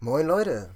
Moin 0.00 0.26
Leute. 0.26 0.70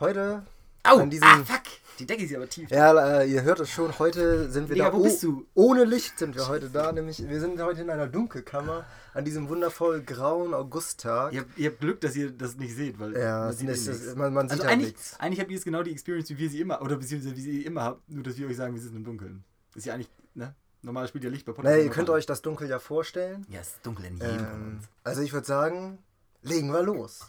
Heute 0.00 0.44
Au! 0.84 0.98
an 0.98 1.10
diesem. 1.10 1.26
ah, 1.28 1.44
fuck! 1.44 1.62
Die 1.98 2.06
Decke 2.06 2.24
ist 2.24 2.34
aber 2.34 2.48
tief. 2.48 2.70
Ja, 2.70 3.20
äh, 3.20 3.30
ihr 3.30 3.42
hört 3.42 3.60
es 3.60 3.68
schon, 3.68 3.96
heute 3.98 4.50
sind 4.50 4.68
wir 4.68 4.74
Digga, 4.76 4.90
da. 4.90 4.96
wo 4.96 5.02
bist 5.02 5.22
du? 5.22 5.46
Ohne 5.54 5.84
Licht 5.84 6.18
sind 6.18 6.34
wir 6.34 6.48
heute 6.48 6.70
da, 6.70 6.90
nämlich 6.90 7.26
wir 7.28 7.38
sind 7.38 7.60
heute 7.60 7.82
in 7.82 7.90
einer 7.90 8.06
Dunkelkammer 8.08 8.86
an 9.12 9.24
diesem 9.26 9.48
wundervoll 9.50 10.00
grauen 10.02 10.54
Augusttag. 10.54 11.32
Ihr, 11.34 11.40
habt, 11.42 11.58
ihr 11.58 11.70
habt 11.70 11.80
Glück, 11.80 12.00
dass 12.00 12.16
ihr 12.16 12.30
das 12.30 12.56
nicht 12.56 12.74
seht, 12.74 12.98
weil 12.98 13.12
Ja, 13.16 13.40
man 13.40 13.50
es 13.50 13.58
sieht 13.58 13.68
ist, 13.68 13.86
eh 13.86 13.90
es- 13.90 14.00
nichts. 14.00 14.16
man, 14.16 14.32
man 14.32 14.48
sieht 14.48 14.52
Also 14.52 14.64
halt 14.64 14.72
eigentlich, 14.72 14.92
nichts. 14.94 15.20
eigentlich 15.20 15.40
habt 15.40 15.50
ihr 15.50 15.54
jetzt 15.56 15.64
genau 15.64 15.82
die 15.82 15.92
Experience, 15.92 16.30
wie 16.30 16.38
wir 16.38 16.48
sie 16.50 16.60
immer, 16.62 16.80
oder 16.80 16.96
beziehungsweise 16.96 17.36
wie 17.36 17.40
sie 17.42 17.62
immer 17.62 17.82
habt, 17.82 18.08
nur 18.10 18.24
dass 18.24 18.36
wir 18.38 18.48
euch 18.48 18.56
sagen, 18.56 18.74
wir 18.74 18.80
sind 18.80 18.96
im 18.96 19.04
Dunkeln. 19.04 19.44
Ist 19.74 19.84
ja 19.86 19.94
eigentlich, 19.94 20.10
ne? 20.34 20.54
Normal 20.80 21.06
spielt 21.08 21.24
ja 21.24 21.30
Licht 21.30 21.44
bei 21.44 21.52
Podcast. 21.52 21.72
Naja, 21.72 21.84
ihr 21.84 21.90
könnt 21.90 22.10
euch 22.10 22.26
das 22.26 22.40
Dunkel 22.42 22.68
ja 22.68 22.78
vorstellen. 22.80 23.46
Ja, 23.50 23.60
es 23.60 23.68
ist 23.68 23.86
dunkel 23.86 24.06
in 24.06 24.16
jedem 24.16 24.38
von 24.38 24.46
Ähm, 24.46 24.66
uns. 24.78 24.84
also 25.04 25.20
ich 25.22 25.32
würde 25.32 25.46
sagen, 25.46 25.98
legen 26.42 26.72
wir 26.72 26.82
los. 26.82 27.20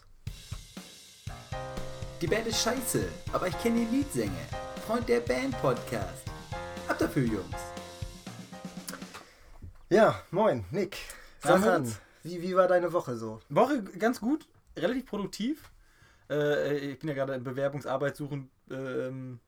Die 2.24 2.30
Band 2.30 2.48
ist 2.48 2.64
scheiße, 2.64 3.06
aber 3.34 3.50
ich 3.50 3.62
kenne 3.62 3.82
den 3.82 3.92
Liedsänger. 3.92 4.32
Freund 4.88 5.10
der 5.10 5.20
Band 5.20 5.62
Podcast. 5.62 6.24
Ab 6.88 6.98
dafür, 6.98 7.24
Jungs. 7.24 7.58
Ja, 9.90 10.22
moin, 10.32 10.64
Nick. 10.72 10.96
Na, 11.44 11.58
Sag 11.58 11.70
an, 11.70 11.96
wie, 12.24 12.42
wie 12.42 12.56
war 12.56 12.70
deine 12.70 12.94
Woche 12.94 13.18
so? 13.18 13.42
Woche 13.50 13.84
ganz 13.84 14.22
gut, 14.22 14.48
relativ 14.78 15.06
produktiv. 15.06 15.70
Äh, 16.30 16.92
ich 16.92 17.00
bin 17.00 17.10
ja 17.10 17.16
gerade 17.16 17.34
im 17.34 17.44
Bewerbungsarbeit 17.44 18.16
suchen 18.16 18.50
ähm, 18.72 19.42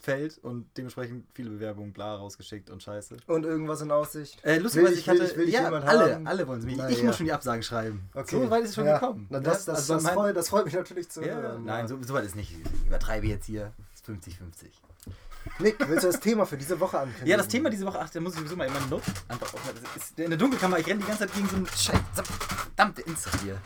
Feld 0.00 0.38
und 0.42 0.66
dementsprechend 0.76 1.26
viele 1.34 1.50
Bewerbungen 1.50 1.92
bla 1.92 2.14
rausgeschickt 2.16 2.70
und 2.70 2.82
scheiße. 2.82 3.16
Und 3.26 3.44
irgendwas 3.44 3.80
in 3.82 3.90
Aussicht? 3.90 4.38
Äh, 4.44 4.58
lustigerweise, 4.58 4.92
Will 4.92 4.98
ich 4.98 5.00
ich- 5.00 5.06
will 5.12 5.20
hatte. 5.20 5.30
ich- 5.32 5.36
will 5.38 5.48
ich 5.48 5.54
ja, 5.54 5.68
alle, 5.70 6.14
haben? 6.14 6.26
alle 6.26 6.46
wollen 6.48 6.60
es 6.60 6.64
mich. 6.66 6.76
Na 6.76 6.88
ich 6.88 6.98
ja. 6.98 7.04
muss 7.04 7.16
schon 7.16 7.26
die 7.26 7.32
Absagen 7.32 7.62
schreiben. 7.62 8.08
Okay. 8.14 8.42
So 8.42 8.50
weit 8.50 8.62
ist 8.64 8.70
es 8.70 8.74
schon 8.76 8.86
ja. 8.86 8.98
gekommen. 8.98 9.26
Na, 9.30 9.40
das, 9.40 9.66
ne? 9.66 9.72
das, 9.72 9.80
Also 9.82 9.94
das, 9.94 10.02
mein- 10.02 10.14
freut, 10.14 10.36
das 10.36 10.48
freut 10.48 10.64
mich 10.64 10.74
natürlich 10.74 11.08
zu 11.10 11.20
ja, 11.22 11.34
hören. 11.34 11.64
Nein, 11.64 11.86
so, 11.88 11.98
so 12.02 12.14
weit 12.14 12.24
ist 12.24 12.36
nicht. 12.36 12.52
Ich 12.52 12.86
übertreibe 12.86 13.26
jetzt 13.26 13.46
hier. 13.46 13.72
Es 13.94 14.00
ist 14.00 14.08
50-50. 14.08 14.68
Nick, 15.58 15.76
willst 15.88 16.04
du 16.04 16.08
das 16.12 16.20
Thema 16.20 16.44
für 16.44 16.58
diese 16.58 16.78
Woche 16.80 16.98
ankündigen? 16.98 17.26
Ja, 17.28 17.36
das 17.38 17.48
Thema 17.48 17.70
diese 17.70 17.86
Woche, 17.86 17.98
ach, 17.98 18.10
da 18.10 18.20
muss 18.20 18.34
ich 18.34 18.38
sowieso 18.40 18.56
mal 18.56 18.66
in 18.66 18.72
meine 18.74 18.86
Notes 18.88 19.08
einfach 19.26 19.52
aufmachen. 19.54 19.78
Das 19.94 20.12
in 20.22 20.28
der 20.30 20.38
Dunkelkammer, 20.38 20.78
ich 20.78 20.86
renne 20.86 21.00
die 21.00 21.06
ganze 21.06 21.26
Zeit 21.26 21.34
gegen 21.34 21.48
so 21.48 21.56
einen 21.56 21.66
scheiß 21.66 21.98
verdammte 22.14 23.00
Insta 23.02 23.30
hier. 23.42 23.56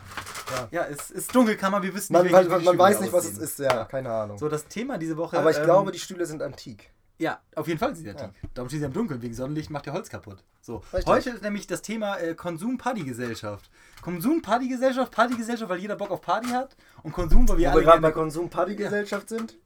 Ja. 0.51 0.67
Ja, 0.71 0.87
es 0.87 1.11
ist 1.11 1.33
Dunkelkammer, 1.35 1.81
wir 1.81 1.93
wissen 1.93 2.13
Man, 2.13 2.23
nicht, 2.23 2.31
man, 2.31 2.47
man, 2.47 2.63
man 2.63 2.77
weiß 2.77 3.01
nicht, 3.01 3.13
was 3.13 3.25
es 3.25 3.31
aussehen. 3.31 3.43
ist, 3.43 3.59
ja, 3.59 3.85
keine 3.85 4.11
Ahnung. 4.11 4.37
So, 4.37 4.47
das 4.49 4.67
Thema 4.67 4.97
diese 4.97 5.17
Woche. 5.17 5.37
Aber 5.39 5.49
ich 5.51 5.57
ähm, 5.57 5.63
glaube, 5.63 5.91
die 5.91 5.99
Stühle 5.99 6.25
sind 6.25 6.41
antik. 6.41 6.91
Ja, 7.17 7.39
auf 7.55 7.67
jeden 7.67 7.79
Fall 7.79 7.95
sind 7.95 8.03
sie 8.03 8.11
antik. 8.11 8.29
Darum 8.53 8.69
stehen 8.69 8.81
sie 8.81 8.85
im 8.85 8.93
Dunkeln, 8.93 9.21
wegen 9.21 9.33
Sonnenlicht 9.33 9.69
macht 9.69 9.87
ihr 9.87 9.93
Holz 9.93 10.09
kaputt. 10.09 10.43
So, 10.61 10.77
Richtig. 10.77 11.05
heute 11.05 11.29
ist 11.29 11.43
nämlich 11.43 11.65
das 11.67 11.81
Thema 11.81 12.17
äh, 12.17 12.35
Konsum-Partygesellschaft. 12.35 13.69
Konsum-Partygesellschaft, 14.01 15.11
Partygesellschaft, 15.11 15.69
weil 15.69 15.79
jeder 15.79 15.95
Bock 15.95 16.11
auf 16.11 16.21
Party 16.21 16.49
hat 16.49 16.75
und 17.03 17.13
Konsum, 17.13 17.47
weil 17.47 17.57
wir 17.57 17.67
Wo 17.67 17.71
alle 17.71 17.81
wir 17.81 17.85
gerade 17.85 18.01
bei 18.01 18.11
Konsum-Party-Gesellschaft 18.11 19.29
sind. 19.29 19.57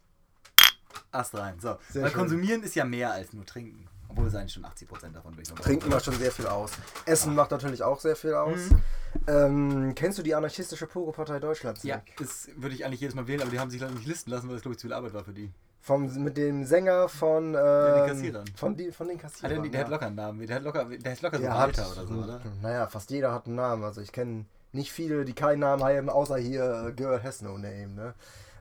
Ast 1.11 1.35
rein. 1.35 1.59
So, 1.59 1.77
Sehr 1.89 2.03
weil 2.03 2.11
schön. 2.11 2.19
konsumieren 2.19 2.63
ist 2.63 2.75
ja 2.75 2.85
mehr 2.85 3.11
als 3.11 3.33
nur 3.33 3.45
trinken. 3.45 3.87
Obwohl 4.09 4.25
eigentlich 4.35 4.53
schon 4.53 4.65
80% 4.65 5.13
davon 5.13 5.33
würde 5.33 5.43
ich 5.43 5.49
mal 5.49 5.61
Trinken 5.61 5.89
macht 5.89 6.03
schon 6.03 6.15
sehr 6.15 6.31
viel 6.31 6.47
aus. 6.47 6.71
Essen 7.05 7.35
macht 7.35 7.51
natürlich 7.51 7.83
auch 7.83 7.99
sehr 7.99 8.15
viel 8.15 8.33
aus. 8.33 8.57
Mhm. 8.57 8.81
Ähm, 9.27 9.95
kennst 9.95 10.17
du 10.17 10.23
die 10.23 10.33
anarchistische 10.35 10.87
Pogo-Partei 10.87 11.39
Deutschlands? 11.39 11.83
Ja, 11.83 12.01
das 12.17 12.49
würde 12.55 12.75
ich 12.75 12.85
eigentlich 12.85 13.01
jedes 13.01 13.15
Mal 13.15 13.27
wählen, 13.27 13.41
aber 13.41 13.51
die 13.51 13.59
haben 13.59 13.69
sich 13.69 13.79
leider 13.79 13.93
nicht 13.93 14.07
listen 14.07 14.31
lassen, 14.31 14.47
weil 14.47 14.55
das 14.55 14.63
glaube 14.63 14.73
ich 14.73 14.79
zu 14.79 14.87
viel 14.87 14.93
Arbeit 14.93 15.13
war 15.13 15.23
für 15.23 15.33
die. 15.33 15.51
Vom, 15.81 16.23
mit 16.23 16.35
dem 16.37 16.65
Sänger 16.65 17.07
von, 17.07 17.45
ähm, 17.45 17.53
den 17.53 18.07
Kassierern. 18.07 18.45
von, 18.55 18.75
die, 18.75 18.91
von 18.91 19.07
den 19.07 19.17
Ah, 19.17 19.21
Kassierern. 19.21 19.61
der, 19.63 19.71
der 19.71 19.79
hat 19.81 19.87
ja. 19.87 19.93
locker 19.93 20.07
einen 20.07 20.15
Namen. 20.15 20.45
Der 20.45 20.55
hat 20.57 20.63
locker, 20.63 20.85
der 20.85 21.11
heißt 21.11 21.21
locker 21.21 21.37
so 21.37 21.43
Der 21.43 21.53
Walter 21.53 21.83
hat, 21.85 21.91
oder 21.93 22.07
so, 22.07 22.13
oder? 22.15 22.41
Naja, 22.61 22.87
fast 22.87 23.09
jeder 23.11 23.31
hat 23.31 23.45
einen 23.45 23.55
Namen. 23.55 23.83
Also 23.83 24.01
ich 24.01 24.11
kenne 24.11 24.45
nicht 24.73 24.91
viele, 24.91 25.23
die 25.23 25.33
keinen 25.33 25.59
Namen 25.59 25.83
haben, 25.83 26.09
außer 26.09 26.37
hier 26.37 26.87
äh, 26.89 26.91
Girl 26.91 27.23
Has 27.23 27.41
No 27.41 27.57
Name, 27.57 27.87
ne? 27.87 28.13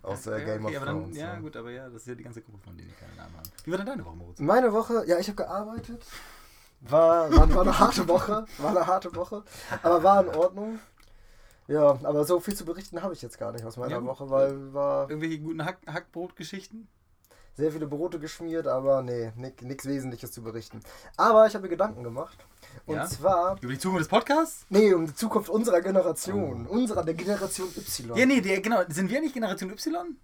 Aus 0.02 0.26
äh, 0.26 0.38
Ja, 0.38 0.44
Game 0.44 0.64
okay, 0.64 0.76
of 0.76 0.82
aber 0.82 0.86
dann, 0.86 1.00
Thrones. 1.02 1.16
Ja, 1.16 1.34
ne? 1.34 1.40
gut, 1.42 1.56
aber 1.56 1.70
ja, 1.70 1.84
das 1.88 2.02
ist 2.02 2.06
ja 2.08 2.14
die 2.14 2.24
ganze 2.24 2.42
Gruppe 2.42 2.58
von 2.64 2.76
denen, 2.76 2.88
die 2.88 2.94
keinen 2.94 3.16
Namen 3.16 3.36
haben. 3.36 3.48
Wie 3.64 3.70
war 3.70 3.78
denn 3.78 3.86
deine 3.86 4.04
Woche, 4.04 4.16
Moritz? 4.16 4.38
Meine 4.40 4.72
Woche, 4.72 5.04
ja, 5.06 5.18
ich 5.18 5.28
habe 5.28 5.36
gearbeitet. 5.36 6.04
War, 6.80 7.30
war, 7.32 7.54
war 7.54 7.62
eine 7.62 7.78
harte 7.78 8.08
Woche. 8.08 8.46
War 8.58 8.70
eine 8.70 8.86
harte 8.86 9.14
Woche. 9.14 9.42
Aber 9.82 10.02
war 10.02 10.22
in 10.22 10.28
Ordnung. 10.34 10.78
Ja, 11.66 11.98
aber 12.02 12.24
so 12.24 12.40
viel 12.40 12.54
zu 12.54 12.64
berichten 12.64 13.02
habe 13.02 13.12
ich 13.12 13.20
jetzt 13.20 13.38
gar 13.38 13.52
nicht 13.52 13.64
aus 13.64 13.76
meiner 13.76 13.96
Ja. 13.96 14.04
Woche, 14.04 14.30
weil 14.30 14.72
war 14.72 15.10
Irgendwelche 15.10 15.38
guten 15.40 15.64
Hack 15.64 15.78
Hackbrot-Geschichten? 15.86 16.88
Sehr 17.58 17.72
viele 17.72 17.86
Brote 17.88 18.20
geschmiert, 18.20 18.68
aber 18.68 19.02
nee, 19.02 19.32
nichts 19.36 19.84
Wesentliches 19.84 20.30
zu 20.32 20.42
berichten. 20.42 20.80
Aber 21.16 21.44
ich 21.46 21.54
habe 21.54 21.64
mir 21.64 21.68
Gedanken 21.68 22.04
gemacht. 22.04 22.38
Und 22.86 22.94
Ja? 22.96 23.06
zwar, 23.06 23.56
Über 23.60 23.72
die 23.72 23.78
Zukunft 23.78 24.02
des 24.02 24.08
Podcasts? 24.08 24.64
nee, 24.68 24.94
um 24.94 25.06
die 25.06 25.14
Zukunft 25.14 25.50
unserer 25.50 25.80
Generation. 25.80 26.66
Unserer, 26.66 27.02
der 27.04 27.14
Generation 27.14 27.68
Y. 27.76 28.16
Ja, 28.16 28.26
nee, 28.26 28.40
der, 28.40 28.60
genau. 28.60 28.82
Sind 28.88 29.10
wir 29.10 29.20
nicht 29.20 29.34
Generation 29.34 29.70
Y? 29.70 30.16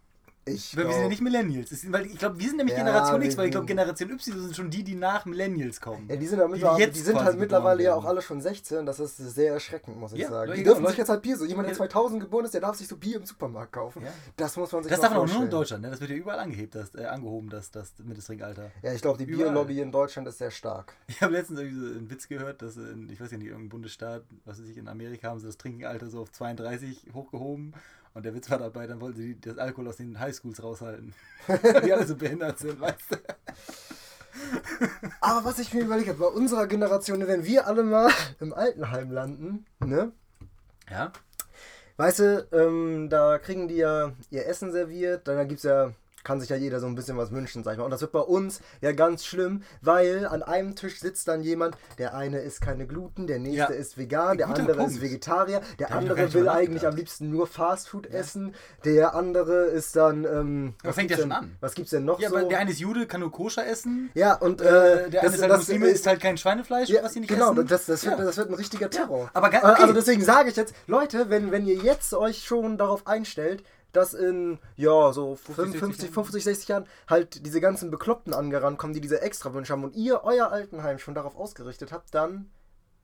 Ich 0.47 0.77
Weil 0.77 0.85
wir 0.85 0.91
sind 0.91 0.93
ja 0.93 0.99
glaub- 0.99 1.11
nicht 1.11 1.23
Millennials. 1.23 1.71
Sind, 1.71 1.91
weil 1.93 2.05
ich 2.05 2.19
glaube, 2.19 2.39
wir 2.39 2.47
sind 2.49 2.59
nämlich 2.59 2.77
Ja, 2.77 2.85
Generation 2.85 3.23
X, 3.23 3.37
weil 3.39 3.47
ich 3.47 3.51
glaube, 3.53 3.67
Generation 3.67 4.11
Y 4.11 4.41
sind 4.43 4.55
schon 4.55 4.69
die, 4.71 4.85
die 4.85 4.95
nach 4.95 5.25
Millennials 5.25 5.81
kommen. 5.81 6.07
Ja, 6.07 6.17
die 6.17 6.27
sind, 6.27 6.39
ja 6.39 6.47
Die, 6.75 6.81
jetzt 6.83 6.97
die 6.97 7.01
sind 7.01 7.19
halt 7.19 7.39
mittlerweile 7.39 7.83
ja 7.83 7.95
auch 7.95 8.05
alle 8.05 8.21
schon 8.21 8.43
16. 8.43 8.85
Das 8.85 9.01
ist 9.01 9.17
sehr 9.17 9.55
erschreckend, 9.55 9.99
muss 9.99 10.13
ich 10.13 10.19
Ja, 10.19 10.29
sagen. 10.29 10.53
Die 10.55 10.63
dürfen 10.63 10.81
Leute- 10.83 10.91
sich 10.93 10.99
jetzt 10.99 11.09
halt 11.09 11.23
Bier 11.23 11.39
so. 11.39 11.47
Jemand, 11.47 11.67
der 11.69 11.73
Ja. 11.73 11.79
2000 11.79 12.21
geboren 12.21 12.45
ist, 12.45 12.53
der 12.53 12.61
darf 12.61 12.77
sich 12.77 12.87
so 12.87 12.97
Bier 12.99 13.17
im 13.17 13.25
Supermarkt 13.25 13.73
kaufen. 13.73 14.03
Das 14.37 14.55
muss 14.59 14.71
man 14.71 14.83
sich 14.83 14.91
Das 14.91 15.01
darf 15.01 15.13
man 15.13 15.21
auch 15.21 15.33
nur 15.33 15.45
in. 15.45 15.51
Deutschland, 15.51 15.83
ne? 15.83 15.91
Das 15.91 16.01
wird 16.01 16.11
ja 16.11 16.17
überall 16.17 16.39
angehebt, 16.41 16.75
das, 16.75 16.95
äh, 16.95 17.07
angehoben, 17.07 17.49
das, 17.49 17.71
das 17.71 17.95
Mindesttrinkalter. 18.03 18.71
Ja, 18.83 18.93
ich 18.93 19.01
glaube, 19.01 19.17
die 19.17 19.25
Überall. 19.25 19.51
Bierlobby 19.51 19.81
in 19.81 19.93
Deutschland 19.93 20.29
ist 20.29 20.37
sehr 20.39 20.51
stark. 20.51 20.93
Ich 21.07 21.23
habe 21.23 21.33
letztens 21.33 21.61
irgendwie 21.61 21.81
so 21.89 21.95
einen 21.99 22.11
Witz 22.11 22.29
gehört, 22.29 22.61
dass 22.61 22.77
in, 22.77 23.09
ich 23.09 23.19
weiß 23.19 23.31
ja 23.31 23.39
nicht, 23.39 23.47
irgendein 23.47 23.71
Bundesstaat, 23.71 24.23
was 24.45 24.61
weiß 24.61 24.69
ich, 24.69 24.77
in 24.77 24.89
Amerika 24.89 25.29
haben 25.31 25.39
sie 25.41 25.47
das 25.47 25.57
Trinkenalter 25.57 26.11
so 26.11 26.21
auf 26.21 26.31
32 26.33 27.07
hochgehoben. 27.15 27.73
Und 28.15 28.25
der 28.25 28.35
Witz 28.35 28.49
war 28.49 28.59
dabei, 28.59 28.87
dann 28.87 29.01
wollten 29.01 29.21
sie 29.21 29.41
das 29.41 29.59
Alkohol 29.59 29.89
aus 29.89 29.97
den 29.97 30.21
Highschools 30.21 30.63
raushalten. 30.63 31.13
die 31.85 31.93
alle 31.93 32.07
so 32.07 32.15
behindert 32.15 32.61
sind, 32.61 32.81
weißt 32.81 33.11
du? 33.11 33.17
Aber 35.21 35.45
was 35.45 35.59
ich 35.59 35.75
mir 35.75 35.83
überlegt 35.83 36.09
habe, 36.09 36.19
bei 36.21 36.27
unserer 36.27 36.69
Generation, 36.69 37.27
wenn 37.27 37.45
wir 37.45 37.67
alle 37.67 37.83
mal 37.83 38.13
im 38.39 38.53
Altenheim 38.53 39.11
landen, 39.11 39.67
ne? 39.85 40.13
Ja. 40.89 41.13
Weißt 41.97 42.21
du, 42.21 42.49
ähm, 42.53 43.09
da 43.09 43.39
kriegen 43.39 43.67
die 43.67 43.77
ja 43.77 44.13
ihr 44.31 44.47
Essen 44.47 44.71
serviert, 44.71 45.27
dann 45.27 45.49
gibt's 45.49 45.65
ja, 45.65 45.93
kann 46.25 46.41
sich 46.41 46.49
ja 46.51 46.57
jeder 46.57 46.81
so 46.81 46.87
ein 46.87 46.95
bisschen 46.95 47.17
was 47.17 47.31
wünschen, 47.31 47.63
sag 47.63 47.73
ich 47.73 47.79
mal. 47.79 47.85
Und 47.85 47.91
das 47.91 48.01
wird 48.01 48.13
bei 48.13 48.21
uns 48.21 48.61
ja 48.81 48.93
ganz 48.93 49.25
schlimm, 49.25 49.63
weil 49.83 50.27
an 50.27 50.43
einem 50.43 50.75
Tisch 50.75 51.01
sitzt 51.01 51.29
dann 51.29 51.43
jemand, 51.43 51.77
der 51.99 52.15
eine 52.15 52.41
isst 52.41 52.61
keine 52.61 52.87
Gluten, 52.87 53.27
der 53.27 53.39
nächste 53.39 53.73
Ja. 53.75 53.79
ist 53.79 53.99
vegan, 53.99 54.39
der 54.39 54.47
Guter 54.49 54.61
andere 54.61 54.77
Punkt. 54.79 54.93
ist 54.93 55.01
Vegetarier, 55.03 55.61
der 55.79 55.89
Da 55.89 55.95
andere 55.97 56.33
will 56.35 56.49
eigentlich 56.49 56.87
am 56.87 56.97
liebsten 56.97 57.31
nur 57.31 57.47
Fastfood 57.47 58.07
essen, 58.07 58.55
der 58.85 59.15
andere 59.15 59.65
ist 59.67 59.95
dann, 59.97 60.25
ähm, 60.25 60.75
Aber 60.83 60.93
fängt 60.93 61.09
gibt's 61.09 61.19
ja 61.23 61.29
schon 61.29 61.33
an. 61.33 61.57
Was 61.61 61.75
gibt's 61.75 61.91
denn 61.91 62.05
noch 62.05 62.19
Ja, 62.21 62.31
so? 62.31 62.37
aber 62.39 62.49
der 62.49 62.59
eine 62.59 62.71
ist 62.71 62.81
Jude, 62.81 63.07
kann 63.07 63.21
nur 63.21 63.31
koscher 63.31 63.67
essen. 63.67 64.11
ja, 64.15 64.35
und 64.35 64.61
äh, 64.61 64.65
Äh, 65.07 65.11
der 65.11 65.21
eine 65.23 65.31
das, 65.31 65.35
ist 65.37 65.43
halt 65.43 65.53
Muslime, 65.57 65.87
isst 65.89 66.07
halt 66.07 66.21
kein 66.21 66.37
Schweinefleisch, 66.39 66.89
ja, 66.89 67.03
was 67.03 67.13
sie 67.13 67.21
nicht 67.21 67.29
genau, 67.29 67.53
essen. 67.53 67.67
das, 67.67 67.87
das, 67.87 68.05
wird, 68.05 68.19
Ja. 68.19 68.25
das 68.25 68.37
wird 68.37 68.49
ein 68.49 68.55
richtiger 68.55 68.91
Terror. 68.91 69.31
aber 69.35 69.53
Äh, 69.53 69.59
Also 69.59 69.83
okay. 69.85 69.93
deswegen 69.95 70.25
sage 70.25 70.49
ich 70.51 70.57
jetzt, 70.57 70.75
Leute, 70.87 71.31
wenn, 71.31 71.51
wenn 71.53 71.67
ihr 71.67 71.77
jetzt 71.77 72.15
euch 72.15 72.45
schon 72.45 72.79
darauf 72.79 73.07
einstellt, 73.07 73.63
dass 73.97 74.15
in, 74.15 74.59
ja, 74.77 75.13
so 75.13 75.37
50, 75.37 75.79
50, 75.79 76.11
50, 76.11 76.45
60 76.45 76.69
Jahren 76.69 76.87
halt 77.09 77.45
diese 77.47 77.61
ganzen 77.61 77.91
Bekloppten 77.91 78.35
angerannt 78.35 78.79
kommen, 78.79 78.93
die 78.93 79.01
diese 79.01 79.23
Extrawünsche 79.23 79.73
haben 79.73 79.85
und 79.85 79.95
ihr 79.95 80.23
euer 80.25 80.51
Altenheim 80.51 80.99
schon 80.99 81.15
darauf 81.15 81.37
ausgerichtet 81.37 81.93
habt, 81.93 82.15
dann 82.15 82.51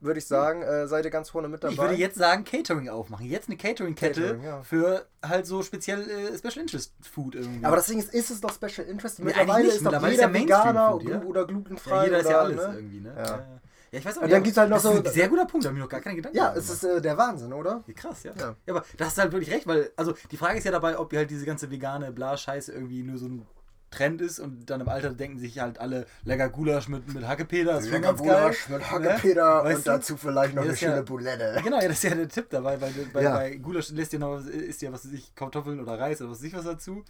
würde 0.00 0.18
ich 0.18 0.26
sagen, 0.26 0.62
äh, 0.62 0.88
seid 0.88 1.04
ihr 1.04 1.10
ganz 1.10 1.30
vorne 1.30 1.48
mit 1.48 1.62
dabei. 1.62 1.74
Ich 1.74 1.78
würde 1.78 1.94
jetzt 1.94 2.16
sagen, 2.16 2.44
Catering 2.44 2.88
aufmachen. 2.88 3.26
Jetzt 3.26 3.48
eine 3.48 3.58
Catering-Kette 3.58 4.20
Catering, 4.22 4.44
ja. 4.44 4.62
für 4.62 5.06
halt 5.22 5.46
so 5.46 5.62
speziell 5.62 6.08
äh, 6.08 6.38
Special 6.38 6.62
Interest 6.62 6.94
Food 7.02 7.34
irgendwie. 7.34 7.64
aber 7.64 7.76
das 7.76 7.86
Ding 7.86 7.98
ist, 7.98 8.12
ist 8.14 8.30
es 8.30 8.40
doch 8.40 8.52
Special 8.52 8.86
Interest? 8.86 9.18
Nee, 9.18 9.26
Mittlerweile 9.26 9.64
nicht. 9.64 9.76
ist 9.76 9.84
doch 9.84 9.92
Mittlerweile 9.92 10.14
jeder 10.14 10.26
ist 10.30 10.34
ja 10.34 10.40
Veganer 10.42 10.90
Mainstream-Food, 10.90 11.22
ja. 11.22 11.28
oder 11.28 11.46
glutenfrei. 11.46 11.96
ja, 11.96 12.04
jeder 12.04 12.18
ist 12.18 12.26
oder, 12.26 12.34
ja 12.34 12.40
alles 12.40 12.56
ne? 12.56 12.74
irgendwie, 12.76 13.00
ne? 13.00 13.14
Ja. 13.16 13.46
Ja, 13.92 13.98
ich 13.98 14.04
weiß 14.04 14.18
auch 14.18 14.22
Und 14.22 14.28
ja, 14.28 14.36
dann 14.36 14.42
gibt's 14.44 14.56
halt 14.58 14.70
noch 14.70 14.76
das 14.76 14.82
so- 14.84 14.92
ist 14.92 15.06
ein 15.06 15.12
sehr 15.12 15.28
guter 15.28 15.46
Punkt, 15.46 15.64
da 15.64 15.68
habe 15.70 15.78
ich 15.78 15.82
noch 15.82 15.88
gar 15.90 16.00
keine 16.00 16.16
Gedanken 16.16 16.36
Ja, 16.38 16.54
es 16.54 16.70
ist 16.70 16.84
äh, 16.84 17.00
der 17.00 17.16
Wahnsinn, 17.18 17.52
oder? 17.52 17.82
Ja, 17.86 17.92
krass, 17.94 18.22
ja. 18.22 18.32
Ja. 18.38 18.54
ja. 18.66 18.74
aber 18.74 18.84
das 18.96 19.08
ist 19.08 19.18
halt 19.18 19.32
wirklich 19.32 19.50
recht, 19.52 19.66
weil, 19.66 19.90
also 19.96 20.14
die 20.30 20.36
Frage 20.36 20.58
ist 20.58 20.64
ja 20.64 20.70
dabei, 20.70 20.98
ob 20.98 21.12
halt 21.12 21.30
diese 21.30 21.44
ganze 21.44 21.70
vegane 21.70 22.12
Bla-Scheiße 22.12 22.72
irgendwie 22.72 23.02
nur 23.02 23.18
so 23.18 23.26
ein 23.26 23.46
Trend 23.90 24.20
ist 24.22 24.38
und 24.38 24.70
dann 24.70 24.80
im 24.82 24.88
Alter 24.88 25.10
denken 25.10 25.40
sich 25.40 25.58
halt 25.58 25.80
alle 25.80 26.06
lecker 26.22 26.48
Gulasch 26.48 26.86
mit, 26.86 27.12
mit 27.12 27.26
Hackepeter, 27.26 27.72
das 27.72 27.86
ist 27.86 27.90
Lecker 27.90 28.14
geil. 28.14 28.16
Gulasch 28.18 28.68
mit 28.68 28.88
Hackepeter 28.88 29.64
Ne? 29.64 29.64
Weißt 29.70 29.76
und 29.78 29.86
du? 29.86 29.90
dazu 29.90 30.16
vielleicht 30.16 30.54
noch 30.54 30.62
Ja, 30.62 30.66
eine 30.68 30.72
ist 30.74 30.80
ja- 30.80 30.90
schöne 30.90 31.02
Boulette. 31.02 31.60
Genau, 31.64 31.80
ja, 31.80 31.88
das 31.88 31.96
ist 31.96 32.02
ja 32.04 32.14
der 32.14 32.28
Tipp 32.28 32.46
dabei, 32.50 32.80
weil 32.80 32.92
bei, 33.12 33.22
Ja. 33.22 33.34
bei 33.34 33.56
Gulasch 33.56 33.90
lässt 33.90 34.12
ihr 34.12 34.20
noch, 34.20 34.38
isst 34.46 34.80
ja 34.82 34.92
was 34.92 35.04
weiß 35.04 35.12
ich, 35.12 35.34
Kartoffeln 35.34 35.80
oder 35.80 35.98
Reis 35.98 36.20
oder 36.22 36.30
was 36.30 36.38
weiß 36.38 36.44
ich 36.44 36.54
was 36.54 36.64
dazu. 36.66 37.04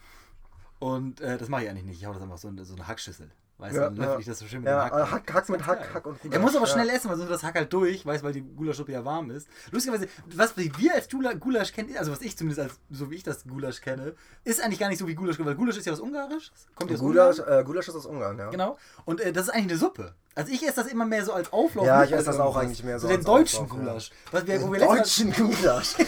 Und 0.78 1.20
äh, 1.20 1.37
das 1.37 1.50
mache 1.50 1.64
ich 1.64 1.69
eigentlich 1.69 1.84
nicht. 1.84 2.00
Ich 2.00 2.06
hau 2.06 2.14
das 2.14 2.22
einfach 2.22 2.38
so 2.38 2.49
in 2.49 2.64
so 2.64 2.75
eine 2.75 2.88
Hackschüssel. 2.88 3.31
Weißt 3.60 3.76
du, 3.76 3.80
Ja, 3.80 3.86
dann 3.90 3.96
löffel 3.96 4.20
ich 4.20 4.26
das 4.26 4.38
so 4.38 4.46
schön 4.46 4.60
mit 4.60 4.68
Ja, 4.70 4.88
dem 4.88 4.92
Hack. 4.94 5.08
äh. 5.08 5.10
Hack, 5.12 5.34
Hack 5.34 5.48
mit 5.50 5.66
Hack. 5.66 5.94
Hack 5.94 6.06
und 6.06 6.18
Er 6.32 6.38
muss 6.40 6.56
aber 6.56 6.66
schnell 6.66 6.88
essen, 6.88 7.10
weil 7.10 7.16
sonst 7.18 7.30
das 7.30 7.42
Hack 7.42 7.54
halt 7.54 7.72
durch, 7.72 8.04
weißt 8.06 8.24
weil 8.24 8.32
die 8.32 8.40
Gulaschsuppe 8.42 8.92
ja 8.92 9.04
warm 9.04 9.30
ist. 9.30 9.48
Lustigerweise, 9.70 10.08
was 10.34 10.56
wir 10.56 10.94
als 10.94 11.08
Gula- 11.10 11.34
Gulasch 11.34 11.72
kennen, 11.72 11.94
also 11.96 12.10
was 12.12 12.22
ich 12.22 12.36
zumindest 12.36 12.60
als, 12.60 12.80
so 12.90 13.10
wie 13.10 13.16
ich 13.16 13.22
das 13.22 13.44
Gulasch 13.44 13.80
kenne, 13.80 14.14
ist 14.44 14.62
eigentlich 14.62 14.80
gar 14.80 14.88
nicht 14.88 14.98
so 14.98 15.06
wie 15.06 15.14
Gulasch, 15.14 15.38
weil 15.38 15.54
Gulasch 15.54 15.76
ist 15.76 15.86
ja 15.86 15.92
was 15.92 16.00
Ungarisches. 16.00 16.68
Kommt 16.74 16.90
ja 16.90 16.96
aus 16.96 17.02
Gulasch, 17.02 17.38
Ungarn. 17.40 17.60
äh, 17.60 17.64
Gulasch 17.64 17.88
ist 17.88 17.94
aus 17.96 18.06
Ungarn, 18.06 18.38
ja. 18.38 18.50
Genau. 18.50 18.78
Und 19.04 19.20
äh, 19.20 19.32
das 19.32 19.44
ist 19.44 19.50
eigentlich 19.50 19.70
eine 19.72 19.78
Suppe. 19.78 20.14
Also 20.34 20.52
ich 20.52 20.62
esse 20.62 20.76
das 20.76 20.86
immer 20.86 21.04
mehr 21.04 21.24
so 21.24 21.32
als 21.32 21.52
Auflauf. 21.52 21.84
Ja, 21.86 22.04
ich 22.04 22.12
esse 22.12 22.26
das 22.26 22.38
auch 22.38 22.56
eigentlich 22.56 22.84
mehr 22.84 22.98
so 22.98 23.08
Den 23.08 23.16
als 23.18 23.26
deutschen 23.26 23.64
Auflauf, 23.64 23.78
ja. 23.78 23.84
Gulasch. 23.84 24.10
Was 24.30 24.46
wir, 24.46 24.58
Den 24.58 24.72
deutschen 24.72 25.32
Gulasch. 25.36 25.94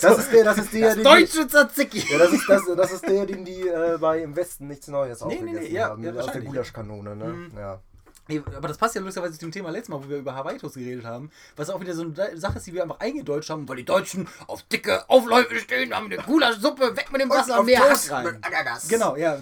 Das 0.00 0.18
ist 0.18 0.32
der, 0.32 0.44
das 0.44 0.58
ist 0.58 0.72
der, 0.72 0.86
Das 0.86 0.94
den 0.94 1.04
deutsche 1.04 1.46
Tzatziki. 1.46 2.04
Ja, 2.10 2.18
das 2.18 2.32
ist, 2.32 2.48
das, 2.48 2.62
das 2.76 2.92
ist 2.92 3.08
der, 3.08 3.26
den 3.26 3.44
die 3.44 3.68
äh, 3.68 3.96
bei 3.98 4.20
im 4.22 4.34
Westen 4.34 4.66
nichts 4.68 4.88
Neues 4.88 5.20
Nee, 5.24 5.36
nee, 5.36 5.40
nee, 5.42 5.50
aufgegessen 5.50 5.74
ja, 5.74 5.88
haben. 5.90 6.04
ja, 6.04 6.12
aus 6.14 6.32
der. 6.32 6.40
Gulaschkanone, 6.42 7.16
ne? 7.16 7.24
Mhm. 7.24 7.52
Ja. 7.58 7.80
Nee, 8.26 8.42
aber 8.56 8.68
das 8.68 8.78
passt 8.78 8.94
ja 8.94 9.02
lustigerweise 9.02 9.34
zu 9.34 9.40
dem 9.40 9.52
Thema 9.52 9.68
letztes 9.70 9.90
Mal, 9.90 10.02
wo 10.02 10.08
wir 10.08 10.16
über 10.16 10.34
Hawaii-Toast 10.34 10.76
geredet 10.76 11.04
haben, 11.04 11.30
was 11.56 11.68
auch 11.68 11.78
wieder 11.80 11.92
so 11.92 12.02
eine 12.02 12.38
Sache 12.38 12.56
ist, 12.56 12.66
die 12.66 12.72
wir 12.72 12.82
einfach 12.82 12.98
eingedeutscht 13.00 13.50
haben, 13.50 13.68
weil 13.68 13.76
die 13.76 13.84
Deutschen 13.84 14.26
auf 14.46 14.62
dicke 14.62 15.08
Aufläufe 15.10 15.58
stehen, 15.58 15.94
haben 15.94 16.06
eine 16.06 16.16
Gulaschsuppe, 16.16 16.96
weg 16.96 17.12
mit 17.12 17.20
dem 17.20 17.28
Wasser 17.28 17.60
und 17.60 17.66
mehr 17.66 17.80
Hack 17.80 18.10
rein. 18.10 18.38
Ananas. 18.40 18.88
Genau, 18.88 19.14
ja. 19.16 19.38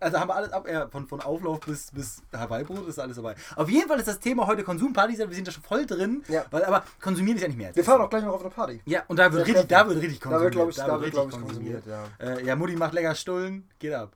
Also 0.00 0.18
haben 0.20 0.28
wir 0.28 0.34
alles 0.36 0.52
ab, 0.52 0.66
ja, 0.70 0.88
von, 0.88 1.06
von 1.06 1.20
Auflauf 1.20 1.60
bis, 1.60 1.90
bis 1.92 2.22
Hawaii-Brot 2.32 2.88
ist 2.88 2.98
alles 2.98 3.16
dabei. 3.16 3.34
Auf 3.56 3.68
jeden 3.68 3.88
Fall 3.88 3.98
ist 3.98 4.08
das 4.08 4.18
Thema 4.20 4.46
heute 4.46 4.64
Konsumpartys, 4.64 5.18
wir 5.18 5.28
sind 5.32 5.46
da 5.46 5.52
schon 5.52 5.62
voll 5.62 5.86
drin, 5.86 6.22
Ja. 6.28 6.44
weil 6.50 6.64
aber 6.64 6.84
konsumieren 7.00 7.36
ist 7.36 7.42
ja 7.42 7.48
nicht 7.48 7.56
mehr. 7.58 7.74
Wir 7.74 7.84
fahren 7.84 8.00
auch 8.00 8.10
gleich 8.10 8.24
noch 8.24 8.34
auf 8.34 8.40
eine 8.40 8.50
Party. 8.50 8.80
Ja, 8.84 9.02
und 9.08 9.18
da 9.18 9.32
wird 9.32 9.46
richtig, 9.46 9.66
da 9.68 9.88
wird 9.88 10.00
richtig 10.00 10.20
Da 10.20 10.28
konsumiert. 10.30 10.42
wird, 10.44 10.52
glaube 10.54 10.70
ich, 10.70 10.76
da 10.76 10.86
wird, 10.86 11.02
richtig 11.02 11.12
glaub 11.12 11.28
ich, 11.28 11.46
konsumiert, 11.46 11.82
ja. 11.86 12.04
Äh, 12.18 12.44
ja, 12.44 12.56
Mutti 12.56 12.76
macht 12.76 12.92
lecker 12.94 13.14
Stullen, 13.14 13.68
geht 13.78 13.92
ab. 13.94 14.12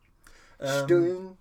Ähm, 0.60 0.84
Stillen. 0.84 1.37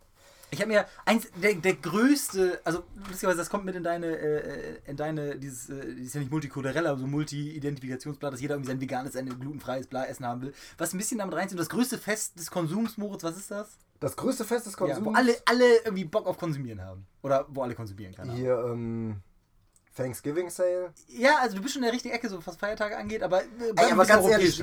Ich 0.50 0.62
habe 0.62 0.72
mir 0.72 0.86
eins 1.06 1.28
der, 1.42 1.56
der 1.56 1.74
größte, 1.76 2.62
also 2.64 2.84
lustigerweise, 3.08 3.38
das 3.40 3.50
kommt 3.50 3.66
mit 3.66 3.76
in 3.76 3.84
deine, 3.84 4.08
äh, 4.18 4.80
in 4.86 4.96
deine, 4.96 5.38
dieses, 5.38 5.70
äh, 5.70 5.86
ist 5.94 6.14
ja 6.16 6.22
nicht 6.22 6.32
multikulturell, 6.32 6.88
aber 6.88 6.98
so 6.98 7.06
Multi-Identifikationsblatt, 7.08 8.34
dass 8.34 8.42
jeder 8.42 8.56
irgendwie 8.56 8.72
sein 8.72 8.80
veganes, 8.82 9.14
sein 9.14 9.28
glutenfreies 9.40 9.88
Bla 9.88 10.06
essen 10.06 10.26
haben 10.26 10.42
will. 10.42 10.54
Was 10.78 10.94
ein 10.94 10.98
bisschen 10.98 11.18
damit 11.20 11.36
reinzieht, 11.36 11.60
das 11.60 11.70
größte 11.70 11.98
Fest 11.98 12.40
des 12.40 12.50
Konsums, 12.50 12.98
Moritz, 12.98 13.24
was 13.24 13.36
ist 13.38 13.52
das? 13.52 13.78
Das 14.00 14.16
größte 14.16 14.46
Fest 14.46 14.68
des 14.68 14.74
Ja, 14.74 14.80
Konsums. 14.80 15.06
wo 15.08 15.12
alle, 15.12 15.36
alle 15.46 15.66
irgendwie 15.84 16.06
Bock 16.06 16.28
auf 16.28 16.38
Konsumieren 16.38 16.82
haben. 16.82 17.06
Oder 17.24 17.46
wo 17.50 17.64
alle 17.64 17.76
konsumieren 17.76 18.14
kann. 18.16 18.30
Hier, 18.32 18.58
ähm, 18.72 19.18
Thanksgiving 19.98 20.50
Sale. 20.50 20.94
Ja, 21.08 21.40
also 21.42 21.56
du 21.58 21.62
bist 21.62 21.74
schon 21.74 21.82
in 21.82 21.88
der 21.88 21.94
richtigen 21.94 22.14
Ecke, 22.14 22.30
so 22.30 22.40
was 22.46 22.56
Feiertage 22.56 22.96
angeht, 22.96 23.24
aber, 23.24 23.42
äh, 23.42 23.46
Ey, 23.76 23.92
aber 23.92 24.06
ganz 24.06 24.26
ehrlich, 24.28 24.60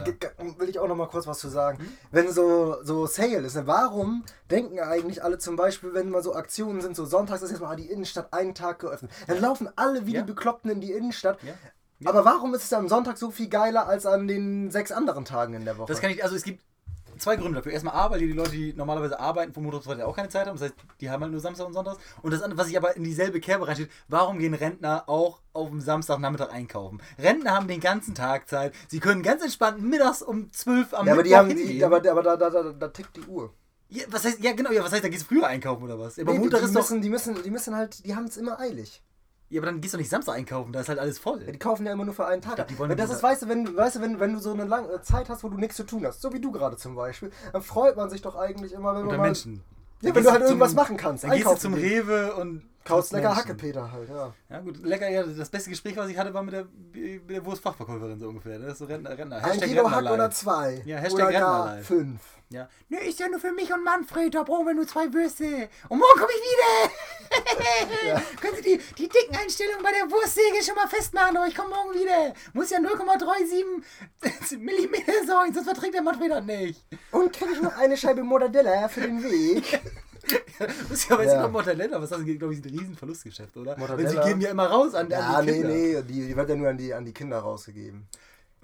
will 0.59 0.69
ich 0.69 0.79
auch 0.79 0.89
noch 0.89 0.97
mal 0.97 1.09
kurz 1.09 1.27
was 1.27 1.39
zu 1.41 1.49
sagen. 1.49 1.79
Wenn 2.11 2.33
so, 2.33 2.77
so 2.83 3.07
Sale 3.07 3.39
ist, 3.39 3.57
ne, 3.57 3.67
warum 3.67 4.25
denken 4.51 4.79
eigentlich 4.79 5.23
alle 5.23 5.39
zum 5.39 5.57
Beispiel, 5.57 5.93
wenn 5.93 6.09
mal 6.11 6.23
so 6.23 6.35
Aktionen 6.35 6.81
sind, 6.81 6.95
so 6.97 7.05
sonntags 7.05 7.43
ist 7.43 7.51
jetzt 7.51 7.61
mal 7.61 7.77
die 7.77 7.91
Innenstadt 7.91 8.33
einen 8.33 8.55
Tag 8.55 8.79
geöffnet, 8.79 9.11
dann 9.27 9.41
laufen 9.41 9.69
alle 9.77 10.07
wie 10.07 10.15
Ja. 10.15 10.21
die 10.23 10.27
Bekloppten 10.33 10.71
in 10.71 10.81
die 10.81 10.93
Innenstadt. 10.93 11.43
Ja. 11.43 11.53
Ja. 12.01 12.11
Aber 12.11 12.25
warum 12.25 12.55
ist 12.55 12.65
es 12.65 12.73
am 12.73 12.89
Sonntag 12.89 13.19
so 13.19 13.31
viel 13.31 13.49
geiler 13.49 13.87
als 13.87 14.05
an 14.05 14.27
den 14.27 14.71
sechs 14.71 14.91
anderen 14.93 15.25
Tagen 15.25 15.55
in 15.55 15.65
der 15.65 15.79
Woche? 15.79 15.89
Das 15.93 16.01
kann 16.01 16.11
ich, 16.11 16.23
also 16.25 16.35
es 16.37 16.43
gibt 16.43 16.63
zwei 17.19 17.37
Gründe 17.37 17.57
dafür. 17.57 17.73
Erstmal 17.73 17.95
A, 17.95 18.11
weil 18.11 18.21
die 18.21 18.33
Leute, 18.33 18.51
die 18.51 18.73
normalerweise 18.73 19.19
arbeiten 19.19 19.53
vom 19.53 19.63
Montag 19.65 19.81
bis 19.81 19.87
Freitag 19.87 20.07
auch 20.07 20.17
keine 20.17 20.29
Zeit 20.29 20.47
haben. 20.47 20.57
Das 20.59 20.69
heißt, 20.69 20.75
die 21.01 21.11
haben 21.11 21.23
halt 21.23 21.33
nur 21.33 21.41
Samstag 21.41 21.67
und 21.67 21.73
Sonntags. 21.73 21.99
Und 22.23 22.33
das 22.33 22.43
andere, 22.43 22.59
was 22.59 22.67
sich 22.69 22.77
aber 22.77 22.97
in 22.97 23.05
dieselbe 23.05 23.41
Kerbe 23.41 23.67
reinsteht, 23.67 23.91
warum 24.09 24.39
gehen 24.39 24.55
Rentner 24.55 25.09
auch 25.09 25.41
auf 25.53 25.69
dem 25.69 25.81
Samstagnachmittag 25.81 26.51
einkaufen? 26.51 27.01
Rentner 27.19 27.53
haben 27.53 27.69
den 27.69 27.81
ganzen 27.81 28.15
Tag 28.15 28.49
Zeit. 28.49 28.75
Sie 28.89 29.01
können 29.01 29.23
ganz 29.23 29.43
entspannt 29.43 29.83
mittags 29.83 30.23
um 30.23 30.53
12 30.53 30.95
am 30.95 31.07
ja, 31.07 31.13
aber 31.13 31.23
die 31.23 31.31
Mittwoch 31.31 31.39
haben 31.39 31.49
hingehen. 31.49 31.69
die, 31.69 31.85
aber, 31.85 31.97
aber 31.97 32.23
da, 32.23 32.37
da, 32.37 32.51
da, 32.51 32.73
da 32.73 32.89
tickt 32.89 33.17
die 33.17 33.23
Uhr. 33.23 33.53
ja, 33.89 34.05
was 34.09 34.25
heißt, 34.25 34.41
ja 34.41 34.53
genau, 34.53 34.71
ja, 34.71 34.83
was 34.85 34.93
heißt, 34.93 35.05
da 35.05 35.09
gehst 35.09 35.23
du 35.23 35.35
früher 35.35 35.47
einkaufen 35.47 35.85
oder 35.85 35.99
was? 35.99 36.19
Aber 36.19 36.33
Nee, 36.33 36.39
die, 36.39 36.41
Montag 36.41 36.61
die, 36.61 36.67
ist 36.67 36.75
doch... 36.75 36.81
müssen, 36.83 37.03
die, 37.03 37.11
müssen, 37.11 37.43
die 37.43 37.51
müssen 37.51 37.75
halt, 37.77 38.05
die 38.05 38.15
haben 38.15 38.25
es 38.25 38.37
immer 38.37 38.59
eilig. 38.59 39.03
Ja, 39.51 39.61
aber 39.61 39.67
dann 39.67 39.81
gehst 39.81 39.95
du 39.95 39.99
nicht 39.99 40.09
Samstag 40.11 40.35
einkaufen, 40.35 40.73
da 40.73 40.81
ist 40.81 40.89
halt 40.89 40.99
alles 40.99 41.19
voll. 41.19 41.43
Ja, 41.45 41.53
die 41.53 41.59
kaufen 41.59 41.87
ja 41.87 41.93
immer 41.93 42.05
nur 42.05 42.15
für 42.15 42.27
einen 42.27 42.43
Tag. 42.43 42.57
glaub, 42.57 42.67
die 42.69 42.79
wollen 42.79 42.97
das 42.97 43.11
ist, 43.11 43.23
weißt 43.23 43.43
du, 43.43 43.49
wenn, 43.49 43.77
weißt 43.77 43.97
du, 43.97 44.01
wenn, 44.01 44.19
wenn 44.19 44.33
du 44.33 44.39
so 44.41 44.53
eine 44.53 44.65
lange 44.65 45.01
Zeit 45.03 45.29
hast, 45.29 45.45
wo 45.45 45.49
du 45.49 45.59
nichts 45.59 45.77
zu 45.77 45.85
tun 45.85 46.05
hast, 46.07 46.23
so 46.23 46.33
wie 46.33 46.41
du 46.41 46.51
gerade 46.51 46.77
zum 46.77 46.95
Beispiel, 46.95 47.31
dann 47.53 47.63
freut 47.63 47.97
man 47.97 48.11
sich 48.11 48.23
doch 48.23 48.37
eigentlich 48.37 48.73
immer, 48.73 48.89
wenn 48.95 49.03
man 49.03 49.05
Unter 49.05 49.19
mal, 49.19 49.25
Menschen. 49.25 49.63
Ja, 50.01 50.09
Dann 50.11 50.17
wenn 50.17 50.25
du 50.25 50.31
halt 50.31 50.41
zum- 50.41 50.47
irgendwas 50.49 50.75
machen 50.75 50.97
kannst. 50.97 51.25
Dann 51.25 51.31
gehst 51.33 51.47
du 51.47 51.55
zum 51.55 51.75
gehen. 51.75 51.85
Rewe 52.03 52.35
und 52.35 52.63
Kaufst 52.85 53.13
lecker 53.13 53.29
Menschen. 53.29 53.45
Hackepeter 53.45 53.93
halt, 53.93 54.09
ja. 54.11 54.35
Ja 54.51 54.61
gut, 54.61 54.77
lecker, 54.85 55.09
ja, 55.09 55.23
das 55.23 55.49
beste 55.49 55.71
Gespräch, 55.71 55.97
was 55.97 56.09
ich 56.11 56.19
hatte, 56.19 56.35
war 56.35 56.43
mit 56.43 56.53
der, 56.53 56.67
mit 56.93 57.31
der 57.31 57.45
Wurstfachverkäuferin 57.45 58.19
so 58.19 58.29
ungefähr. 58.29 58.59
Das 58.59 58.73
ist 58.73 58.79
so 58.79 58.85
Rentner, 58.85 59.17
Rentner. 59.17 59.43
Ein 59.43 59.61
Kilo 59.61 59.91
Hack 59.91 60.05
oder 60.11 60.31
zwei. 60.31 60.83
Ja, 60.85 60.99
Hashtag 60.99 61.29
oder 61.29 61.33
gar 61.33 61.57
Rentnerlein. 61.67 61.85
fünf. 61.85 62.21
Ja. 62.55 62.69
Nö, 62.89 62.99
ist 62.99 63.19
ja 63.19 63.29
nur 63.29 63.41
für 63.41 63.51
mich 63.51 63.73
und 63.73 63.83
Manfred, 63.83 64.33
da 64.33 64.45
brauchen 64.45 64.67
wir 64.67 64.75
nur 64.75 64.87
zwei 64.87 65.13
Würste. 65.13 65.69
Und 65.89 65.99
morgen 65.99 66.21
komme 66.21 66.31
ich 66.33 66.43
wieder. 66.53 68.21
Können 68.41 68.57
Sie 68.57 68.63
die, 68.63 68.81
die 68.97 69.09
dicken 69.09 69.37
Einstellungen 69.37 69.83
bei 69.83 69.91
der 69.91 70.09
Wurstsäge 70.11 70.63
schon 70.65 70.77
mal 70.77 70.87
festmachen, 70.87 71.37
aber 71.37 71.49
ich 71.49 71.57
komme 71.57 71.71
morgen 71.71 71.95
wieder. 71.99 72.33
Muss 72.53 72.71
ja 72.71 72.79
0,37 72.79 74.59
Millimeter 74.59 75.13
sein, 75.27 75.53
sonst 75.53 75.67
verträgt 75.67 75.95
der 75.95 76.03
Manfred 76.03 76.31
das 76.31 76.45
nicht. 76.45 76.85
Und 77.11 77.33
krieg 77.33 77.49
ich 77.53 77.61
noch 77.61 77.77
eine 77.77 77.97
Scheibe 77.97 78.23
Mortadella 78.23 78.89
für 78.89 79.01
den 79.01 79.23
Weg. 79.23 79.81
Lustigerweise 80.89 81.35
Ja. 81.35 81.43
kommt 81.43 81.53
Mortadella, 81.55 82.01
was 82.01 82.11
das 82.11 82.19
angeht, 82.21 82.39
glaube 82.39 82.55
ich, 82.55 82.61
ist 82.61 82.67
ein 82.67 82.79
Riesenverlustgeschäft, 82.79 83.57
oder? 83.57 83.77
Mortadella? 83.77 84.09
Weil 84.15 84.23
sie 84.23 84.29
geben 84.29 84.41
ja 84.41 84.51
immer 84.51 84.67
raus 84.67 84.95
an, 84.95 85.11
ja, 85.11 85.19
an 85.19 85.45
die 85.47 85.53
nee, 85.53 85.59
Kinder. 85.59 85.75
nee, 85.75 86.03
die, 86.03 86.27
die 86.29 86.37
wird 86.37 86.49
ja 86.49 86.55
nur 86.57 86.69
an 86.69 86.79
die, 86.79 86.95
an 86.95 87.05
die 87.05 87.13
Kinder 87.13 87.39
rausgegeben. 87.41 88.07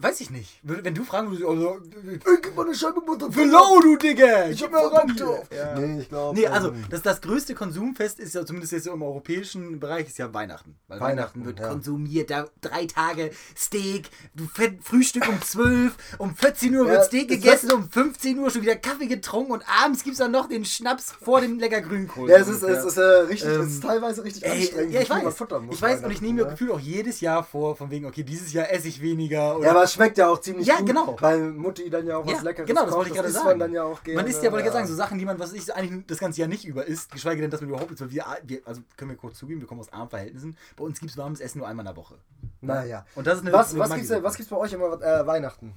Weiß 0.03 0.21
ich 0.21 0.31
nicht. 0.31 0.61
Wenn 0.63 0.95
du 0.95 1.05
fragen 1.05 1.31
würdest, 1.31 1.47
also, 1.47 1.79
Ich 2.11 2.43
gib 2.43 2.57
mal 2.57 2.65
eine 2.65 2.75
Scheibe 2.75 3.01
Mortadella. 3.01 3.43
Below, 3.43 3.81
du 3.81 3.97
Digga! 3.97 4.49
Ich 4.49 4.63
hab 4.63 4.71
Gib 4.71 4.81
mal 4.81 4.87
ran 4.87 5.17
drauf. 5.17 5.47
Ja. 5.55 5.79
Nee, 5.79 6.01
ich 6.01 6.09
glaube. 6.09 6.39
Nee, 6.39 6.47
also 6.47 6.73
das, 6.89 7.03
das 7.03 7.21
größte 7.21 7.55
Konsumfest 7.55 8.19
ist 8.21 8.35
ja 8.35 8.47
zumindest 8.47 8.73
jetzt 8.73 8.85
so 8.85 8.93
im 8.93 9.03
europäischen 9.03 9.79
Bereich 9.79 10.09
ist 10.09 10.19
ja 10.19 10.33
Weihnachten. 10.33 10.77
Weil 10.89 11.01
Weihnachten, 11.01 11.41
Weihnachten, 11.41 11.45
wird 11.45 11.61
ja. 11.61 11.69
konsumiert, 11.69 12.31
da 12.31 12.49
drei 12.61 12.87
Tage 12.87 13.31
Steak, 13.57 14.11
du 14.35 14.47
fett 14.47 14.83
Frühstück 14.83 15.29
um 15.29 15.41
12, 15.41 15.93
um 16.19 16.35
14 16.35 16.75
Uhr 16.75 16.87
Ja, 16.87 16.93
wird 16.93 17.05
Steak 17.05 17.31
es 17.31 17.37
gegessen, 17.37 17.73
um 17.73 17.91
15 17.91 18.39
Uhr 18.39 18.51
schon 18.51 18.63
wieder 18.63 18.77
Kaffee 18.77 19.07
getrunken 19.07 19.53
und 19.53 19.65
abends 19.83 20.03
gibt's 20.03 20.19
dann 20.19 20.33
noch 20.33 20.49
den 20.49 20.65
Schnaps 20.65 21.13
vor 21.13 21.41
dem 21.41 21.59
lecker 21.59 21.81
Grünkohl. 21.81 22.31
Ja, 22.31 22.37
es 22.37 22.49
ist, 22.49 22.63
ungefähr. 22.63 22.79
es 22.79 22.85
ist, 22.85 22.97
äh, 22.97 23.03
richtig, 23.03 23.51
Ähm, 23.51 23.61
es 23.63 23.73
ist 23.73 23.83
teilweise 23.83 24.25
richtig 24.25 24.45
Ey, 24.45 24.63
anstrengend, 24.63 24.93
ja, 24.93 25.01
ich 25.03 25.11
weiß. 25.11 25.35
Ich 25.71 25.83
weiß 25.83 26.05
und 26.05 26.11
ich 26.11 26.21
nehme 26.21 26.35
mir 26.35 26.41
Weihnachten, 26.43 26.51
gefühlt 26.53 26.71
auch 26.71 26.81
jedes 26.81 27.21
Jahr 27.21 27.45
vor, 27.45 27.77
von 27.77 27.91
wegen, 27.91 28.07
okay, 28.07 28.23
dieses 28.23 28.53
Jahr 28.53 28.71
esse 28.71 28.89
ich 28.89 29.03
weniger. 29.03 29.59
Oder 29.59 29.75
Ja, 29.91 29.95
es 29.95 29.95
schmeckt 29.95 30.19
ja 30.19 30.29
auch 30.29 30.41
ziemlich 30.41 30.67
Ja, 30.67 30.77
gut, 30.79 30.87
genau. 30.87 31.17
weil 31.21 31.51
Mutti 31.51 31.91
dann 31.91 32.07
ja 32.07 32.17
auch 32.19 32.27
was 32.27 32.33
Ja, 32.33 32.43
Leckeres 32.43 32.67
genau, 32.67 32.83
das 32.83 32.91
kocht, 32.91 32.99
wollte 32.99 33.11
ich 33.11 33.17
gerade 33.17 33.29
isst 33.29 33.37
sagen. 33.37 33.49
man 33.49 33.59
dann 33.59 33.73
ja 33.73 33.83
auch 33.83 34.03
gerne. 34.03 34.21
Man 34.21 34.31
isst 34.31 34.43
ja, 34.43 34.53
wollte 34.53 34.67
ich 34.67 34.71
gerade 34.71 34.79
ja. 34.79 34.87
sagen, 34.87 34.89
so 34.89 34.95
Sachen, 34.95 35.19
die 35.19 35.25
man, 35.25 35.39
was 35.39 35.53
ich 35.53 35.75
eigentlich 35.75 36.07
das 36.07 36.19
ganze 36.19 36.41
Jahr 36.41 36.49
nicht 36.49 36.65
über 36.65 36.87
isst, 36.87 37.11
geschweige 37.11 37.41
denn, 37.41 37.51
dass 37.51 37.61
man 37.61 37.71
überhaupt 37.71 38.01
weil 38.01 38.11
wir, 38.11 38.25
wir 38.45 38.61
also 38.65 38.83
können 38.97 39.11
wir 39.11 39.17
kurz 39.17 39.39
zugeben, 39.39 39.61
wir 39.61 39.67
kommen 39.69 39.81
aus 39.81 39.93
armen 39.93 40.11
Verhältnissen. 40.11 40.57
Bei 40.77 40.85
uns 40.85 41.01
gibt 41.01 41.11
es 41.13 41.19
warmes 41.19 41.41
Essen 41.41 41.59
nur 41.59 41.69
einmal 41.69 41.85
in 41.85 41.93
der 41.93 41.97
Woche. 41.97 42.15
Naja. 42.61 43.05
Und 43.15 43.27
das 43.27 43.39
ist 43.39 43.43
eine 43.43 43.53
Was, 43.53 43.71
eine 43.73 43.81
was, 43.81 43.95
gibt's, 43.95 44.11
was 44.11 44.37
gibt's 44.37 44.51
bei 44.51 44.57
euch 44.57 44.73
immer 44.73 45.01
äh, 45.03 45.27
Weihnachten? 45.27 45.75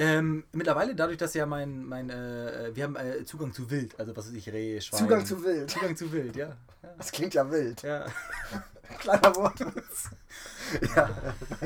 Ähm, 0.00 0.44
mittlerweile, 0.52 0.94
dadurch, 0.94 1.18
dass 1.18 1.34
ja 1.34 1.44
mein, 1.44 1.84
mein 1.84 2.08
äh, 2.08 2.70
wir 2.72 2.84
haben 2.84 2.94
äh, 2.94 3.24
Zugang 3.24 3.52
zu 3.52 3.68
Wild, 3.68 3.98
also 3.98 4.16
was 4.16 4.28
weiß 4.28 4.34
ich, 4.34 4.48
Reh, 4.52 4.80
Schwein. 4.80 5.00
Zugang 5.00 5.26
zu 5.26 5.42
Wild. 5.44 5.68
Zugang 5.68 5.96
zu 5.96 6.12
Wild, 6.12 6.36
ja. 6.36 6.46
Ja. 6.82 6.88
Das 6.96 7.10
klingt 7.10 7.34
ja 7.34 7.50
wild. 7.50 7.82
ja. 7.82 8.06
Kleiner 9.00 9.34
Wortwitz. 9.34 10.10
ja, 10.96 11.10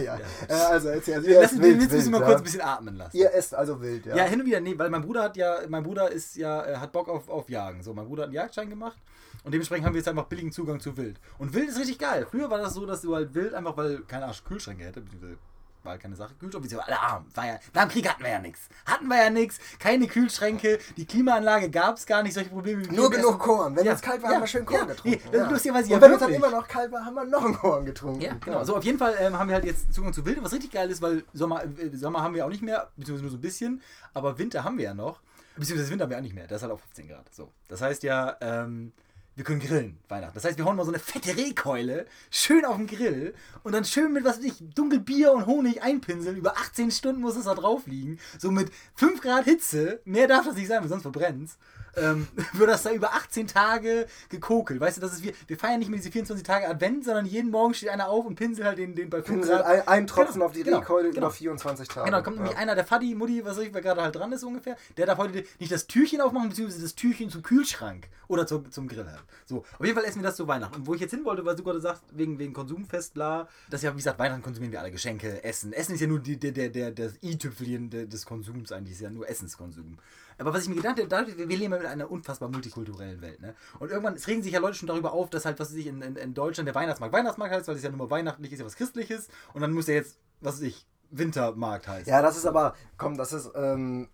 ja. 0.01 0.19
Äh, 0.49 0.53
also 0.53 0.89
erzähl. 0.89 1.17
Also, 1.17 1.29
ihr 1.29 1.35
Lass 1.35 1.45
esst 1.45 1.55
uns 1.55 1.63
wild, 1.63 1.83
jetzt 1.83 1.93
müssen 1.93 2.13
wir 2.13 2.21
mal 2.21 2.27
wild, 2.27 2.27
kurz 2.27 2.33
ja? 2.33 2.39
ein 2.39 2.45
bisschen 2.45 2.61
atmen 2.63 2.97
lassen. 2.97 3.17
Ihr 3.17 3.35
esst 3.35 3.55
also 3.55 3.81
wild, 3.81 4.07
ja. 4.07 4.17
Ja, 4.17 4.25
hin 4.25 4.41
und 4.41 4.47
wieder, 4.47 4.61
nee, 4.61 4.79
weil 4.79 4.91
mein 4.91 5.03
Bruder 5.03 5.23
hat 5.25 5.37
ja, 5.37 5.59
mein 5.69 5.83
Bruder 5.83 6.11
ist 6.11 6.35
ja, 6.37 6.65
äh, 6.65 6.77
hat 6.77 6.91
Bock 6.93 7.09
auf, 7.09 7.29
auf 7.29 7.51
Jagen. 7.51 7.83
So, 7.83 7.93
mein 7.93 8.07
Bruder 8.07 8.23
hat 8.23 8.29
einen 8.29 8.35
Jagdschein 8.35 8.71
gemacht 8.71 8.97
und 9.45 9.53
dementsprechend 9.53 9.87
haben 9.87 9.93
wir 9.93 10.01
jetzt 10.01 10.09
einfach 10.09 10.25
billigen 10.25 10.53
Zugang 10.53 10.81
zu 10.81 10.97
Wild. 10.97 11.21
Und 11.39 11.53
Wild 11.53 11.69
ist 11.69 11.79
richtig 11.79 11.99
geil. 11.99 12.27
Früher 12.31 12.51
war 12.51 12.59
das 12.59 12.75
so, 12.75 12.87
dass 12.87 13.03
du 13.03 13.15
halt 13.15 13.35
Wild 13.35 13.55
einfach, 13.55 13.77
weil 13.77 14.01
keine 14.03 14.27
Arsch 14.27 14.43
Kühlschränke 14.45 14.85
hätte, 14.85 15.01
beziehungsweise 15.03 15.37
war 15.85 15.99
keine 15.99 16.17
Sache, 16.17 16.35
Kühlschrank, 16.35 16.63
beziehungsweise 16.63 16.93
alle 16.93 17.01
arm. 17.01 17.27
War 17.35 17.47
ja, 17.47 17.59
nach 17.75 17.83
dem 17.83 17.91
Krieg 17.91 18.09
hatten 18.09 18.23
wir 18.23 18.31
ja 18.31 18.39
nichts. 18.39 18.69
Hatten 18.87 19.07
wir 19.09 19.17
ja 19.17 19.31
nichts, 19.31 19.59
keine 19.79 20.07
Kühlschränke, 20.07 20.79
die 20.97 21.07
Klimaanlage 21.07 21.71
gab 21.71 21.97
es 21.97 22.07
gar 22.07 22.23
nicht, 22.23 22.35
solche 22.35 22.51
Probleme 22.51 22.85
wie 22.89 22.95
Nur 22.95 23.11
genug. 23.11 23.39
Korn. 23.39 23.75
Wenn 23.77 23.85
Ja, 23.85 23.93
es 23.93 24.03
kalt 24.03 24.23
war, 24.23 24.31
ja, 24.31 24.37
haben 24.37 24.43
wir 24.43 24.47
schön 24.47 24.65
Korn 24.65 24.81
ja. 24.81 24.95
getrunken. 24.95 25.21
Nee, 25.31 25.39
ist 25.39 25.51
lustigerweise 25.51 25.91
ja 25.91 25.97
Und 25.97 26.03
wenn 26.03 26.13
es 26.13 26.21
dann 26.21 26.33
immer 26.33 26.51
noch 26.51 26.69
kalt 26.69 26.93
war, 26.93 27.05
haben 27.05 27.15
wir 27.15 27.25
noch 27.25 27.45
einen 27.45 27.55
Korn 27.55 27.85
getrunken. 27.85 28.21
Ja, 28.21 28.35
genau. 28.35 28.65
So, 28.65 28.77
auf 28.77 28.85
jeden 28.85 28.99
Fall 28.99 29.15
ähm, 29.19 29.39
haben 29.39 29.49
wir 29.49 29.55
halt 29.55 29.65
jetzt 29.65 29.93
Zugang 29.93 30.13
zu 30.13 30.25
Wild, 30.25 30.43
was 30.43 30.53
richtig 30.53 30.71
geil 30.71 30.91
ist, 30.91 31.03
weil 31.03 31.25
Sommer, 31.33 31.65
äh, 31.65 31.97
Sommer 31.97 32.23
haben 32.23 32.35
wir 32.35 32.45
auch 32.47 32.51
nicht 32.51 32.63
mehr, 32.63 32.89
beziehungsweise 32.97 33.23
nur 33.23 33.31
so 33.31 33.39
ein 33.39 33.41
bisschen, 33.41 33.83
aber 34.15 34.39
Winter 34.39 34.65
haben 34.65 34.79
wir 34.79 34.85
ja 34.85 34.95
noch. 34.95 35.21
Beziehungsweise 35.57 35.91
Winter 35.91 36.05
haben 36.05 36.11
wir 36.11 36.19
auch 36.19 36.23
nicht 36.23 36.35
mehr, 36.35 36.47
das 36.47 36.59
ist 36.59 36.63
halt 36.63 36.73
auf 36.73 36.81
15 36.81 37.09
Grad. 37.09 37.35
So. 37.35 37.51
Das 37.69 37.81
heißt 37.83 38.03
ja, 38.05 38.37
ähm, 38.41 38.93
wir 39.35 39.45
können 39.45 39.61
grillen 39.61 39.99
Weihnachten. 40.09 40.35
Das 40.35 40.45
heißt, 40.45 40.59
wir 40.59 40.65
hauen 40.65 40.77
mal 40.77 40.85
so 40.85 40.91
eine 40.91 40.99
fette 40.99 41.37
Rehkeule 41.37 42.07
schön 42.31 42.65
auf 42.65 42.77
den 42.77 42.87
Grill 42.87 43.35
und 43.63 43.73
dann 43.73 43.85
schön 43.85 44.13
mit, 44.13 44.25
was 44.25 44.39
weiß 44.39 44.45
ich, 44.45 44.55
dunkel 44.75 45.01
Bier 45.01 45.33
und 45.33 45.47
Honig 45.47 45.83
einpinseln. 45.83 46.37
Über 46.37 46.57
18 46.59 46.91
Stunden 46.91 47.21
muss 47.21 47.37
es 47.37 47.47
da 47.47 47.55
drauf 47.55 47.87
liegen. 47.87 48.19
So 48.39 48.51
mit 48.51 48.71
5 48.97 49.21
Grad 49.21 49.45
Hitze. 49.45 50.01
Mehr 50.05 50.29
darf 50.29 50.45
das 50.45 50.57
nicht 50.57 50.69
sein, 50.69 50.83
weil 50.83 50.89
sonst 50.89 51.03
verbrennt's. 51.03 51.57
Ähm, 51.97 52.29
wird 52.53 52.71
das 52.71 52.83
da 52.83 52.93
über 52.93 53.15
18 53.15 53.47
Tage 53.47 54.07
gekokelt. 54.29 54.81
Weißt 54.81 54.97
du, 54.99 55.01
das 55.01 55.13
ist 55.13 55.23
wir, 55.23 55.33
wir 55.47 55.59
feiern 55.59 55.79
nicht 55.79 55.89
mehr 55.89 55.99
diese 55.99 56.11
24 56.11 56.47
Tage 56.47 56.69
Advent, 56.69 57.05
sondern 57.05 57.27
jeden 57.27 57.51
Morgen 57.51 57.75
steht 57.75 57.89
einer 57.91 58.09
auf 58.09 58.27
und 58.27 58.35
pinselt 58.35 58.67
halt 58.67 58.79
den, 58.79 58.95
den 58.95 59.09
bei 59.11 59.23
5 59.23 59.29
Pinsel, 59.41 59.57
Grad. 59.57 59.67
ein, 59.67 59.89
ein 59.89 60.07
Tropfen 60.07 60.43
Genau, 60.43 60.47
auf 60.47 60.53
die 60.53 60.63
genau, 60.63 60.79
Rehkeule 60.79 61.11
genau. 61.11 61.27
über 61.27 61.31
24 61.31 61.89
Tage. 61.89 62.07
Genau, 62.07 62.23
kommt 62.23 62.37
nämlich 62.37 62.57
einer, 62.57 62.75
der 62.75 62.85
Faddy, 62.85 63.15
Mutti, 63.15 63.45
was 63.45 63.57
weiß 63.57 63.65
ich, 63.65 63.75
wer 63.75 63.81
gerade 63.81 64.03
halt 64.03 64.17
dran 64.17 64.33
ist 64.33 64.43
ungefähr, 64.45 64.77
der 64.97 65.07
darf 65.07 65.19
heute 65.19 65.45
nicht 65.59 65.71
das 65.71 65.87
Türchen 65.87 66.21
aufmachen, 66.21 66.49
beziehungsweise 66.49 66.83
das 66.83 66.95
Türchen 66.95 67.31
zum 67.31 67.43
Kühlschrank 67.43 68.09
oder 68.29 68.47
zum, 68.47 68.71
zum 68.71 68.89
Grill 68.89 69.07
halt. 69.07 69.23
So, 69.45 69.59
auf 69.79 69.85
jeden 69.85 69.95
Fall 69.95 70.05
essen 70.05 70.21
wir 70.21 70.27
das 70.27 70.37
zu 70.37 70.49
Weihnachten. 70.49 70.77
Und 70.77 70.87
wo 70.87 70.95
ich 70.95 71.01
jetzt 71.01 71.13
hin 71.13 71.25
wollte, 71.25 71.45
weil 71.45 71.55
du 71.57 71.63
gerade 71.63 71.81
sagst, 71.81 72.03
wegen, 72.13 72.39
wegen 72.39 72.53
Konsumfest, 72.53 73.15
bla, 73.15 73.49
das 73.71 73.81
ist 73.81 73.85
ja, 73.85 73.93
wie 73.93 73.99
gesagt, 73.99 74.19
Weihnachten 74.19 74.43
konsumieren 74.43 74.73
wir 74.73 74.81
alle 74.81 74.91
Geschenke, 74.91 75.45
Essen. 75.45 75.73
Essen 75.73 75.95
ist 75.95 76.01
ja 76.01 76.07
nur 76.07 76.21
die, 76.21 76.39
der, 76.39 76.53
der, 76.53 76.71
der, 76.71 76.91
das 76.91 77.15
i-Tüpfelchen 77.23 77.91
des 77.91 78.27
Konsums 78.27 78.73
eigentlich, 78.73 78.95
ist 78.95 79.01
ja 79.03 79.11
nur 79.11 79.29
Essenskonsum. 79.29 79.99
Aber 80.43 80.55
was 80.55 80.65
ich 80.65 80.69
mir 80.69 80.77
gedacht 80.77 80.99
habe, 80.99 81.09
dadurch, 81.09 81.39
wir 81.39 81.47
leben 81.47 81.73
ja 81.73 81.79
in 81.79 81.87
einer 81.87 82.11
unfassbar 82.11 82.49
multikulturellen 82.49 83.21
Welt, 83.23 83.41
ne? 83.41 83.55
Und 83.79 83.91
irgendwann, 83.91 84.15
es 84.15 84.27
regen 84.27 84.43
sich 84.43 84.53
ja 84.53 84.61
Leute 84.61 84.75
schon 84.75 84.89
darüber 84.89 85.13
auf, 85.13 85.31
dass 85.31 85.45
halt, 85.45 85.59
was 85.61 85.71
weiß 85.71 85.77
ich, 85.77 85.87
in, 85.87 86.03
in, 86.03 86.17
in 86.17 86.35
Deutschland 86.35 86.67
der 86.67 86.75
Weihnachtsmarkt 86.75 87.15
Weihnachtsmarkt 87.15 87.55
heißt, 87.55 87.69
weil 87.69 87.77
es 87.77 87.83
ja 87.83 87.91
nur 87.91 87.99
mal 87.99 88.11
weihnachtlich 88.11 88.53
ist, 88.53 88.59
ja 88.59 88.67
was 88.67 88.77
Christliches. 88.77 89.29
Und 89.55 89.61
dann 89.61 89.73
muss 89.73 89.87
ja 89.87 89.95
jetzt, 89.95 90.19
was 90.41 90.57
weiß 90.57 90.63
ich, 90.63 90.87
Wintermarkt 91.11 91.87
heißen. 91.87 92.11
Ja, 92.11 92.23
das 92.23 92.37
ist 92.37 92.47
aber, 92.47 92.75
komm, 92.97 93.17
das 93.17 93.33
ist, 93.33 93.51
ähm, 93.55 94.09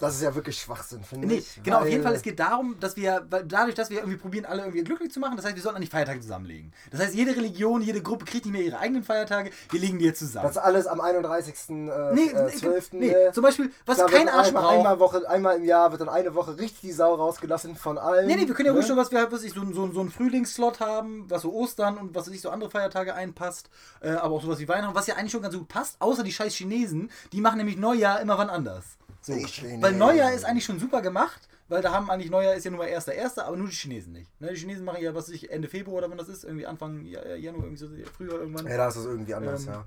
das 0.00 0.14
ist 0.14 0.22
ja 0.22 0.34
wirklich 0.34 0.58
Schwachsinn, 0.58 1.04
finde 1.04 1.28
Nee, 1.28 1.34
ich. 1.36 1.62
genau, 1.62 1.80
auf 1.80 1.88
jeden 1.88 2.02
Fall, 2.02 2.14
es 2.14 2.22
geht 2.22 2.40
darum, 2.40 2.80
dass 2.80 2.96
wir, 2.96 3.20
dadurch, 3.20 3.74
dass 3.74 3.90
wir 3.90 3.98
irgendwie 3.98 4.16
probieren, 4.16 4.46
alle 4.46 4.62
irgendwie 4.62 4.82
glücklich 4.82 5.12
zu 5.12 5.20
machen, 5.20 5.36
das 5.36 5.44
heißt, 5.44 5.54
wir 5.54 5.62
sollten 5.62 5.76
eigentlich 5.76 5.90
Feiertage 5.90 6.20
zusammenlegen. 6.20 6.72
Das 6.90 7.00
heißt, 7.00 7.14
jede 7.14 7.36
Religion, 7.36 7.82
jede 7.82 8.02
Gruppe 8.02 8.24
kriegt 8.24 8.46
nicht 8.46 8.52
mehr 8.52 8.62
ihre 8.62 8.78
eigenen 8.78 9.04
Feiertage, 9.04 9.50
wir 9.70 9.80
legen 9.80 9.98
die 9.98 10.06
jetzt 10.06 10.18
zusammen. 10.18 10.46
Das 10.48 10.56
alles 10.56 10.86
am 10.86 11.00
31. 11.00 11.54
Äh, 11.68 11.72
nee, 12.14 12.28
äh, 12.28 12.44
nee, 12.46 12.56
12. 12.56 12.92
nee, 12.92 13.08
äh, 13.10 13.32
zum 13.32 13.42
Beispiel, 13.42 13.70
was 13.84 13.98
kein 14.06 14.28
Arsch 14.28 14.48
einmal, 14.48 14.62
braucht. 14.62 14.76
einmal, 14.76 15.00
Woche, 15.00 15.28
einmal 15.28 15.56
im 15.56 15.64
Jahr 15.64 15.90
wird 15.90 16.00
dann 16.00 16.08
eine 16.08 16.34
Woche 16.34 16.58
richtig 16.58 16.80
die 16.80 16.92
Sau 16.92 17.14
rausgelassen 17.14 17.76
von 17.76 17.98
allen. 17.98 18.26
Nee, 18.26 18.36
nee, 18.36 18.48
wir 18.48 18.54
können 18.54 18.66
ja 18.66 18.72
ne? 18.72 18.78
ruhig 18.78 18.86
schon, 18.88 18.96
was 18.96 19.10
wir 19.10 19.18
halt, 19.18 19.32
was 19.32 19.42
ich, 19.42 19.52
so, 19.52 19.64
so, 19.72 19.92
so 19.92 20.00
einen 20.00 20.10
Frühlingsslot 20.10 20.80
haben, 20.80 21.26
was 21.28 21.42
so 21.42 21.52
Ostern 21.52 21.98
und 21.98 22.14
was 22.14 22.26
sich 22.26 22.40
so 22.40 22.50
andere 22.50 22.70
Feiertage 22.70 23.14
einpasst, 23.14 23.68
äh, 24.00 24.10
aber 24.10 24.36
auch 24.36 24.42
sowas 24.42 24.58
wie 24.60 24.68
Weihnachten, 24.68 24.94
was 24.94 25.06
ja 25.06 25.16
eigentlich 25.16 25.32
schon 25.32 25.42
ganz 25.42 25.54
gut 25.54 25.68
passt, 25.68 25.96
außer 26.00 26.22
die 26.22 26.32
scheiß 26.32 26.54
Chinesen, 26.54 27.10
die 27.32 27.40
machen 27.40 27.58
nämlich 27.58 27.76
Neujahr 27.76 28.20
immer 28.20 28.38
wann 28.38 28.48
anders. 28.50 28.84
So. 29.22 29.34
Weil 29.34 29.92
Neujahr 29.92 30.32
ist 30.32 30.44
eigentlich 30.44 30.64
schon 30.64 30.78
super 30.78 31.02
gemacht, 31.02 31.48
weil 31.68 31.82
da 31.82 31.92
haben 31.92 32.10
eigentlich 32.10 32.30
Neujahr 32.30 32.54
ist 32.54 32.64
ja 32.64 32.70
nur 32.70 32.78
mal 32.78 32.86
erster, 32.86 33.12
erster, 33.12 33.46
aber 33.46 33.56
nur 33.56 33.68
die 33.68 33.74
Chinesen 33.74 34.12
nicht. 34.12 34.30
Ne, 34.40 34.48
die 34.48 34.56
Chinesen 34.56 34.84
machen 34.84 35.02
ja, 35.02 35.14
was 35.14 35.28
ich, 35.28 35.50
Ende 35.50 35.68
Februar 35.68 35.98
oder 35.98 36.10
wann 36.10 36.18
das 36.18 36.28
ist, 36.28 36.44
irgendwie 36.44 36.66
Anfang 36.66 37.04
Ja- 37.04 37.34
Januar, 37.34 37.64
irgendwie 37.64 37.76
so 37.76 37.88
früher 38.16 38.40
irgendwann. 38.40 38.66
Ja, 38.66 38.76
da 38.76 38.88
ist 38.88 38.96
das 38.96 39.04
irgendwie 39.04 39.34
anders, 39.34 39.62
Ähm, 39.66 39.72
ja. 39.72 39.86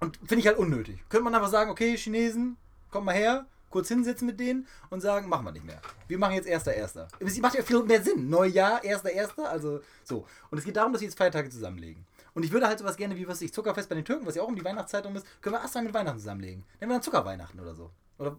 Und 0.00 0.16
finde 0.18 0.36
ich 0.36 0.46
halt 0.46 0.58
unnötig. 0.58 0.98
Könnte 1.08 1.24
man 1.24 1.34
einfach 1.34 1.48
sagen, 1.48 1.70
okay, 1.70 1.96
Chinesen, 1.96 2.56
kommt 2.90 3.06
mal 3.06 3.14
her, 3.14 3.46
kurz 3.70 3.88
hinsetzen 3.88 4.26
mit 4.26 4.38
denen 4.38 4.66
und 4.90 5.00
sagen, 5.00 5.28
machen 5.28 5.44
wir 5.46 5.52
nicht 5.52 5.64
mehr. 5.64 5.80
Wir 6.06 6.18
machen 6.18 6.34
jetzt 6.34 6.46
erster, 6.46 6.74
erster. 6.74 7.08
Es 7.18 7.38
macht 7.38 7.54
ja 7.54 7.62
viel 7.62 7.82
mehr 7.82 8.02
Sinn. 8.02 8.28
Neujahr, 8.28 8.84
erster, 8.84 9.10
erster, 9.10 9.50
also 9.50 9.80
so. 10.04 10.26
Und 10.50 10.58
es 10.58 10.64
geht 10.64 10.76
darum, 10.76 10.92
dass 10.92 11.00
wir 11.00 11.08
jetzt 11.08 11.18
Feiertage 11.18 11.48
zusammenlegen. 11.48 12.04
Und 12.34 12.44
ich 12.44 12.52
würde 12.52 12.66
halt 12.68 12.78
sowas 12.78 12.96
gerne 12.96 13.16
wie, 13.16 13.26
was 13.26 13.40
ich, 13.40 13.52
Zuckerfest 13.52 13.88
bei 13.88 13.94
den 13.94 14.04
Türken, 14.04 14.26
was 14.26 14.34
ja 14.34 14.42
auch 14.42 14.48
um 14.48 14.56
die 14.56 14.64
Weihnachtszeit 14.64 15.04
rum 15.06 15.16
ist, 15.16 15.26
können 15.40 15.54
wir 15.56 15.64
Astra 15.64 15.80
mit 15.80 15.94
Weihnachten 15.94 16.18
zusammenlegen. 16.18 16.64
Nennen 16.80 16.90
wir 16.90 16.94
dann 16.96 17.02
Zuckerweihnachten 17.02 17.58
oder 17.58 17.74
so. 17.74 17.90
Oder 18.18 18.36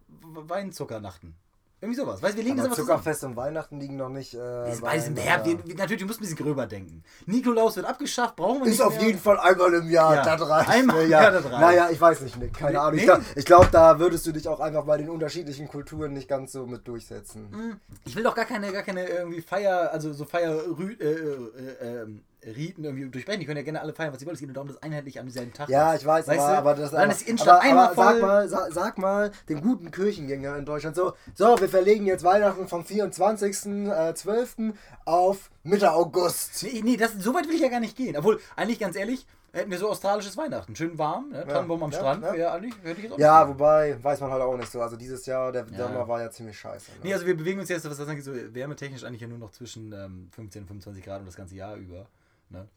Weinzuckernachten. 0.48 1.36
Irgendwie 1.80 2.00
sowas. 2.02 2.24
Weißt 2.24 2.34
du, 2.34 2.38
wir 2.38 2.44
legen 2.44 2.60
Aber 2.60 2.70
das 2.70 2.80
einfach 2.80 2.84
zusammen. 2.86 3.00
Zuckerfest 3.04 3.24
und 3.26 3.36
Weihnachten 3.36 3.80
liegen 3.80 3.98
noch 3.98 4.10
nicht. 4.10 4.34
Äh, 4.34 4.38
bei- 4.40 4.82
weiß 4.82 5.10
ich, 5.10 5.16
naja, 5.16 5.46
wir, 5.46 5.64
wir, 5.64 5.76
natürlich, 5.76 6.02
du 6.02 6.08
musst 6.08 6.20
ein 6.20 6.24
bisschen 6.24 6.38
gröber 6.38 6.66
denken. 6.66 7.04
Nikolaus 7.28 7.76
wird 7.76 7.86
abgeschafft, 7.86 8.36
brauchen 8.36 8.62
wir 8.62 8.66
nicht 8.66 8.74
Ist 8.80 8.82
auf 8.82 8.96
mehr. 8.96 9.06
jeden 9.06 9.20
Fall 9.20 9.40
einmal 9.40 9.72
im 9.76 9.88
Jahr, 9.92 10.16
Ja. 10.16 10.24
das 10.38 10.50
reicht. 10.50 10.70
Einmal 10.72 11.04
im 11.04 11.12
ja. 11.12 11.22
Jahr, 11.22 11.32
das 11.34 11.46
reicht. 11.46 11.60
Naja, 11.60 11.90
ich 11.92 12.02
weiß 12.02 12.22
nicht, 12.22 12.36
Nick, 12.38 12.56
keine 12.56 12.72
Nee, 12.72 12.78
Ahnung. 12.80 12.94
Ich 12.96 13.02
nee. 13.02 13.06
glaube, 13.06 13.24
glaub, 13.46 13.70
da 13.72 14.00
würdest 14.00 14.26
du 14.26 14.32
dich 14.32 14.48
auch 14.48 14.60
einfach 14.60 14.86
bei 14.86 14.98
den 14.98 15.08
unterschiedlichen 15.12 15.68
Kulturen 15.68 16.14
nicht 16.14 16.28
ganz 16.28 16.52
so 16.54 16.66
mit 16.66 16.88
durchsetzen. 16.88 17.80
Ich 18.06 18.16
will 18.16 18.24
doch 18.24 18.34
gar 18.34 18.46
keine, 18.46 18.72
gar 18.72 18.82
keine 18.82 19.06
irgendwie 19.08 19.42
Feier, 19.42 19.92
also 19.92 20.12
so 20.14 20.26
Feier 20.26 20.56
äh, 20.56 20.94
äh, 21.06 22.02
ähm, 22.02 22.24
Riten 22.56 22.84
irgendwie 22.84 23.10
durchbrechen. 23.10 23.40
Die 23.40 23.46
können 23.46 23.58
ja 23.58 23.64
gerne 23.64 23.82
alle 23.82 23.94
feiern, 23.94 24.12
was 24.14 24.20
sie 24.20 24.26
wollen. 24.26 24.36
Es 24.36 24.40
geht 24.40 24.48
nur 24.48 24.54
darum, 24.56 24.68
dass 24.70 24.82
einheitlich 24.82 25.20
am 25.20 25.30
selben 25.30 25.54
Tag 25.54 25.70
Ja, 25.70 25.94
ist. 25.94 26.02
ich 26.02 26.08
weiß, 26.08 26.28
Weißt 26.28 26.40
aber, 26.40 26.58
aber 26.58 26.74
das 26.76 26.92
Dann 26.92 27.02
aber, 27.04 27.12
ist 27.12 27.22
die 27.22 27.30
Innenstadt 27.30 27.62
einmal 27.62 27.94
voll. 27.94 28.06
Sag 28.06 28.22
mal, 28.22 28.50
sag, 28.50 28.74
sag 28.74 28.98
mal 28.98 29.32
dem 29.50 29.62
guten 29.62 29.92
Kirchengänger 29.92 30.58
in 30.58 30.66
Deutschland 30.66 30.96
so, 30.96 31.14
so, 31.36 31.60
wir 31.60 31.70
verlegen 31.70 32.06
jetzt 32.06 32.24
Weihnachten 32.24 32.68
vom 32.68 32.84
24.12. 32.84 34.74
auf 35.06 35.50
Mitte 35.64 35.92
August. 35.92 36.64
Nee, 36.64 36.82
nee 36.84 36.98
das, 36.98 37.14
so 37.20 37.34
weit 37.34 37.48
will 37.48 37.56
ich 37.56 37.62
ja 37.62 37.70
gar 37.70 37.80
nicht 37.80 37.96
gehen. 37.98 38.16
Obwohl, 38.18 38.40
eigentlich 38.56 38.80
ganz 38.80 38.96
ehrlich, 38.96 39.26
hätten 39.52 39.72
wir 39.72 39.78
so 39.78 39.90
australisches 39.90 40.38
Weihnachten. 40.38 40.76
Schön 40.76 40.98
warm, 40.98 41.30
ne? 41.30 41.46
Tannenbaum 41.48 41.84
am 41.84 41.92
ja, 41.92 41.98
Strand. 41.98 42.24
ja. 42.24 42.36
Ja, 42.36 42.54
eigentlich 42.54 42.74
hätte 42.84 42.98
ich 43.00 43.04
jetzt 43.04 43.14
auch 43.14 43.20
Ja, 43.20 43.48
wobei, 43.48 43.98
weiß 44.02 44.22
man 44.22 44.32
halt 44.32 44.42
auch 44.42 44.56
nicht 44.58 44.72
so. 44.72 44.82
Also 44.82 44.96
dieses 44.96 45.26
Jahr, 45.26 45.52
der 45.52 45.66
Ja. 45.72 45.78
Sommer 45.88 46.08
war 46.08 46.22
ja 46.22 46.30
ziemlich 46.32 46.58
scheiße. 46.58 46.92
Ne? 46.92 46.98
Nee, 47.04 47.14
also 47.14 47.26
wir 47.26 47.36
bewegen 47.36 47.60
uns 47.60 47.70
jetzt, 47.70 47.90
was 47.90 47.98
das 47.98 48.08
angeht, 48.08 48.24
so 48.24 48.32
wärmetechnisch 48.34 49.04
eigentlich 49.04 49.22
ja 49.22 49.28
nur 49.28 49.40
noch 49.40 49.52
zwischen 49.52 49.92
ähm, 49.94 50.30
15 50.32 50.62
und 50.64 50.68
25 50.68 51.04
Grad 51.04 51.20
und 51.20 51.26
das 51.26 51.36
ganze 51.36 51.56
Jahr 51.56 51.76
über. 51.76 52.06
Ne? 52.50 52.68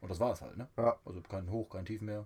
Und 0.00 0.10
das 0.10 0.20
war 0.20 0.32
es 0.32 0.40
halt, 0.40 0.56
ne? 0.56 0.68
Ja. 0.76 0.96
Also 1.04 1.20
kein 1.22 1.50
Hoch, 1.50 1.68
kein 1.70 1.84
Tief 1.84 2.00
mehr. 2.00 2.24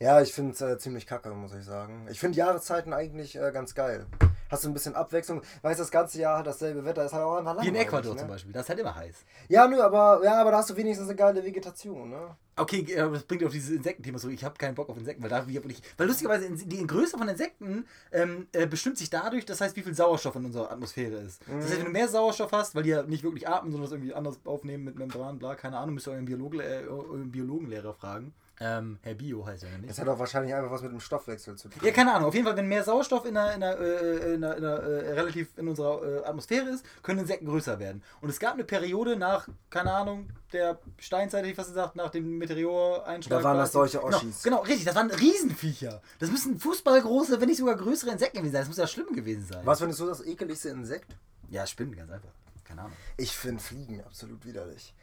Ja, 0.00 0.20
ich 0.20 0.32
finde 0.32 0.52
es 0.52 0.60
äh, 0.60 0.78
ziemlich 0.78 1.06
kacke, 1.06 1.30
muss 1.30 1.54
ich 1.54 1.64
sagen. 1.64 2.08
Ich 2.10 2.18
finde 2.18 2.36
Jahreszeiten 2.36 2.92
eigentlich 2.92 3.36
äh, 3.36 3.52
ganz 3.52 3.74
geil. 3.74 4.06
Hast 4.54 4.64
du 4.64 4.68
ein 4.68 4.74
bisschen 4.74 4.94
Abwechslung. 4.94 5.42
Weißt 5.62 5.80
das 5.80 5.90
ganze 5.90 6.20
Jahr 6.20 6.38
hat 6.38 6.46
dasselbe 6.46 6.84
Wetter, 6.84 7.04
ist 7.04 7.12
halt 7.12 7.24
auch 7.24 7.36
einfach 7.36 7.54
Wie 7.54 7.66
in 7.66 7.74
langweilig, 7.74 7.88
Ecuador 7.88 8.14
ne? 8.14 8.20
zum 8.20 8.28
Beispiel. 8.28 8.52
Das 8.52 8.62
ist 8.62 8.68
halt 8.68 8.78
immer 8.78 8.94
heiß. 8.94 9.16
Ja, 9.48 9.66
nö, 9.66 9.82
aber, 9.82 10.20
ja, 10.22 10.40
aber 10.40 10.52
da 10.52 10.58
hast 10.58 10.70
du 10.70 10.76
wenigstens 10.76 11.08
eine 11.08 11.16
geile 11.16 11.42
Vegetation, 11.44 12.08
ne? 12.08 12.36
Okay, 12.54 12.86
äh, 12.88 13.00
aber 13.00 13.14
das 13.14 13.24
bringt 13.24 13.42
auf 13.42 13.50
dieses 13.50 13.70
Insektenthema 13.70 14.16
zurück. 14.18 14.34
Ich 14.34 14.44
habe 14.44 14.54
keinen 14.56 14.76
Bock 14.76 14.88
auf 14.88 14.96
Insekten, 14.96 15.24
weil, 15.24 15.30
da, 15.30 15.44
ich, 15.48 15.82
weil 15.96 16.06
lustigerweise 16.06 16.48
die 16.52 16.86
Größe 16.86 17.18
von 17.18 17.28
Insekten 17.28 17.84
ähm, 18.12 18.46
äh, 18.52 18.68
bestimmt 18.68 18.96
sich 18.96 19.10
dadurch, 19.10 19.44
das 19.44 19.60
heißt, 19.60 19.74
wie 19.74 19.82
viel 19.82 19.94
Sauerstoff 19.94 20.36
in 20.36 20.44
unserer 20.44 20.70
Atmosphäre 20.70 21.16
ist. 21.16 21.42
Das 21.48 21.64
heißt, 21.64 21.78
wenn 21.78 21.86
du 21.86 21.90
mehr 21.90 22.06
Sauerstoff 22.06 22.52
hast, 22.52 22.76
weil 22.76 22.84
die 22.84 22.90
ja 22.90 23.02
nicht 23.02 23.24
wirklich 23.24 23.48
atmen, 23.48 23.72
sondern 23.72 23.90
das 23.90 23.92
irgendwie 23.92 24.14
anders 24.14 24.38
aufnehmen 24.44 24.84
mit 24.84 24.96
Membran, 24.96 25.40
bla, 25.40 25.56
keine 25.56 25.78
Ahnung, 25.78 25.94
müsst 25.94 26.06
ihr 26.06 26.12
euren, 26.12 26.26
Biologe, 26.26 26.62
äh, 26.62 26.86
euren 26.86 27.32
Biologenlehrer 27.32 27.92
fragen. 27.92 28.32
Ähm, 28.60 28.98
Herr 29.02 29.14
Bio 29.14 29.44
heißt 29.44 29.64
er 29.64 29.78
nicht. 29.78 29.90
Das 29.90 29.98
hat 29.98 30.08
auch 30.08 30.18
wahrscheinlich 30.18 30.54
einfach 30.54 30.70
was 30.70 30.82
mit 30.82 30.92
dem 30.92 31.00
Stoffwechsel 31.00 31.56
zu 31.56 31.68
tun. 31.68 31.80
Ja, 31.84 31.90
keine 31.90 32.14
Ahnung. 32.14 32.28
Auf 32.28 32.34
jeden 32.34 32.46
Fall, 32.46 32.56
wenn 32.56 32.68
mehr 32.68 32.84
Sauerstoff 32.84 33.24
in, 33.24 33.34
der, 33.34 33.54
in, 33.54 33.60
der, 33.60 33.80
äh, 33.80 34.34
in, 34.34 34.40
der, 34.40 34.56
in 34.56 34.62
äh, 34.64 34.68
relativ 35.12 35.48
in 35.56 35.66
unserer 35.66 36.02
äh, 36.02 36.24
Atmosphäre 36.24 36.68
ist, 36.68 36.84
können 37.02 37.20
Insekten 37.20 37.46
größer 37.46 37.78
werden. 37.80 38.02
Und 38.20 38.28
es 38.28 38.38
gab 38.38 38.54
eine 38.54 38.64
Periode 38.64 39.16
nach, 39.16 39.48
keine 39.70 39.92
Ahnung, 39.92 40.30
der 40.52 40.78
Steinzeit, 40.98 41.40
hätte 41.40 41.50
ich 41.50 41.56
fast 41.56 41.70
gesagt, 41.70 41.96
nach 41.96 42.10
dem 42.10 42.38
Meteoreinschlag. 42.38 43.40
Da 43.40 43.44
waren 43.44 43.58
das 43.58 43.72
solche 43.72 43.98
Genau, 43.98 44.16
Oschis. 44.16 44.42
Genau, 44.42 44.60
richtig. 44.60 44.84
Das 44.84 44.94
waren 44.94 45.10
Riesenviecher. 45.10 46.00
Das 46.20 46.30
müssen 46.30 46.58
fußballgroße, 46.58 47.40
wenn 47.40 47.48
nicht 47.48 47.58
sogar 47.58 47.76
größere 47.76 48.10
Insekten 48.10 48.38
gewesen 48.38 48.52
sein. 48.52 48.60
Das 48.62 48.68
muss 48.68 48.76
ja 48.76 48.86
schlimm 48.86 49.12
gewesen 49.14 49.46
sein. 49.46 49.66
Was 49.66 49.80
findest 49.80 50.00
du 50.00 50.06
das 50.06 50.24
ekeligste 50.24 50.68
Insekt? 50.68 51.16
Ja, 51.50 51.66
Spinnen, 51.66 51.96
ganz 51.96 52.10
einfach. 52.10 52.30
Keine 52.64 52.82
Ahnung. 52.82 52.96
Ich 53.16 53.36
finde 53.36 53.62
Fliegen 53.62 54.00
absolut 54.04 54.44
widerlich. 54.46 54.94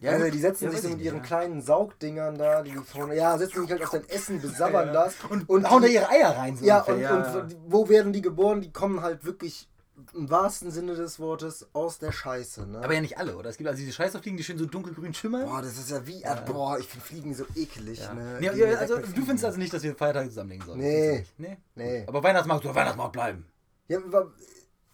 Ja, 0.00 0.12
also 0.12 0.30
die 0.30 0.38
setzen 0.38 0.64
Ja, 0.64 0.70
sich 0.72 0.80
so 0.82 0.88
mit 0.90 1.00
ihren 1.00 1.16
ja. 1.18 1.22
kleinen 1.22 1.62
Saugdingern 1.62 2.36
da, 2.36 2.62
die 2.62 2.72
von, 2.74 3.10
ja, 3.12 3.38
setzen 3.38 3.62
sich 3.62 3.70
halt 3.70 3.82
auf 3.82 3.90
dein 3.90 4.08
Essen, 4.08 4.40
besabbern 4.40 4.92
das. 4.92 5.14
Und, 5.30 5.48
und 5.48 5.70
hauen 5.70 5.82
da 5.82 5.88
ihre 5.88 6.08
Eier 6.10 6.36
rein. 6.36 6.56
So 6.56 6.64
Ja, 6.66 6.82
und, 6.82 7.02
und 7.02 7.56
wo 7.66 7.88
werden 7.88 8.12
die 8.12 8.20
geboren? 8.20 8.60
Die 8.60 8.70
kommen 8.70 9.00
halt 9.00 9.24
wirklich 9.24 9.68
im 10.14 10.28
wahrsten 10.30 10.70
Sinne 10.70 10.94
des 10.94 11.18
Wortes 11.18 11.66
aus 11.72 11.98
der 11.98 12.12
Scheiße, 12.12 12.66
ne? 12.66 12.80
Aber 12.84 12.92
ja 12.92 13.00
nicht 13.00 13.16
alle, 13.16 13.34
oder? 13.34 13.48
Es 13.48 13.56
gibt 13.56 13.66
also 13.66 13.80
diese 13.80 13.92
Scheißerfliegen, 13.92 14.36
die 14.36 14.44
schön 14.44 14.58
so 14.58 14.66
dunkelgrün 14.66 15.14
schimmern. 15.14 15.46
boah, 15.48 15.62
das 15.62 15.78
ist 15.78 15.90
ja 15.90 16.06
wie, 16.06 16.22
boah, 16.44 16.78
ich 16.78 16.86
finde 16.86 17.06
Fliegen 17.06 17.34
so 17.34 17.46
eklig, 17.54 17.98
ne? 18.14 18.36
Nee, 18.38 18.50
also 18.74 18.98
du 18.98 19.22
findest 19.22 19.46
also 19.46 19.58
nicht, 19.58 19.72
dass 19.72 19.82
wir 19.82 19.94
Feiertage 19.96 20.28
zusammenlegen 20.28 20.66
sollen? 20.66 20.80
Nee. 20.80 21.24
Nee? 21.38 21.56
Nee. 21.74 22.04
Aber 22.06 22.22
Weihnachtsmarkt 22.22 22.64
soll 22.64 22.74
Weihnachtsmarkt 22.74 23.12
bleiben. 23.14 23.46
Ja, 23.88 23.98
wa- 24.12 24.26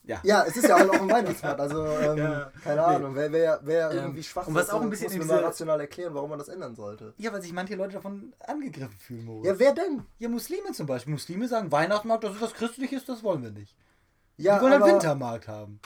Ja. 0.04 0.20
ja, 0.24 0.44
es 0.44 0.56
ist 0.56 0.66
ja 0.68 0.74
auch 0.76 0.80
ein 0.80 1.08
Weihnachtsmarkt, 1.10 1.60
also 1.60 1.86
ähm, 1.86 2.18
Ja. 2.18 2.52
keine 2.64 2.80
Nee. 2.80 2.86
Ahnung, 2.96 3.14
wer, 3.14 3.30
wer, 3.30 3.60
wer 3.62 3.90
Ähm, 3.92 3.96
irgendwie 3.98 4.22
schwach 4.24 4.48
und 4.48 4.54
was 4.54 4.64
ist, 4.64 4.72
auch 4.72 4.80
ein 4.80 4.88
muss 4.88 4.98
bisschen 4.98 5.16
mir 5.16 5.22
in 5.22 5.28
mal 5.28 5.44
rational 5.44 5.80
erklären, 5.80 6.12
warum 6.14 6.30
man 6.30 6.40
das 6.40 6.48
ändern 6.48 6.74
sollte. 6.74 7.14
Ja, 7.18 7.32
weil 7.32 7.40
sich 7.40 7.52
manche 7.52 7.76
Leute 7.76 7.92
davon 7.94 8.32
angegriffen 8.40 8.98
fühlen, 8.98 9.24
Moritz. 9.24 9.46
Ja, 9.46 9.58
wer 9.60 9.72
denn? 9.74 10.02
Ja, 10.18 10.28
Muslime 10.28 10.72
zum 10.72 10.86
Beispiel. 10.86 11.12
Muslime 11.12 11.46
sagen, 11.46 11.70
Weihnachtsmarkt, 11.70 12.24
das 12.24 12.34
ist 12.34 12.42
was 12.42 12.54
Christliches, 12.54 13.04
das 13.04 13.22
wollen 13.22 13.42
wir 13.44 13.52
nicht. 13.52 13.76
Ja, 14.38 14.56
die 14.56 14.62
wollen 14.64 14.72
aber, 14.72 14.86
einen 14.86 14.94
Wintermarkt 14.94 15.46
haben. 15.46 15.78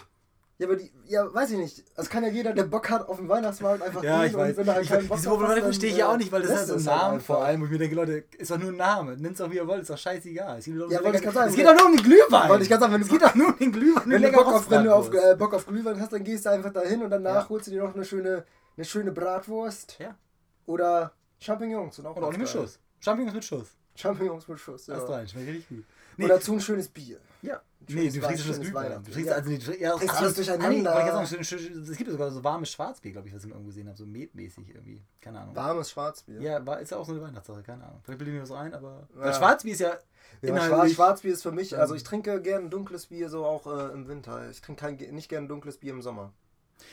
Ja, 0.58 0.66
aber 0.68 0.76
die, 0.76 0.90
ja, 1.04 1.34
weiß 1.34 1.50
ich 1.50 1.58
nicht. 1.58 1.84
Das 1.96 2.08
kann 2.08 2.24
ja 2.24 2.30
jeder, 2.30 2.54
der 2.54 2.62
Bock 2.64 2.88
hat, 2.88 3.06
auf 3.10 3.18
dem 3.18 3.28
Weihnachtsmarkt 3.28 3.82
einfach 3.82 4.02
Ja, 4.02 4.20
gehen 4.20 4.28
ich 4.28 4.34
und 4.34 4.40
weiß. 4.40 4.56
wenn 4.56 4.66
halt 4.68 4.82
Ich, 4.84 4.88
keinen 4.88 5.06
Bock 5.06 5.18
diese 5.18 5.28
Problematik 5.28 5.64
verstehe 5.64 5.90
ich 5.90 5.96
ja 5.98 6.08
auch 6.10 6.16
nicht, 6.16 6.32
weil 6.32 6.40
das 6.40 6.50
ist 6.50 6.56
halt 6.56 6.66
so 6.68 6.72
ein 6.74 6.78
es 6.78 6.86
halt 6.88 7.02
Name 7.02 7.20
vor 7.20 7.44
allem. 7.44 7.60
Und 7.60 7.66
ich 7.66 7.72
mir 7.72 7.78
denke, 7.78 7.94
Leute, 7.96 8.24
ist 8.38 8.50
doch 8.50 8.56
nur 8.58 8.70
ein 8.70 8.76
Name. 8.76 9.16
Nennt's 9.18 9.38
doch 9.38 9.50
wie 9.50 9.56
ihr 9.56 9.66
wollt, 9.68 9.82
ist 9.82 9.90
doch 9.90 9.98
scheißegal. 9.98 10.58
Es 10.58 10.64
geht, 10.64 10.80
doch 10.80 10.90
Ja, 10.90 11.02
wollte 11.04 11.18
ich 11.18 11.24
lecker- 11.24 11.32
sagen, 11.32 11.50
es 11.50 11.56
geht 11.56 11.66
doch 11.66 11.74
nur 11.76 11.86
um 11.86 11.92
den 11.96 12.02
Glühwein. 12.02 12.48
Wollte 12.48 12.62
ich 12.62 12.70
grad 12.70 12.80
sagen, 12.80 12.92
wenn 12.94 13.00
du 13.00 13.06
es 13.06 13.12
geht 13.12 13.22
doch 13.22 13.34
nur 13.34 13.48
um 13.48 13.58
den 13.58 13.72
Glühwein. 13.72 14.02
Wenn 14.10 14.22
du, 14.22 14.32
Bock 14.32 14.46
auf, 14.46 14.70
wenn 14.70 14.84
du 14.84 14.94
auf, 14.94 15.12
äh, 15.12 15.36
Bock 15.36 15.52
auf 15.52 15.66
Glühwein 15.66 16.00
hast, 16.00 16.12
dann 16.14 16.24
gehst 16.24 16.46
du 16.46 16.50
einfach 16.50 16.72
dahin 16.72 17.02
und 17.02 17.10
danach 17.10 17.42
Ja. 17.44 17.48
holst 17.50 17.66
du 17.66 17.70
dir 17.72 17.82
noch 17.82 17.94
eine 17.94 18.04
schöne, 18.06 18.44
eine 18.78 18.84
schöne 18.86 19.12
Bratwurst 19.12 19.98
Ja. 19.98 20.16
oder 20.64 21.12
Champignons. 21.38 21.96
Sind 21.96 22.06
auch 22.06 22.16
Und 22.16 22.24
auch 22.24 22.34
mit. 22.36 22.48
Schuss. 22.48 22.78
Champignons 23.00 23.34
mit 23.34 23.44
Schuss. 23.44 23.68
Champignons 23.94 24.48
mit 24.48 24.58
Schuss, 24.58 24.86
ja. 24.86 24.94
Erst 24.94 25.08
rein, 25.10 25.28
schmeckt 25.28 25.48
richtig 25.48 25.68
gut. 25.68 25.84
Nee. 26.16 26.24
Und 26.24 26.30
dazu 26.30 26.52
ein 26.54 26.60
schönes 26.60 26.88
Bier. 26.88 27.18
Ja. 27.42 27.60
Nee, 27.88 28.10
du 28.10 28.20
trinkst 28.20 28.40
das 28.40 28.40
schönes 28.40 28.60
Glühwein. 28.60 29.04
Du 29.04 29.10
trinkst 29.12 29.30
Ja. 29.30 29.36
also 29.36 29.48
die, 29.50 29.80
ja, 29.80 29.94
Trinkst 29.96 30.16
alles 30.16 30.34
durcheinander. 30.34 31.06
Ja 31.06 31.24
sagen, 31.26 31.40
es 31.40 31.96
gibt 31.96 32.10
sogar 32.10 32.30
so 32.30 32.42
warmes 32.42 32.70
Schwarzbier, 32.70 33.12
glaube 33.12 33.28
ich, 33.28 33.34
was 33.34 33.44
ich 33.44 33.50
irgendwo 33.50 33.68
gesehen 33.68 33.86
habe, 33.86 33.96
so 33.96 34.06
metmäßig 34.06 34.74
irgendwie. 34.74 35.02
Keine 35.20 35.40
Ahnung. 35.40 35.54
Warmes 35.54 35.90
Schwarzbier. 35.90 36.40
Ja, 36.40 36.66
war, 36.66 36.80
ist 36.80 36.90
ja 36.90 36.96
auch 36.96 37.06
so 37.06 37.12
eine 37.12 37.22
Weihnachtssache, 37.22 37.62
keine 37.62 37.84
Ahnung. 37.84 38.00
Vielleicht 38.02 38.18
bilde 38.18 38.32
ich 38.32 38.36
mir 38.38 38.42
was 38.42 38.50
ein, 38.52 38.74
aber. 38.74 39.06
Ja. 39.14 39.20
Weil 39.20 39.34
Schwarzbier 39.34 39.72
ist 39.72 39.80
ja. 39.80 39.96
Ja, 40.42 40.88
Schwarzbier 40.88 41.32
ist 41.32 41.42
für 41.42 41.52
mich, 41.52 41.78
also 41.78 41.94
Ähm. 41.94 41.98
ich 41.98 42.02
trinke 42.02 42.42
gern 42.42 42.68
dunkles 42.70 43.06
Bier 43.06 43.28
so 43.30 43.44
auch 43.44 43.66
äh, 43.66 43.92
im 43.92 44.08
Winter. 44.08 44.50
Ich 44.50 44.60
trinke 44.60 44.80
kein, 44.80 44.96
nicht 45.14 45.28
gern 45.28 45.46
dunkles 45.48 45.78
Bier 45.78 45.92
im 45.92 46.02
Sommer. 46.02 46.32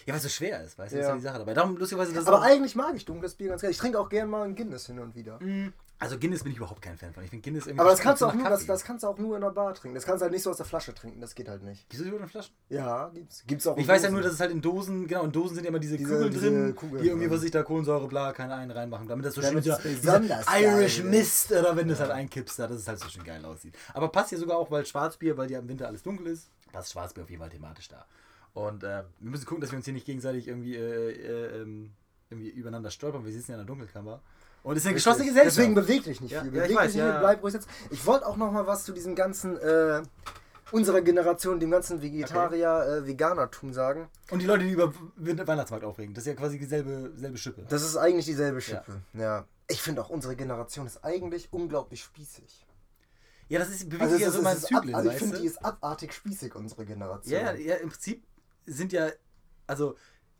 Ja, 0.06 0.14
weil 0.14 0.18
es 0.18 0.24
so 0.24 0.30
schwer 0.30 0.64
ist, 0.64 0.78
weißt 0.78 0.94
du, 0.94 0.98
das 0.98 1.06
ist 1.06 1.08
Ja. 1.08 1.10
ja 1.10 1.16
die 1.16 1.22
Sache 1.24 1.40
dabei. 1.40 1.54
Darum, 1.54 1.76
lustigerweise, 1.76 2.14
das 2.14 2.26
Aber 2.28 2.42
eigentlich 2.42 2.76
mag 2.76 2.96
ich 2.96 3.04
dunkles 3.04 3.36
Bier 3.36 3.50
ganz 3.50 3.62
gerne. 3.62 3.72
Ich 3.72 3.78
trinke 3.78 4.00
auch 4.00 4.08
gern 4.10 4.30
mal 4.30 4.44
ein 4.44 4.56
Guinness 4.56 4.86
hin 4.86 5.00
und 5.00 5.14
wieder. 5.16 5.40
Mm, 5.42 5.74
Also 6.04 6.20
Guinness 6.20 6.44
bin 6.44 6.52
ich 6.52 6.58
überhaupt 6.58 6.82
kein 6.82 6.98
Fan 6.98 7.14
von. 7.14 7.24
Ich 7.24 7.30
finde 7.30 7.44
Guinness 7.44 7.66
irgendwie. 7.66 7.82
Aber 7.82 7.90
das 7.92 8.00
kannst 8.00 8.22
du 8.22 8.26
auch 8.28 8.34
nur, 8.34 8.48
das, 8.50 8.66
das 8.66 8.84
kannst 8.84 9.04
du 9.04 9.08
auch 9.08 9.18
nur 9.18 9.36
in 9.36 9.42
der 9.42 9.50
Bar 9.52 9.74
trinken. 9.74 9.96
Das 9.96 10.06
kannst 10.06 10.22
du 10.22 10.24
halt 10.24 10.34
nicht 10.34 10.44
so 10.44 10.50
aus 10.52 10.58
der 10.58 10.66
Flasche 10.66 10.94
trinken. 10.94 11.22
Das 11.22 11.34
geht 11.36 11.48
halt 11.50 11.64
nicht. 11.64 11.90
Gibt 11.90 12.02
es 12.02 12.08
überhaupt 12.08 12.30
Flaschen? 12.32 12.54
Ja, 12.70 13.10
gibt's. 13.14 13.44
Gibt's 13.48 13.66
auch. 13.68 13.78
Ich 13.78 13.84
in 13.84 13.88
weiß 13.88 14.02
ja 14.04 14.08
Dosen. 14.10 14.14
nur, 14.14 14.22
dass 14.24 14.34
es 14.34 14.40
halt 14.40 14.52
in 14.52 14.62
Dosen, 14.62 15.08
genau, 15.08 15.24
in 15.24 15.32
Dosen 15.32 15.56
sind 15.56 15.64
ja 15.64 15.70
immer 15.70 15.80
diese, 15.80 15.98
Diese- 15.98 16.14
Kugeln 16.14 16.32
diese 16.32 16.50
drin, 16.52 16.76
Kugeln 16.76 17.02
die 17.02 17.08
irgendwie, 17.10 17.26
drin. 17.28 17.36
was 17.36 17.42
sich 17.42 17.52
da 17.52 17.64
Kohlensäure, 17.64 18.08
bla, 18.08 18.34
keine 18.34 18.54
einen 18.56 18.72
reinmachen, 18.72 19.08
damit 19.08 19.26
das 19.26 19.34
so 19.36 19.42
schön 19.42 19.50
Damit 19.52 19.66
dieser 19.66 19.78
besonders 19.80 20.46
geil 20.46 20.64
Irish 20.64 21.00
ist. 21.00 21.06
Mist, 21.06 21.52
oder 21.52 21.76
wenn 21.76 21.88
du 21.88 21.94
es 21.94 22.00
halt 22.00 22.12
einkippst, 22.12 22.60
da, 22.60 22.68
dass 22.68 22.78
es 22.80 22.88
halt 22.88 23.00
so 23.00 23.08
schön 23.10 23.24
geil 23.24 23.44
aussieht. 23.46 23.76
Aber 23.94 24.10
passt 24.10 24.32
ja 24.32 24.38
sogar 24.38 24.58
auch, 24.58 24.70
weil 24.72 24.86
Schwarzbier, 24.86 25.38
weil 25.38 25.50
ja 25.50 25.60
im 25.60 25.68
Winter 25.70 25.88
alles 25.88 26.04
dunkel 26.04 26.28
ist, 26.28 26.50
passt 26.72 26.92
Schwarzbier 26.92 27.24
auf 27.24 27.30
jeden 27.30 27.42
Fall 27.42 27.50
thematisch 27.50 27.88
da. 27.88 28.06
Und 28.54 28.84
äh, 28.84 29.04
wir 29.20 29.32
müssen 29.32 29.46
gucken, 29.46 29.62
dass 29.62 29.72
wir 29.72 29.78
uns 29.78 29.86
hier 29.86 29.94
nicht 29.96 30.06
gegenseitig 30.06 30.48
irgendwie, 30.48 30.76
äh, 30.76 31.12
äh, 31.12 31.62
ähm, 31.62 31.92
irgendwie 32.30 32.50
übereinander 32.50 32.92
stolpern. 32.92 33.26
Wir 33.26 33.32
sitzen 33.32 33.52
ja 33.52 33.56
in 33.58 33.66
der 33.66 33.68
Dunkelkammer. 33.68 34.22
Und 34.64 34.78
es 34.78 34.84
ist 34.84 34.88
eine 34.88 34.96
geschlossene 34.96 35.26
Gesellschaft. 35.28 35.58
Deswegen 35.58 35.76
beweg 35.76 36.04
dich 36.04 36.22
nicht 36.22 36.32
viel. 36.32 36.40
ja, 36.40 36.46
ich 36.46 36.52
Beweg 36.52 36.76
weiß, 36.76 36.94
dich 36.94 37.02
nicht, 37.02 37.20
bleib 37.20 37.44
ruhig 37.44 37.54
sitzen. 37.54 37.70
Ich 37.92 38.06
wollte 38.06 38.26
auch 38.26 38.38
noch 38.38 38.52
mal 38.52 38.66
was 38.66 38.86
zu 38.86 38.94
diesem 38.94 39.14
ganzen, 39.14 39.58
äh, 39.58 40.02
unserer 40.72 41.02
Generation, 41.02 41.60
dem 41.60 41.70
ganzen 41.70 42.02
Vegetarier, 42.02 43.02
äh, 43.04 43.08
Veganertum 43.08 43.74
sagen. 43.74 44.08
Und 44.32 44.40
die 44.40 44.46
Leute, 44.46 44.64
die 44.64 44.72
über 44.72 44.94
Weihnachtsmarkt 45.18 45.86
aufregen, 45.86 46.14
das 46.14 46.24
ist 46.24 46.28
ja 46.28 46.36
quasi 46.36 46.58
dieselbe 46.58 47.12
selbe 47.16 47.38
Schippe. 47.38 47.66
Das 47.68 47.84
ist 47.84 47.98
eigentlich 47.98 48.26
dieselbe 48.26 48.62
Schippe. 48.62 49.02
Ja. 49.14 49.46
Ich 49.68 49.82
finde 49.82 50.02
auch, 50.02 50.10
unsere 50.10 50.36
Generation 50.36 50.88
ist 50.88 51.04
eigentlich 51.04 51.52
unglaublich 51.52 52.02
spießig. 52.02 52.66
Ja, 53.50 53.60
das 53.60 53.70
ist, 53.70 53.90
bewegt 53.90 54.02
Also, 54.02 54.16
ja 54.16 54.32
so 54.32 54.42
mal 54.42 54.56
es 54.56 54.60
in 54.60 54.64
ist 54.64 54.74
ab, 54.74 54.82
Zyklen, 54.82 54.96
also 54.96 55.10
ich 55.10 55.18
finde, 55.18 55.40
die 55.40 55.46
ist 55.46 55.64
abartig 55.64 56.14
spießig, 56.14 56.56
unsere 56.56 56.86
Generation. 56.86 57.34
Ja, 57.34 57.54
ja, 57.54 57.60
ja, 57.60 57.76
im 57.76 57.90
Prinzip 57.90 58.24
sind 58.66 58.94
ja, 58.94 59.10
also, 59.68 59.96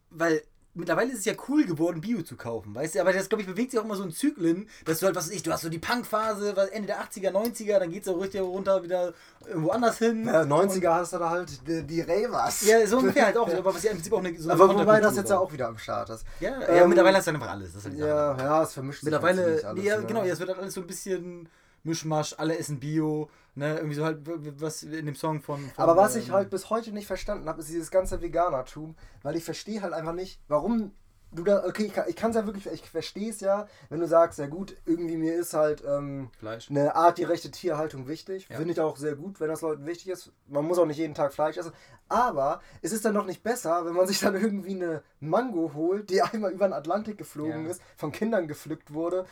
weil 0.10 0.42
mittlerweile 0.76 1.12
ist 1.12 1.20
es 1.20 1.26
ja 1.26 1.34
cool 1.48 1.66
geworden, 1.66 2.02
Bio 2.02 2.22
zu 2.22 2.36
kaufen, 2.36 2.74
weißt 2.74 2.96
du, 2.96 3.02
aber 3.02 3.14
das, 3.14 3.30
glaube 3.30 3.42
ich, 3.42 3.48
bewegt 3.48 3.72
sich 3.72 3.80
auch 3.80 3.86
immer 3.86 3.96
so 3.96 4.04
in 4.04 4.12
Zyklen, 4.12 4.68
dass 4.86 5.00
du 5.00 5.06
halt, 5.06 5.16
was 5.16 5.28
weiß 5.28 5.36
ich, 5.36 5.44
du 5.44 5.52
hast 5.52 5.62
so 5.62 5.70
die 5.70 5.80
Punkphase, 5.80 6.56
was 6.56 6.70
Ende 6.70 6.88
der 6.88 7.02
80er, 7.02 7.32
90er, 7.32 7.80
dann 7.80 7.92
geht 7.92 8.04
es 8.04 8.08
auch 8.08 8.20
richtig 8.20 8.42
runter 8.42 8.84
wieder 8.84 9.14
irgendwo 9.48 9.70
anders 9.70 9.98
hin. 9.98 10.26
Ja, 10.26 10.42
90er 10.42 10.94
hast 10.94 11.14
du 11.14 11.18
da 11.18 11.30
halt 11.30 11.68
die, 11.68 11.84
die 11.84 12.02
Ravers. 12.02 12.66
Ja, 12.66 12.86
so 12.88 12.98
ungefähr 12.98 13.28
halt 13.28 13.38
auch, 13.38 13.48
aber 13.54 13.74
was 13.74 13.84
ja 13.84 13.92
im 13.92 13.98
Prinzip 13.98 14.14
auch 14.14 14.20
eine 14.20 14.38
so 14.38 14.50
eine 14.50 14.62
Aber 14.62 14.76
wobei 14.76 15.00
das 15.00 15.16
jetzt 15.16 15.30
ja 15.30 15.38
auch 15.38 15.52
wieder 15.52 15.68
am 15.68 15.78
Start 15.78 16.10
ist. 16.10 16.26
Ja, 16.40 16.60
ja 16.62 16.68
Ähm, 16.68 16.90
mittlerweile 16.90 17.18
hast 17.18 17.28
du 17.28 17.32
einfach 17.32 17.50
alles. 17.50 17.72
Halt. 17.84 17.98
Ja, 17.98 18.38
ja, 18.38 18.64
es 18.64 18.74
vermischt 18.74 19.02
sich 19.02 19.06
Mittlerweile, 19.06 19.62
alles, 19.66 19.84
ja, 19.84 20.00
ne? 20.00 20.06
genau, 20.06 20.24
ja, 20.24 20.34
es 20.34 20.40
wird 20.40 20.50
halt 20.50 20.60
alles 20.60 20.74
so 20.74 20.82
ein 20.82 20.88
bisschen 20.88 21.50
Mischmasch, 21.84 22.34
alle 22.38 22.58
essen 22.58 22.80
Bio, 22.80 23.30
ne, 23.56 23.76
irgendwie 23.78 23.96
so 23.96 24.04
halt, 24.06 24.20
was 24.62 24.84
in 24.84 25.06
dem 25.06 25.16
Song 25.16 25.42
von. 25.42 25.60
von 25.70 25.84
Aber 25.84 25.96
was 25.96 26.16
ähm, 26.16 26.22
ich 26.22 26.32
halt 26.32 26.50
bis 26.50 26.70
heute 26.70 26.92
nicht 26.92 27.08
verstanden 27.08 27.48
habe, 27.48 27.60
ist 27.62 27.70
dieses 27.70 27.92
ganze 27.92 28.22
Veganertum, 28.22 28.96
weil 29.22 29.36
ich 29.36 29.44
verstehe 29.44 29.82
halt 29.82 29.94
einfach 29.94 30.14
nicht, 30.14 30.40
warum 30.48 30.92
du 31.36 31.44
da, 31.44 31.64
okay, 31.66 31.86
ich 31.86 31.94
kann 31.94 32.06
ich 32.08 32.16
kann's 32.16 32.36
ja 32.36 32.46
wirklich, 32.46 32.68
ich 32.68 32.88
verstehe 32.90 33.30
es 33.30 33.40
ja, 33.40 33.68
wenn 33.90 34.00
du 34.00 34.08
sagst, 34.08 34.40
ja 34.40 34.48
gut, 34.48 34.78
irgendwie 34.86 35.18
mir 35.18 35.36
ist 35.36 35.54
halt 35.54 35.84
ähm, 35.86 36.30
Fleisch. 36.38 36.70
eine 36.70 36.96
artgerechte 36.96 37.52
Tierhaltung 37.52 38.08
wichtig. 38.08 38.48
Ja. 38.50 38.58
Finde 38.58 38.74
ich 38.74 38.80
auch 38.80 38.98
sehr 38.98 39.16
gut, 39.16 39.40
wenn 39.40 39.48
das 39.50 39.62
Leuten 39.62 39.86
wichtig 39.86 40.10
ist. 40.10 40.32
Man 40.48 40.66
muss 40.66 40.78
auch 40.78 40.86
nicht 40.86 40.98
jeden 40.98 41.16
Tag 41.16 41.34
Fleisch 41.34 41.58
essen. 41.58 41.74
Aber 42.10 42.62
es 42.82 42.92
ist 42.92 43.06
dann 43.06 43.14
noch 43.16 43.26
nicht 43.26 43.44
besser, 43.44 43.86
wenn 43.86 43.94
man 43.94 44.08
sich 44.08 44.20
dann 44.20 44.36
irgendwie 44.36 44.76
eine 44.76 45.02
Mango 45.20 45.72
holt, 45.74 46.10
die 46.10 46.22
einmal 46.22 46.52
über 46.52 46.68
den 46.68 46.74
Atlantik 46.74 47.18
geflogen 47.18 47.66
Ja. 47.66 47.72
ist, 47.72 47.82
von 47.98 48.12
Kindern 48.12 48.48
gepflückt 48.48 48.94
wurde 48.94 49.26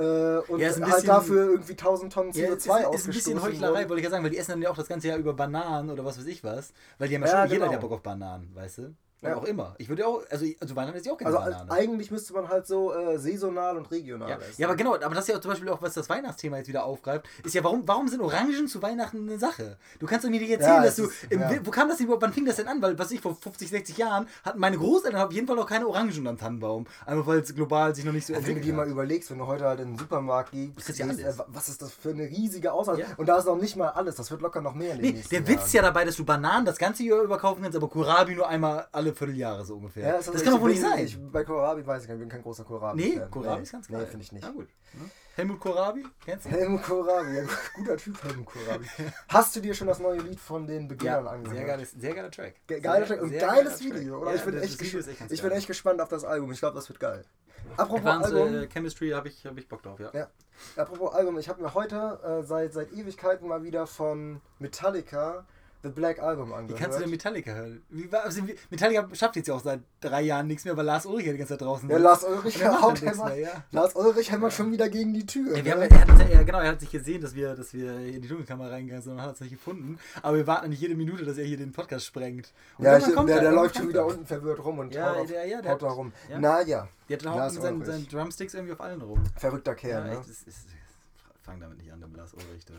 äh, 0.00 0.50
und 0.52 0.58
Ja, 0.60 0.68
halt 0.68 0.84
bisschen- 0.84 1.06
dafür 1.06 1.50
irgendwie 1.50 1.76
1000 1.76 2.12
Tonnen 2.12 2.32
CO2 2.32 2.80
Ja, 2.82 2.90
ist, 2.90 3.00
ist 3.00 3.06
ein 3.08 3.12
bisschen 3.12 3.42
Heuchlerei, 3.42 3.88
wollte 3.88 3.96
ich 3.98 4.04
ja 4.04 4.10
sagen, 4.10 4.24
weil 4.24 4.30
die 4.30 4.38
essen 4.38 4.52
dann 4.52 4.62
ja 4.62 4.70
auch 4.70 4.76
das 4.76 4.88
ganze 4.88 5.08
Jahr 5.08 5.18
über 5.18 5.34
Bananen 5.34 5.90
oder 5.90 6.04
was 6.04 6.18
weiß 6.18 6.26
ich 6.26 6.42
was. 6.42 6.72
Weil 6.98 7.08
die 7.08 7.14
haben 7.16 7.22
ja, 7.22 7.28
Ja, 7.28 7.42
schon, 7.42 7.48
jeder 7.52 7.58
genau. 7.60 7.66
hat 7.66 7.72
ja 7.72 7.78
Bock 7.80 7.92
auf 7.92 8.02
Bananen, 8.02 8.50
weißt 8.54 8.78
du? 8.78 8.94
Ja. 9.22 9.36
auch 9.36 9.44
immer. 9.44 9.74
Ich 9.78 9.88
würde 9.88 10.02
ja 10.02 10.08
auch, 10.08 10.22
also, 10.30 10.46
also 10.60 10.76
Weihnachten 10.76 10.96
ist 10.98 11.04
ja 11.06 11.12
auch 11.12 11.18
gerne 11.18 11.36
Also 11.38 11.50
Banane. 11.50 11.70
eigentlich 11.70 12.10
müsste 12.10 12.32
man 12.32 12.48
halt 12.48 12.66
so 12.66 12.94
äh, 12.94 13.18
saisonal 13.18 13.76
und 13.76 13.90
regional 13.90 14.30
ja. 14.30 14.36
essen. 14.36 14.54
ja, 14.56 14.66
aber 14.66 14.76
genau, 14.76 14.94
aber 14.94 15.14
das 15.14 15.28
ist 15.28 15.34
ja 15.34 15.40
zum 15.40 15.50
Beispiel 15.50 15.68
auch, 15.68 15.82
was 15.82 15.92
das 15.94 16.08
Weihnachtsthema 16.08 16.56
jetzt 16.56 16.68
wieder 16.68 16.84
aufgreift, 16.84 17.26
ist 17.44 17.54
ja, 17.54 17.62
warum, 17.62 17.82
warum 17.86 18.08
sind 18.08 18.20
Orangen 18.22 18.66
zu 18.66 18.80
Weihnachten 18.82 19.28
eine 19.28 19.38
Sache? 19.38 19.76
Du 19.98 20.06
kannst 20.06 20.24
doch 20.24 20.30
mir 20.30 20.40
nicht 20.40 20.50
erzählen, 20.50 20.76
Ja, 20.76 20.82
dass 20.84 20.96
du, 20.96 21.04
ist- 21.04 21.24
im, 21.30 21.40
ja. 21.40 21.50
Wo 21.64 21.70
kam 21.70 21.88
das 21.88 21.98
denn 21.98 22.06
überhaupt, 22.06 22.22
wann 22.22 22.32
fing 22.32 22.46
das 22.46 22.56
denn 22.56 22.66
an? 22.68 22.80
Weil, 22.80 22.98
was 22.98 23.10
ich, 23.10 23.20
vor 23.20 23.34
50, 23.36 23.68
60 23.68 23.98
Jahren 23.98 24.26
hatten 24.44 24.58
meine 24.58 24.78
Großeltern 24.78 25.20
auf 25.20 25.32
jeden 25.32 25.46
Fall 25.46 25.56
noch 25.56 25.66
keine 25.68 25.86
Orangen 25.86 26.16
unterm 26.16 26.38
Tannenbaum. 26.38 26.86
Einfach 27.04 27.26
weil 27.26 27.40
es 27.40 27.54
global 27.54 27.94
sich 27.94 28.04
noch 28.04 28.12
nicht 28.12 28.26
so 28.26 28.34
Also 28.34 28.46
wenn 28.46 28.54
du 28.54 28.60
dir 28.62 28.72
mal 28.72 28.88
überlegst, 28.88 29.30
wenn 29.30 29.38
du 29.38 29.46
heute 29.46 29.64
halt 29.64 29.80
in 29.80 29.88
den 29.92 29.98
Supermarkt 29.98 30.52
gehst, 30.52 30.98
ja 30.98 31.06
äh, 31.06 31.34
was 31.48 31.68
ist 31.68 31.82
das 31.82 31.92
für 31.92 32.10
eine 32.10 32.22
riesige 32.24 32.72
Auswahl? 32.72 33.04
Und 33.18 33.26
da 33.28 33.36
ist 33.36 33.44
noch 33.44 33.56
nicht 33.56 33.76
mal 33.76 33.88
alles, 33.88 34.14
das 34.14 34.30
wird 34.30 34.40
locker 34.40 34.60
noch 34.62 34.74
mehr 34.74 34.94
in 34.94 35.02
den 35.02 35.14
Nee, 35.16 35.22
der 35.30 35.40
Jahren. 35.40 35.48
Witz 35.48 35.72
ja 35.74 35.82
dabei, 35.82 36.04
dass 36.04 36.16
du 36.16 36.24
Bananen 36.24 36.64
das 36.64 36.78
ganze 36.78 37.02
Jahr 37.02 37.20
über 37.22 37.36
kaufen 37.38 37.62
kannst, 37.62 37.76
aber 37.76 37.88
Kohlrabi 37.88 38.34
nur 38.34 38.48
einmal 38.48 38.86
alle 38.92 39.09
Vierteljahre 39.14 39.64
so 39.64 39.76
ungefähr. 39.76 40.06
Ja, 40.06 40.12
das 40.16 40.28
also 40.28 40.44
kann 40.44 40.54
doch 40.54 40.60
wohl 40.60 40.70
nicht 40.70 40.80
sein. 40.82 41.04
Ich, 41.04 41.18
bei 41.18 41.44
Kohlrabi 41.44 41.86
weiß 41.86 42.02
ich 42.02 42.08
nicht, 42.08 42.16
ich 42.16 42.20
bin 42.20 42.28
kein 42.28 42.42
großer 42.42 42.64
Kohlrabi. 42.64 43.02
nee. 43.02 43.20
Kohlrabi 43.30 43.56
nee. 43.56 43.62
ist 43.62 43.72
ganz 43.72 43.88
geil. 43.88 44.00
Nee, 44.00 44.06
finde 44.06 44.24
ich 44.24 44.32
nicht. 44.32 44.42
Na 44.42 44.50
gut. 44.50 44.68
Ne? 44.94 45.10
Helmut 45.36 45.60
Kohlrabi, 45.60 46.04
kennst 46.24 46.46
du? 46.46 46.50
Helmut 46.50 46.82
Kohlrabi, 46.82 47.36
ja, 47.36 47.44
guter 47.74 47.96
Typ 47.96 48.22
Helmut 48.24 48.46
Kohlrabi. 48.46 48.86
Hast 49.28 49.56
du 49.56 49.60
dir 49.60 49.74
schon 49.74 49.86
das 49.86 49.98
neue 49.98 50.20
Lied 50.20 50.40
von 50.40 50.66
den 50.66 50.88
Beginnern 50.88 51.24
Ja, 51.24 51.30
angehört? 51.30 51.56
sehr, 51.56 51.66
geiles, 51.66 51.92
sehr 51.92 52.14
geiler 52.14 52.30
Track. 52.30 52.54
Ge 52.66 52.80
geiler 52.80 53.06
Track 53.06 53.22
und 53.22 53.30
geiles 53.30 53.80
Video, 53.82 54.14
Track. 54.14 54.22
oder? 54.22 54.30
Ja, 54.30 54.36
ich 54.36 54.44
bin, 54.44 54.54
das 54.54 54.64
echt, 54.64 55.20
echt 55.20 55.32
ich 55.32 55.42
bin 55.42 55.52
echt 55.52 55.66
gespannt 55.66 56.00
auf 56.00 56.08
das 56.08 56.24
Album. 56.24 56.52
Ich 56.52 56.58
glaube, 56.58 56.74
das 56.74 56.88
wird 56.88 57.00
geil. 57.00 57.24
Apropos 57.76 58.04
Advanced 58.06 58.34
Album, 58.34 58.54
äh, 58.54 58.66
Chemistry 58.66 59.10
habe 59.10 59.28
ich, 59.28 59.46
hab 59.46 59.56
ich 59.56 59.68
Bock 59.68 59.82
drauf, 59.82 60.00
ja. 60.00 60.10
Ja. 60.12 60.28
apropos 60.76 61.14
Album, 61.14 61.38
ich 61.38 61.48
habe 61.48 61.62
mir 61.62 61.74
heute 61.74 62.20
äh, 62.24 62.42
seit, 62.42 62.72
seit 62.72 62.92
Ewigkeiten 62.92 63.48
mal 63.48 63.62
wieder 63.62 63.86
von 63.86 64.40
Metallica 64.58 65.46
The 65.82 65.88
Black 65.88 66.18
Album 66.18 66.50
Wie 66.50 66.54
angehört. 66.54 66.80
kannst 66.80 66.98
du 66.98 67.02
denn 67.02 67.10
Metallica 67.10 67.52
hören? 67.52 67.82
Wie, 67.88 68.08
also, 68.12 68.46
wie- 68.46 68.54
Metallica 68.68 69.08
schafft 69.14 69.36
jetzt 69.36 69.46
ja 69.48 69.54
auch 69.54 69.62
seit 69.62 69.80
drei 70.00 70.20
Jahren 70.22 70.46
nichts 70.46 70.64
mehr, 70.66 70.76
weil 70.76 70.84
Lars 70.84 71.06
Ulrich 71.06 71.24
ja 71.26 71.32
die 71.32 71.38
ganze 71.38 71.54
Zeit 71.54 71.62
draußen 71.62 71.88
Ja, 71.88 71.96
sitzt. 71.96 72.04
Lars 72.04 72.24
Ulrich 72.24 72.58
der 72.58 72.82
haut 72.82 73.00
mehr, 73.02 73.36
ja. 73.38 73.64
Lars 73.70 73.94
Ulrich 73.96 74.30
hämmert 74.30 74.52
schon 74.52 74.70
wieder 74.72 74.88
gegen 74.90 75.14
die 75.14 75.24
Tür. 75.24 75.56
Ja, 75.56 75.64
wir 75.64 75.72
haben, 75.72 75.80
ne? 75.80 75.88
er 75.90 76.00
hat, 76.00 76.18
ja- 76.20 76.28
ja, 76.28 76.42
genau, 76.42 76.58
er 76.60 76.68
hat 76.72 76.80
sich 76.80 76.90
gesehen, 76.90 77.22
dass 77.22 77.34
wir, 77.34 77.54
dass 77.54 77.72
wir 77.72 77.96
in 77.98 78.20
die 78.20 78.28
Dunkelkammer 78.28 78.70
reingegangen 78.70 79.02
sind 79.02 79.12
und 79.14 79.22
hat 79.22 79.30
uns 79.30 79.40
nicht 79.40 79.52
gefunden. 79.52 79.98
Aber 80.22 80.36
wir 80.36 80.46
warten 80.46 80.68
nicht 80.68 80.80
jede 80.82 80.94
Minute, 80.94 81.24
dass 81.24 81.38
er 81.38 81.44
hier 81.46 81.56
den 81.56 81.72
Podcast 81.72 82.04
sprengt. 82.04 82.52
Und 82.76 82.84
ja, 82.84 82.98
ich, 82.98 83.04
der, 83.04 83.14
er, 83.16 83.24
der 83.24 83.34
irgendwann 83.36 83.54
läuft 83.54 83.76
schon 83.76 83.88
wieder 83.88 84.00
er. 84.00 84.06
unten 84.06 84.26
verwirrt 84.26 84.62
rum 84.64 84.78
und 84.80 84.94
Ja, 84.94 85.10
haut, 85.10 85.16
auf, 85.22 85.26
der- 85.28 85.46
ja, 85.46 85.62
der 85.62 85.72
haut 85.72 85.82
da 85.82 85.88
rum. 85.88 86.12
ja. 86.28 86.38
Naja, 86.38 86.88
Der 87.08 87.16
hat 87.16 87.22
Lars 87.24 87.54
seinen, 87.54 87.84
seinen 87.84 88.06
Drumsticks 88.06 88.52
irgendwie 88.54 88.74
auf 88.74 88.80
allen 88.82 89.00
rum. 89.00 89.22
verrückter 89.36 89.74
Kerl, 89.74 90.06
Ja, 90.06 90.12
ne? 90.14 90.20
echt, 90.20 90.28
ist, 90.28 90.46
fang 91.42 91.58
damit 91.58 91.78
nicht 91.78 91.90
an, 91.90 92.00
dem 92.02 92.14
Lars 92.14 92.34
Ulrich. 92.34 92.64
Der, 92.66 92.76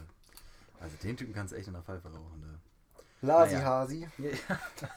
also 0.79 0.95
den 1.03 1.17
Typen 1.17 1.33
kannst 1.33 1.53
du 1.53 1.57
echt 1.57 1.67
in 1.67 1.73
der 1.73 1.81
Pfeife 1.83 2.07
rauchen. 2.07 2.41
Der. 2.43 2.59
Lasi 3.21 3.55
Naja. 3.55 3.65
Hasi. 3.65 4.07
Ja, 4.17 4.29
ja. 4.29 4.59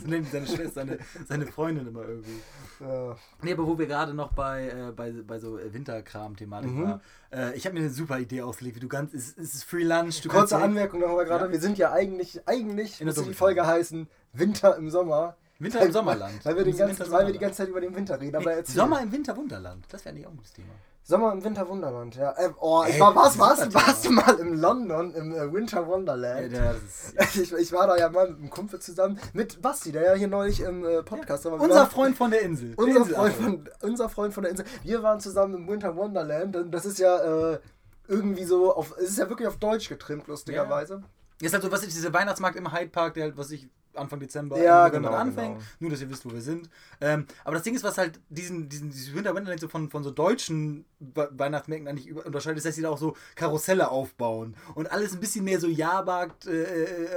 So 0.00 0.08
nennt 0.08 0.26
seine 0.32 0.46
Schwester, 0.46 0.70
seine, 0.72 0.98
seine 1.28 1.46
Freundin 1.46 1.86
immer 1.86 2.08
irgendwie. 2.08 2.40
Äh, 2.80 3.14
Nee, 3.42 3.52
aber 3.52 3.66
wo 3.66 3.78
wir 3.78 3.86
gerade 3.86 4.14
noch 4.14 4.32
bei, 4.32 4.68
äh, 4.70 4.90
bei, 4.90 5.12
bei 5.12 5.38
so 5.38 5.58
äh, 5.58 5.72
Winterkram-Thematik 5.72 6.70
Mhm. 6.70 6.82
waren. 6.84 7.00
Äh, 7.30 7.54
ich 7.56 7.66
habe 7.66 7.74
mir 7.74 7.80
eine 7.80 7.90
super 7.90 8.18
Idee 8.18 8.40
ausgelegt, 8.40 8.76
wie 8.76 8.80
du 8.80 8.88
ganz. 8.88 9.12
Es, 9.12 9.36
es 9.36 9.52
ist 9.54 9.64
Free 9.64 9.84
Lunch. 9.84 10.22
Du 10.22 10.30
kurze 10.30 10.56
Anmerkung 10.56 11.00
nochmal 11.00 11.26
gerade. 11.26 11.44
Ja. 11.44 11.52
Wir 11.52 11.60
sind 11.60 11.76
ja 11.76 11.92
eigentlich, 11.92 12.40
eigentlich 12.48 13.02
In 13.02 13.06
müsste 13.06 13.22
die. 13.22 13.34
Folge 13.34 13.66
heißen 13.66 14.08
Winter 14.32 14.76
im 14.76 14.88
Sommer. 14.90 15.36
Winter 15.58 15.82
im 15.82 15.92
Sommerland. 15.92 16.42
Weil 16.44 16.56
wir, 16.56 16.64
den 16.64 16.72
Winter- 16.72 16.86
ganzen, 16.86 17.10
weil 17.12 17.26
wir 17.26 17.32
die 17.34 17.38
ganze 17.38 17.58
Zeit 17.58 17.68
über 17.68 17.80
den 17.82 17.94
Winter 17.94 18.18
reden. 18.18 18.34
Aber 18.36 18.50
Ey, 18.50 18.56
erzähl. 18.60 18.74
Sommer 18.76 19.02
im 19.02 19.12
Winter 19.12 19.36
Wunderland. 19.36 19.84
Das 19.90 20.04
wäre 20.06 20.14
nicht 20.14 20.26
auch 20.26 20.30
ein 20.30 20.36
gutes 20.38 20.54
Thema. 20.54 20.72
Sommer 21.04 21.32
im 21.32 21.42
Winter 21.42 21.68
Wunderland, 21.68 22.14
ja. 22.14 22.30
Äh, 22.38 22.50
oh, 22.60 22.84
ich 22.88 22.98
war, 23.00 23.14
was, 23.16 23.32
Thema. 23.32 23.74
warst 23.74 24.04
du 24.04 24.10
mal 24.12 24.34
in 24.38 24.54
London 24.58 25.12
im 25.14 25.32
äh, 25.34 25.52
Winter 25.52 25.80
Ja, 25.80 25.86
Wonderland? 25.88 26.52
ist, 26.52 27.14
Ich, 27.36 27.52
ich 27.52 27.72
war 27.72 27.88
da 27.88 27.96
ja 27.96 28.08
mal 28.08 28.28
mit 28.28 28.38
einem 28.38 28.50
Kumpel 28.50 28.78
zusammen, 28.80 29.18
mit 29.32 29.60
Basti, 29.60 29.90
der 29.90 30.02
ja 30.04 30.14
hier 30.14 30.28
neulich 30.28 30.60
im 30.60 30.84
äh, 30.84 31.02
Podcast 31.02 31.44
war. 31.46 31.60
Unser 31.60 31.86
Freund 31.86 32.16
von 32.16 32.30
der 32.30 32.42
Insel. 32.42 32.74
Unser 32.76 33.00
Insel- 33.00 33.14
Freund, 33.16 33.34
von, 33.34 33.68
unser 33.82 34.08
Freund 34.08 34.32
von 34.34 34.42
der 34.44 34.52
Insel. 34.52 34.66
Wir 34.84 35.02
waren 35.02 35.18
zusammen 35.18 35.54
im 35.56 35.68
Winter 35.68 35.96
Wonderland 35.96 36.54
und 36.54 36.70
das 36.70 36.86
ist 36.86 36.98
ja 37.00 37.52
äh, 37.52 37.58
irgendwie 38.06 38.44
so 38.44 38.72
auf. 38.74 38.94
Es 38.98 39.10
ist 39.10 39.18
ja 39.18 39.28
wirklich 39.28 39.48
auf 39.48 39.56
Deutsch 39.56 39.88
getrimmt, 39.88 40.28
lustigerweise. 40.28 41.02
Ist 41.40 41.52
halt 41.52 41.64
so, 41.64 41.72
was 41.72 41.82
ist 41.82 41.96
dieser 41.96 42.12
Weihnachtsmarkt 42.12 42.56
im 42.56 42.72
Hyde 42.72 42.90
Park, 42.90 43.14
der 43.14 43.24
halt, 43.24 43.36
was 43.36 43.50
ich 43.50 43.68
Anfang 43.94 44.20
Dezember, 44.20 44.56
Ja, 44.62 44.86
November 44.88 45.08
genau, 45.08 45.20
anfängt. 45.20 45.54
genau. 45.58 45.66
Nur, 45.80 45.90
dass 45.90 46.00
ihr 46.00 46.10
wisst, 46.10 46.24
wo 46.24 46.32
wir 46.32 46.40
sind. 46.40 46.68
Ähm, 47.00 47.26
aber 47.44 47.54
das 47.54 47.62
Ding 47.62 47.74
ist, 47.74 47.84
was 47.84 47.98
halt 47.98 48.20
diesen, 48.28 48.68
diesen 48.68 48.90
dieses 48.90 49.14
Winter 49.14 49.34
Wonderland 49.34 49.60
so 49.60 49.68
von, 49.68 49.90
von 49.90 50.02
so 50.04 50.10
deutschen 50.10 50.84
We- 51.00 51.28
Weihnachtsmärkten 51.32 51.88
eigentlich 51.88 52.12
unterscheidet, 52.14 52.58
ist, 52.58 52.66
dass 52.66 52.74
sie 52.74 52.82
da 52.82 52.90
auch 52.90 52.98
so 52.98 53.16
Karusselle 53.34 53.90
aufbauen 53.90 54.56
und 54.74 54.90
alles 54.90 55.12
ein 55.12 55.20
bisschen 55.20 55.44
mehr 55.44 55.60
so 55.60 55.66
Jahrmarkt, 55.68 56.46
äh, 56.46 56.62
äh, 56.62 57.04
äh, 57.04 57.08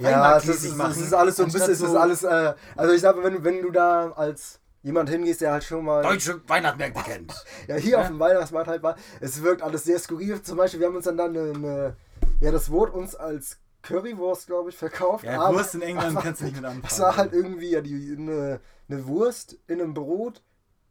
Ja, 0.00 0.36
es 0.38 0.48
ist, 0.48 0.76
machen. 0.76 0.92
es 0.92 0.98
ist 0.98 1.12
alles 1.12 1.36
so 1.36 1.44
ein 1.44 1.52
bisschen, 1.52 1.72
es 1.72 1.80
ist 1.80 1.94
alles, 1.94 2.22
äh, 2.22 2.54
also 2.76 2.94
ich 2.94 3.00
sage, 3.00 3.22
wenn, 3.22 3.42
wenn 3.44 3.62
du 3.62 3.70
da 3.70 4.10
als 4.12 4.60
jemand 4.82 5.08
hingehst, 5.08 5.40
der 5.40 5.52
halt 5.52 5.64
schon 5.64 5.84
mal 5.84 6.02
deutsche 6.02 6.40
Weihnachtsmärkte 6.48 7.02
kennt. 7.02 7.34
ja, 7.68 7.76
hier 7.76 7.92
Ja. 7.92 8.00
auf 8.00 8.08
dem 8.08 8.18
Weihnachtsmarkt 8.18 8.68
halt 8.68 8.82
war, 8.82 8.96
es 9.20 9.42
wirkt 9.42 9.62
alles 9.62 9.84
sehr 9.84 9.98
skurril. 9.98 10.42
Zum 10.42 10.58
Beispiel, 10.58 10.80
wir 10.80 10.88
haben 10.88 10.96
uns 10.96 11.04
dann, 11.06 11.16
dann 11.16 11.30
eine, 11.36 11.50
eine 11.54 11.96
Ja, 12.40 12.50
das 12.50 12.70
wurde 12.70 12.92
uns 12.92 13.14
als 13.14 13.58
Currywurst, 13.84 14.46
glaube 14.46 14.70
ich, 14.70 14.76
verkauft. 14.76 15.24
Ja, 15.24 15.40
aber- 15.40 15.58
Wurst 15.58 15.74
in 15.74 15.82
England 15.82 16.16
aber 16.16 16.22
kannst 16.22 16.40
du 16.40 16.46
nicht 16.46 16.56
mit 16.56 16.64
anfangen. 16.64 16.84
Es 16.90 16.98
war 17.00 17.16
halt 17.16 17.32
irgendwie 17.32 17.70
ja 17.70 17.80
die 17.80 18.16
eine, 18.18 18.60
eine 18.88 19.06
Wurst 19.06 19.58
in 19.66 19.80
einem 19.80 19.94
Brot 19.94 20.42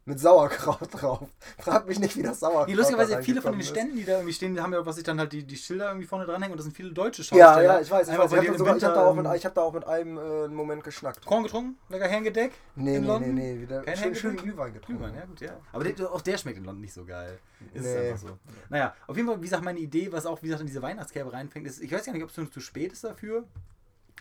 mit 0.06 0.20
Sauerkraut 0.20 0.88
drauf. 0.92 1.28
Frag 1.58 1.86
mich 1.88 1.98
nicht, 1.98 2.16
wie 2.16 2.22
das 2.22 2.40
Sauerkraut 2.40 2.68
Nee, 2.68 2.74
lustigerweise, 2.74 3.22
viele 3.22 3.40
von 3.40 3.52
den 3.52 3.62
Ständen, 3.62 3.96
die 3.96 4.04
da 4.04 4.12
irgendwie 4.12 4.34
stehen, 4.34 4.54
die 4.54 4.60
haben 4.60 4.72
ja, 4.72 4.84
was 4.84 4.98
ich 4.98 5.04
dann 5.04 5.18
halt 5.18 5.32
die, 5.32 5.44
die 5.44 5.56
Schilder 5.56 5.88
irgendwie 5.88 6.06
vorne 6.06 6.26
dranhängen 6.26 6.52
und 6.52 6.58
das 6.58 6.64
sind 6.66 6.76
viele 6.76 6.92
deutsche 6.92 7.22
ist. 7.22 7.28
Schausteller. 7.28 7.62
Ja, 7.62 7.74
ja, 7.74 7.80
ich 7.80 7.90
weiß. 7.90 8.08
Ich, 8.08 8.18
weiß. 8.18 8.32
ich 8.32 8.48
habe 8.48 8.58
sogar, 8.58 8.76
ich 8.76 8.84
hab 8.84 8.94
da, 8.94 9.06
auch 9.06 9.14
mit- 9.14 9.26
ich 9.34 9.46
hab 9.46 9.54
da 9.54 9.62
auch 9.62 9.72
mit 9.72 9.86
einem 9.86 10.18
äh, 10.18 10.20
einen 10.20 10.54
Moment 10.54 10.84
geschnackt. 10.84 11.24
Korn 11.24 11.42
getrunken? 11.44 11.78
Lecker 11.88 12.06
Herrengedeck? 12.06 12.52
Nee, 12.76 12.96
in 12.96 13.02
nee, 13.02 13.06
London? 13.08 13.34
nee, 13.34 13.54
nee. 13.54 13.60
Wieder 13.62 13.82
Kein 13.82 13.96
schön, 13.96 14.14
schön? 14.14 14.36
Glühwein 14.36 14.74
getrunken. 14.74 15.02
Glühwein, 15.02 15.18
ja 15.18 15.24
gut, 15.24 15.40
ja. 15.40 15.56
Aber 15.72 15.84
der, 15.84 16.12
auch 16.12 16.20
der 16.20 16.36
schmeckt 16.36 16.58
in 16.58 16.64
London 16.64 16.82
nicht 16.82 16.92
so 16.94 17.04
geil. 17.04 17.38
Ist 17.72 17.84
Nee. 17.84 18.10
einfach 18.10 18.18
so. 18.28 18.38
Naja, 18.68 18.94
auf 19.06 19.16
jeden 19.16 19.26
Fall, 19.28 19.38
wie 19.38 19.44
gesagt, 19.44 19.64
meine 19.64 19.78
Idee, 19.78 20.12
was 20.12 20.26
auch, 20.26 20.42
wie 20.42 20.46
gesagt, 20.48 20.60
in 20.60 20.66
diese 20.66 20.82
Weihnachtskerbe 20.82 21.32
reinfängt, 21.32 21.66
ist, 21.66 21.80
ich 21.82 21.90
weiß 21.90 22.04
gar 22.04 22.12
nicht, 22.12 22.22
ob 22.22 22.28
es 22.28 22.34
schon 22.34 22.52
zu 22.52 22.60
spät 22.60 22.92
ist 22.92 23.04
dafür, 23.04 23.44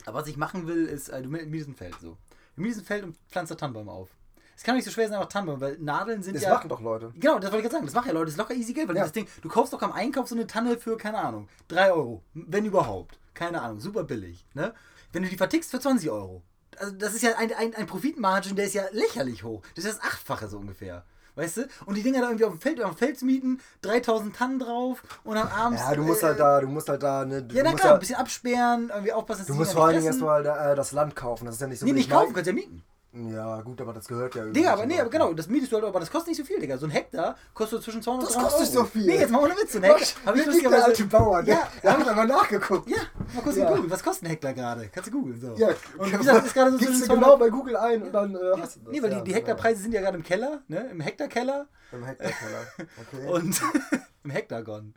aber 0.05 0.19
was 0.19 0.27
ich 0.27 0.37
machen 0.37 0.65
will, 0.67 0.85
ist, 0.85 1.09
äh, 1.09 1.21
du 1.21 1.29
mietest 1.29 1.69
ein 1.69 1.75
Feld 1.75 1.95
so. 1.99 2.17
Du 2.55 2.63
ein 2.63 2.73
Feld 2.73 3.03
und 3.03 3.17
pflanzt 3.29 3.51
da 3.51 3.55
Tannenbäume 3.55 3.91
auf. 3.91 4.09
Es 4.55 4.63
kann 4.63 4.75
nicht 4.75 4.85
so 4.85 4.91
schwer 4.91 5.07
sein, 5.07 5.17
einfach 5.17 5.29
Tannenbäume, 5.29 5.61
weil 5.61 5.77
Nadeln 5.79 6.21
sind 6.23 6.35
Das 6.35 6.43
ja... 6.43 6.53
machen 6.53 6.69
doch 6.69 6.79
Leute. 6.81 7.11
Genau, 7.15 7.39
das 7.39 7.51
wollte 7.51 7.57
ich 7.57 7.63
gerade 7.63 7.73
sagen. 7.75 7.85
Das 7.85 7.95
machen 7.95 8.07
ja 8.07 8.13
Leute. 8.13 8.25
Das 8.25 8.33
ist 8.35 8.37
locker 8.37 8.53
easy 8.53 8.73
Geld, 8.73 8.87
weil 8.87 8.95
Ja. 8.95 9.03
das 9.03 9.11
Ding, 9.11 9.27
du 9.41 9.49
kaufst 9.49 9.73
doch 9.73 9.81
am 9.81 9.91
Einkauf 9.91 10.27
so 10.27 10.35
eine 10.35 10.47
Tanne 10.47 10.77
für, 10.77 10.97
keine 10.97 11.17
Ahnung, 11.19 11.47
3 11.69 11.91
Euro. 11.91 12.21
Wenn 12.33 12.65
überhaupt. 12.65 13.19
Keine 13.33 13.61
Ahnung, 13.61 13.79
super 13.79 14.03
billig. 14.03 14.45
Ne? 14.53 14.73
Wenn 15.11 15.23
du 15.23 15.29
die 15.29 15.37
vertickst 15.37 15.71
für 15.71 15.79
20 15.79 16.09
Euro. 16.11 16.43
Also 16.77 16.93
das 16.95 17.13
ist 17.13 17.21
ja 17.23 17.31
ein, 17.37 17.51
ein, 17.53 17.75
ein 17.75 17.85
Profitmargin, 17.87 18.55
der 18.55 18.65
ist 18.65 18.73
ja 18.73 18.83
lächerlich 18.91 19.43
hoch. 19.43 19.61
Das 19.75 19.85
ist 19.85 19.97
das 19.97 20.03
Achtfache 20.03 20.47
so 20.47 20.57
ungefähr. 20.57 21.03
Weißt 21.35 21.57
du? 21.57 21.67
Und 21.87 21.95
die 21.95 22.03
Dinger 22.03 22.21
da 22.21 22.27
irgendwie 22.27 22.45
auf 22.45 22.51
dem 22.53 22.61
Feld, 22.61 22.79
auf 22.83 22.91
dem 22.91 22.97
Feld 22.97 23.21
mieten, 23.23 23.59
3000 23.81 24.35
Tannen 24.35 24.59
drauf 24.59 25.01
und 25.23 25.33
dann 25.35 25.47
abends. 25.47 25.81
Ja, 25.81 25.95
du 25.95 26.03
musst 26.03 26.21
äh, 26.21 26.27
halt 26.27 26.39
da, 26.39 26.61
du 26.61 26.67
musst 26.67 26.87
halt 26.89 27.01
da, 27.01 27.25
ne, 27.25 27.41
du 27.41 27.55
Ja, 27.55 27.63
na 27.63 27.71
musst 27.71 27.81
klar, 27.81 27.91
ja- 27.93 27.95
ein 27.95 27.99
bisschen 27.99 28.15
absperren, 28.17 28.89
irgendwie 28.93 29.13
aufpassen, 29.13 29.39
dass 29.39 29.47
Du 29.47 29.55
musst 29.55 29.73
vor 29.73 29.85
allen 29.85 29.95
Dingen 29.95 30.05
erstmal 30.05 30.45
äh, 30.45 30.75
das 30.75 30.91
Land 30.91 31.15
kaufen. 31.15 31.45
Das 31.45 31.55
ist 31.55 31.61
ja 31.61 31.67
nicht 31.67 31.79
so 31.79 31.85
Nee, 31.87 31.93
nicht 31.93 32.11
kaufen, 32.11 32.33
kannst 32.33 32.45
ja 32.47 32.53
mieten. 32.53 32.83
Ja, 33.15 33.61
gut, 33.61 33.79
aber 33.79 33.93
das 33.93 34.07
gehört 34.07 34.33
ja 34.33 34.41
irgendwie. 34.41 34.61
Digga, 34.61 34.73
aber 34.73 34.87
nee, 34.87 34.99
aber 34.99 35.09
genau, 35.11 35.31
das 35.33 35.47
mietest 35.47 35.71
du 35.71 35.75
halt, 35.75 35.85
aber 35.85 35.99
das 35.99 36.09
kostet 36.09 36.29
nicht 36.29 36.37
so 36.37 36.43
viel, 36.43 36.59
Digga. 36.59 36.77
So 36.79 36.87
ein 36.87 36.89
Hektar 36.89 37.35
kostet 37.53 37.83
zwischen 37.83 38.01
200 38.01 38.21
und 38.27 38.27
Das 38.27 38.33
300 38.41 38.51
kostet 38.59 38.75
Euro. 38.75 38.85
so 38.87 38.91
viel. 38.91 39.05
Nee, 39.05 39.17
jetzt 39.19 39.29
mal 39.31 39.43
ohne 39.43 39.53
Witz, 39.55 39.75
ein 39.75 39.83
Hektar. 39.83 39.99
Hab 39.99 40.07
ich 40.07 40.15
liegt 40.33 40.37
der 40.37 40.45
lustigerweise- 40.47 40.85
alte 40.85 41.05
Bauer, 41.05 41.41
ne? 41.43 41.49
Ja, 41.49 41.67
Da 41.83 41.93
hab 41.93 41.99
ich 41.99 42.05
mal 42.07 42.25
nachgeguckt. 42.25 42.89
Ja, 42.89 42.97
mal 43.35 43.41
kurz 43.43 43.55
Ja. 43.57 43.69
googeln. 43.69 43.91
Was 43.91 44.03
kostet 44.03 44.23
ein 44.23 44.29
Hektar 44.31 44.53
gerade? 44.53 44.89
Kannst 44.89 45.07
du 45.09 45.11
googeln, 45.11 45.39
so. 45.39 45.53
Ja, 45.57 45.67
und 45.97 46.11
wie 46.11 46.17
gesagt, 46.17 46.45
ist 46.47 46.53
gerade 46.55 46.71
so 46.71 46.77
Gibst 46.79 47.01
du 47.01 47.05
200 47.05 47.23
genau 47.23 47.37
bei 47.37 47.49
Google 47.49 47.77
ein 47.77 48.01
und 48.01 48.11
dann 48.11 48.35
äh, 48.35 48.39
hast 48.57 48.77
du 48.77 48.79
das. 48.79 48.91
Nee, 48.91 49.03
weil 49.03 49.11
ja, 49.11 49.19
die, 49.19 49.29
die 49.29 49.35
Hektarpreise 49.35 49.81
sind 49.83 49.93
ja 49.93 50.01
gerade 50.01 50.17
im 50.17 50.23
Keller, 50.23 50.61
ne? 50.67 50.89
Im 50.91 50.99
Hektarkeller 51.01 51.67
Genau. 51.91 52.01
Im 52.01 52.07
Hektarkeller. 52.07 52.61
Okay. 52.79 53.27
und 53.31 53.61
im 54.23 54.29
Hektagon. 54.31 54.95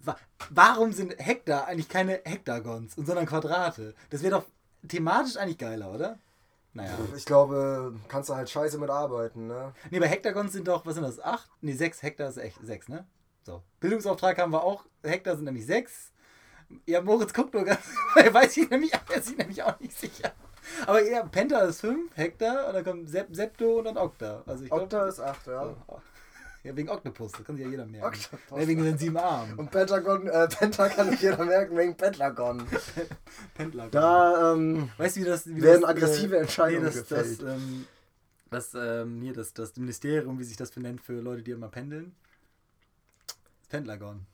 Wa- 0.00 0.16
Warum 0.48 0.92
sind 0.92 1.14
Hektar 1.18 1.66
eigentlich 1.66 1.90
keine 1.90 2.20
Hektagons, 2.24 2.94
sondern 2.96 3.26
Quadrate? 3.26 3.94
Das 4.08 4.22
wäre 4.22 4.36
doch 4.36 4.44
thematisch 4.88 5.36
eigentlich 5.36 5.58
geiler, 5.58 5.92
oder? 5.92 6.18
Naja. 6.74 6.90
ich 7.16 7.24
glaube, 7.24 7.94
kannst 8.08 8.28
du 8.28 8.34
halt 8.34 8.50
scheiße 8.50 8.78
mit 8.78 8.90
arbeiten, 8.90 9.46
ne? 9.46 9.72
Nee, 9.90 10.00
bei 10.00 10.08
Hektagons 10.08 10.52
sind 10.52 10.66
doch, 10.66 10.84
was 10.84 10.94
sind 10.94 11.04
das? 11.04 11.20
Acht? 11.20 11.48
Nee, 11.60 11.72
sechs 11.72 12.02
Hektar 12.02 12.28
ist 12.28 12.36
echt 12.36 12.58
sechs, 12.62 12.88
ne? 12.88 13.06
So. 13.44 13.62
Bildungsauftrag 13.78 14.38
haben 14.38 14.52
wir 14.52 14.64
auch. 14.64 14.84
Hektar 15.04 15.36
sind 15.36 15.44
nämlich 15.44 15.66
sechs. 15.66 16.12
Ja, 16.86 17.00
Moritz 17.00 17.32
guckt 17.32 17.54
nur 17.54 17.64
ganz. 17.64 17.80
er 18.16 18.34
weiß 18.34 18.54
sich 18.54 18.68
nämlich, 18.68 18.92
er 18.92 19.16
ist 19.16 19.26
sich 19.26 19.36
nämlich 19.36 19.62
auch 19.62 19.78
nicht 19.78 19.96
sicher. 19.96 20.32
Aber 20.86 21.02
ja, 21.02 21.22
Penta 21.24 21.60
ist 21.60 21.80
fünf, 21.80 22.16
Hektar, 22.16 22.68
und 22.68 22.74
dann 22.74 22.84
kommt 22.84 23.08
Sep 23.08 23.34
Septo 23.34 23.78
und 23.78 23.84
dann 23.84 23.96
Okta. 23.96 24.42
Also 24.46 24.64
ich 24.64 24.70
glaub, 24.70 24.82
Okta 24.82 25.06
ist 25.06 25.20
8, 25.20 25.46
ja. 25.46 25.64
So. 25.66 26.00
Ja, 26.64 26.74
wegen 26.74 26.88
Oktopus, 26.88 27.32
das 27.32 27.44
kann 27.44 27.56
sich 27.56 27.64
ja 27.66 27.70
jeder 27.70 27.84
merken. 27.86 28.06
Oktopus. 28.06 28.58
Ja, 28.60 28.66
wegen 28.66 28.82
den 28.82 28.96
sieben 28.98 29.18
Armen. 29.18 29.58
Und 29.58 29.70
Pentagon, 29.70 30.26
äh, 30.26 30.48
Penta 30.48 30.88
kann 30.88 31.10
nicht 31.10 31.22
jeder 31.22 31.44
merken 31.44 31.76
wegen 31.76 31.94
Pentagon. 31.94 32.66
Pendler. 33.54 33.88
Da, 33.90 34.54
ähm, 34.54 34.88
Weißt 34.96 35.16
du, 35.16 35.20
wie 35.20 35.24
das. 35.24 35.46
Wie 35.46 35.60
werden 35.62 35.82
das, 35.82 35.90
aggressive 35.90 36.38
Entscheidungen 36.38 36.84
nee, 36.84 36.90
das, 36.90 37.06
das, 37.06 37.38
gefällt. 37.38 37.42
ähm, 37.56 37.86
das, 38.50 38.74
ähm, 38.74 39.20
hier, 39.20 39.34
das, 39.34 39.52
das 39.52 39.76
Ministerium, 39.76 40.38
wie 40.38 40.44
sich 40.44 40.56
das 40.56 40.70
benennt 40.70 41.02
für 41.02 41.20
Leute, 41.20 41.42
die 41.42 41.50
immer 41.50 41.68
pendeln. 41.68 42.14
Das 43.26 43.68
Pendlagon. 43.68 44.24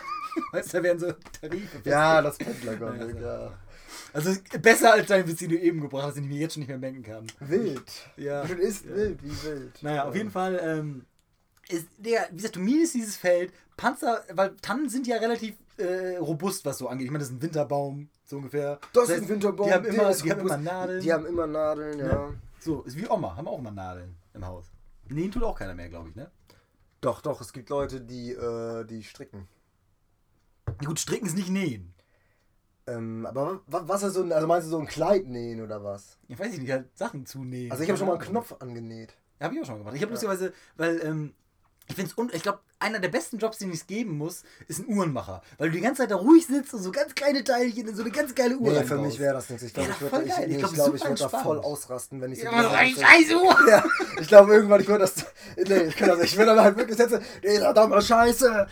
weißt 0.52 0.72
du, 0.74 0.76
da 0.76 0.82
werden 0.82 0.98
so 0.98 1.12
Tarife. 1.40 1.80
ja, 1.84 2.20
das 2.20 2.36
Pentagon, 2.36 2.98
Ja, 2.98 3.08
so. 3.10 3.18
ja. 3.18 3.58
Also 4.12 4.32
besser 4.60 4.92
als 4.92 5.06
dein 5.06 5.26
Witz, 5.26 5.38
den 5.38 5.50
du 5.50 5.58
eben 5.58 5.80
gebracht 5.80 6.04
hast, 6.08 6.16
den 6.16 6.24
ich 6.24 6.28
mir 6.30 6.38
jetzt 6.38 6.52
schon 6.54 6.60
nicht 6.60 6.68
mehr 6.68 6.78
merken 6.78 7.02
kann. 7.02 7.26
Wild. 7.40 7.82
Ja. 8.16 8.44
Du 8.44 8.54
ist 8.54 8.86
wild, 8.86 9.22
wie 9.22 9.42
wild. 9.44 9.82
Naja, 9.82 10.04
auf 10.04 10.14
Ja. 10.14 10.18
jeden 10.18 10.30
Fall, 10.30 10.58
ähm, 10.62 11.04
ist, 11.68 11.88
Digga, 11.98 12.26
wie 12.30 12.36
gesagt, 12.36 12.56
du 12.56 12.60
mietest 12.60 12.94
dieses 12.94 13.16
Feld, 13.16 13.52
Panzer, 13.76 14.24
weil 14.32 14.56
Tannen 14.56 14.88
sind 14.88 15.06
ja 15.06 15.16
relativ 15.18 15.54
äh, 15.76 16.16
robust, 16.16 16.64
was 16.64 16.78
so 16.78 16.88
angeht. 16.88 17.04
Ich 17.06 17.10
meine, 17.10 17.20
das 17.22 17.28
ist 17.30 17.36
ein 17.36 17.42
Winterbaum, 17.42 18.08
so 18.24 18.36
ungefähr. 18.36 18.78
Das 18.92 19.04
ist 19.04 19.10
heißt, 19.10 19.22
ein 19.24 19.28
Winterbaum. 19.28 19.66
Die 19.68 19.72
haben 19.74 19.84
immer, 19.84 20.10
ist 20.10 20.24
die 20.24 20.30
haben 20.30 20.40
immer 20.40 20.56
Nadeln. 20.56 21.00
Die 21.02 21.12
haben 21.12 21.26
immer 21.26 21.46
Nadeln, 21.46 21.98
ja. 21.98 22.06
Ne? 22.06 22.38
So, 22.60 22.82
ist 22.82 22.96
wie 22.96 23.08
Oma, 23.08 23.36
haben 23.36 23.46
auch 23.46 23.58
immer 23.58 23.70
Nadeln 23.70 24.16
im 24.34 24.44
Haus. 24.46 24.66
Nähen 25.08 25.30
tut 25.30 25.42
auch 25.44 25.56
keiner 25.58 25.74
mehr, 25.74 25.88
glaube 25.88 26.08
ich, 26.10 26.16
ne? 26.16 26.30
Doch, 27.00 27.20
doch, 27.20 27.40
es 27.40 27.52
gibt 27.52 27.70
Leute, 27.70 28.00
die, 28.00 28.32
äh, 28.32 28.84
die 28.84 29.04
stricken. 29.04 29.46
Ja, 30.82 30.88
gut, 30.88 30.98
stricken 30.98 31.26
ist 31.26 31.36
nicht 31.36 31.48
nähen. 31.50 31.94
Ähm, 32.86 33.24
aber 33.26 33.60
wa- 33.66 33.84
was 33.86 34.02
ist 34.02 34.14
so 34.14 34.22
ein, 34.22 34.32
also 34.32 34.46
meinst 34.46 34.66
du 34.66 34.70
so 34.70 34.78
ein 34.78 34.86
Kleid 34.86 35.26
nähen 35.26 35.60
oder 35.60 35.84
was? 35.84 36.18
Ich 36.26 36.38
weiß 36.38 36.56
nicht, 36.58 36.70
halt 36.70 36.96
Sachen 36.96 37.24
zunähen. 37.26 37.70
Also 37.70 37.84
ich 37.84 37.88
habe 37.88 37.98
schon 37.98 38.08
mal 38.08 38.14
einen. 38.14 38.22
Knopf 38.22 38.54
angenäht. 38.60 39.14
Ja, 39.38 39.44
habe 39.46 39.54
ich 39.54 39.60
auch 39.62 39.66
schon 39.66 39.74
mal 39.76 39.78
gemacht. 39.80 39.94
Ich 39.96 40.02
habe 40.02 40.10
lustigerweise, 40.12 40.52
weil, 40.76 41.00
ähm, 41.04 41.34
ich 41.88 41.94
finde 41.96 42.12
es, 42.28 42.34
ich 42.34 42.42
glaube, 42.42 42.58
einer 42.78 42.98
der 43.00 43.08
besten 43.08 43.38
Jobs, 43.38 43.58
den 43.58 43.72
es 43.72 43.86
geben 43.86 44.16
muss, 44.18 44.42
ist 44.68 44.78
ein 44.80 44.86
Uhrenmacher. 44.94 45.42
Weil 45.56 45.70
du 45.70 45.76
die 45.76 45.80
ganze 45.82 46.02
Zeit 46.02 46.10
da 46.10 46.16
ruhig 46.16 46.46
sitzt 46.46 46.72
und 46.74 46.82
so 46.82 46.92
ganz 46.92 47.14
kleine 47.14 47.42
Teilchen 47.42 47.88
in 47.88 47.96
so 47.96 48.02
eine 48.02 48.10
ganz 48.10 48.34
geile 48.34 48.56
Uhr 48.56 48.70
Nee, 48.72 48.84
für 48.84 48.98
mich 48.98 49.18
wäre 49.18 49.34
das 49.34 49.48
nichts. 49.50 49.64
Ich 49.64 49.74
glaube, 49.74 49.88
Ja, 49.88 49.94
ich 49.94 50.00
würde 50.02 50.16
voll 50.16 50.24
ich, 50.26 50.36
nee, 50.38 50.44
ich, 50.56 50.58
glaub, 50.74 50.94
ich 50.94 51.04
würd 51.04 51.20
da 51.20 51.28
voll 51.28 51.58
ausrasten, 51.58 52.20
wenn 52.20 52.32
ich 52.32 52.38
Ja, 52.42 52.50
so 52.50 52.56
aber 52.56 52.62
so 52.78 52.84
diese- 52.84 53.04
ein 53.06 53.10
Scheißuhr! 53.24 53.56
Ja, 53.68 53.84
ich 54.20 54.28
glaube 54.28 54.54
irgendwann, 54.54 54.80
ich 54.80 54.88
würde 54.88 55.00
das. 55.00 55.14
Nee, 55.56 55.82
ich 55.88 55.96
kann 55.96 56.08
das 56.08 56.18
nicht. 56.18 56.32
Ich 56.32 56.38
will 56.38 56.46
dann 56.46 56.60
halt 56.60 56.76
wirklich 56.76 56.96
setzen. 56.96 57.20
Nee, 57.42 57.58
verdammt 57.58 57.90
mal 57.90 58.02
scheiße. 58.02 58.66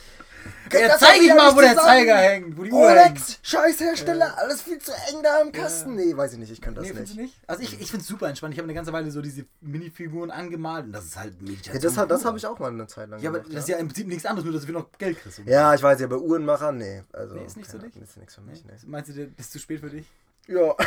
Ja, 0.73 0.89
Das 0.89 1.01
zeig 1.01 1.21
ich 1.21 1.29
mal, 1.35 1.55
wo 1.55 1.61
der 1.61 1.71
zusammen. 1.71 1.87
Zeiger 1.89 2.17
hängt, 2.17 2.57
wo 2.59 2.63
die 2.65 2.73
Uhr. 2.73 2.89
Rolex, 2.89 3.39
Scheißhersteller, 3.43 4.39
alles 4.39 4.63
viel 4.63 4.79
zu 4.79 4.93
eng 4.93 5.23
da 5.23 5.41
im 5.41 5.53
Kasten. 5.53 5.95
Nee, 5.95 6.17
weiß 6.17 6.33
ich 6.35 6.39
nicht, 6.39 6.51
ich 6.53 6.61
kann 6.61 6.75
das 6.75 6.85
Nee, 6.85 6.93
nicht. 7.01 7.17
nicht? 7.17 7.41
Also 7.47 7.63
ich, 7.63 7.81
ich 7.81 7.91
finde 7.91 8.03
es 8.03 8.09
super 8.09 8.29
entspannt. 8.29 8.55
Ich 8.55 8.59
habe 8.59 8.67
eine 8.67 8.75
ganze 8.75 8.93
Weile 8.93 9.11
so 9.11 9.21
diese 9.23 9.45
Minifiguren 9.61 10.31
angemalt 10.31 10.87
und 10.87 10.93
das 10.93 11.05
ist 11.07 11.17
halt 11.17 11.41
Meditation. 11.41 11.75
Ja, 11.75 11.81
das 11.81 11.97
hat- 11.97 12.11
das 12.11 12.25
habe 12.25 12.39
ich 12.39 12.47
auch 12.47 12.59
mal 12.59 12.71
eine 12.73 12.87
Zeit 12.87 13.09
lang 13.09 13.21
Ja, 13.21 13.31
aber 13.31 13.39
gemacht. 13.41 13.55
das 13.55 13.65
ist 13.65 13.69
ja 13.69 13.77
im 13.79 13.89
Prinzip 13.89 14.07
nichts 14.07 14.27
anderes, 14.27 14.45
nur 14.45 14.55
dass 14.55 14.67
du 14.67 14.73
noch 14.73 14.91
Geld 14.99 15.19
kriegst. 15.21 15.41
Ja, 15.45 15.75
ich 15.75 15.83
weiß 15.83 16.01
ja, 16.01 16.07
bei 16.07 16.17
Uhrenmacher, 16.17 16.73
nee. 16.73 17.03
Also, 17.13 17.35
Nee, 17.35 17.45
ist 17.45 17.57
nicht 17.57 17.71
so 17.71 17.79
keine- 17.79 17.91
dich? 17.91 18.03
Ist 18.03 18.17
nichts 18.17 18.35
für 18.35 18.41
mich, 18.43 18.65
nee. 18.65 18.73
Meinst 18.87 19.11
du, 19.11 19.15
das 19.15 19.47
ist 19.47 19.53
zu 19.53 19.59
spät 19.59 19.81
für 19.81 19.91
dich? 19.91 20.07
Ja. 20.47 20.75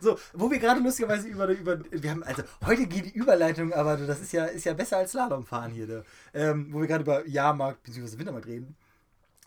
So, 0.00 0.18
wo 0.34 0.50
wir 0.50 0.58
gerade 0.58 0.80
lustigerweise 0.80 1.28
über, 1.28 1.48
über 1.48 1.78
wir 1.90 2.10
haben, 2.10 2.22
also 2.22 2.42
heute 2.64 2.86
geht 2.86 3.06
die 3.06 3.18
Überleitung, 3.18 3.72
aber 3.72 3.96
das 3.96 4.20
ist 4.20 4.32
ja, 4.32 4.44
ist 4.44 4.64
ja 4.64 4.74
besser 4.74 4.98
als 4.98 5.12
Slalomfahren 5.12 5.72
hier, 5.72 5.86
ne? 5.86 6.04
ähm, 6.34 6.68
wo 6.70 6.80
wir 6.80 6.86
gerade 6.86 7.02
über 7.02 7.26
Jahrmarkt 7.26 7.82
bzw. 7.82 8.18
Wintermarkt 8.18 8.46
reden. 8.46 8.76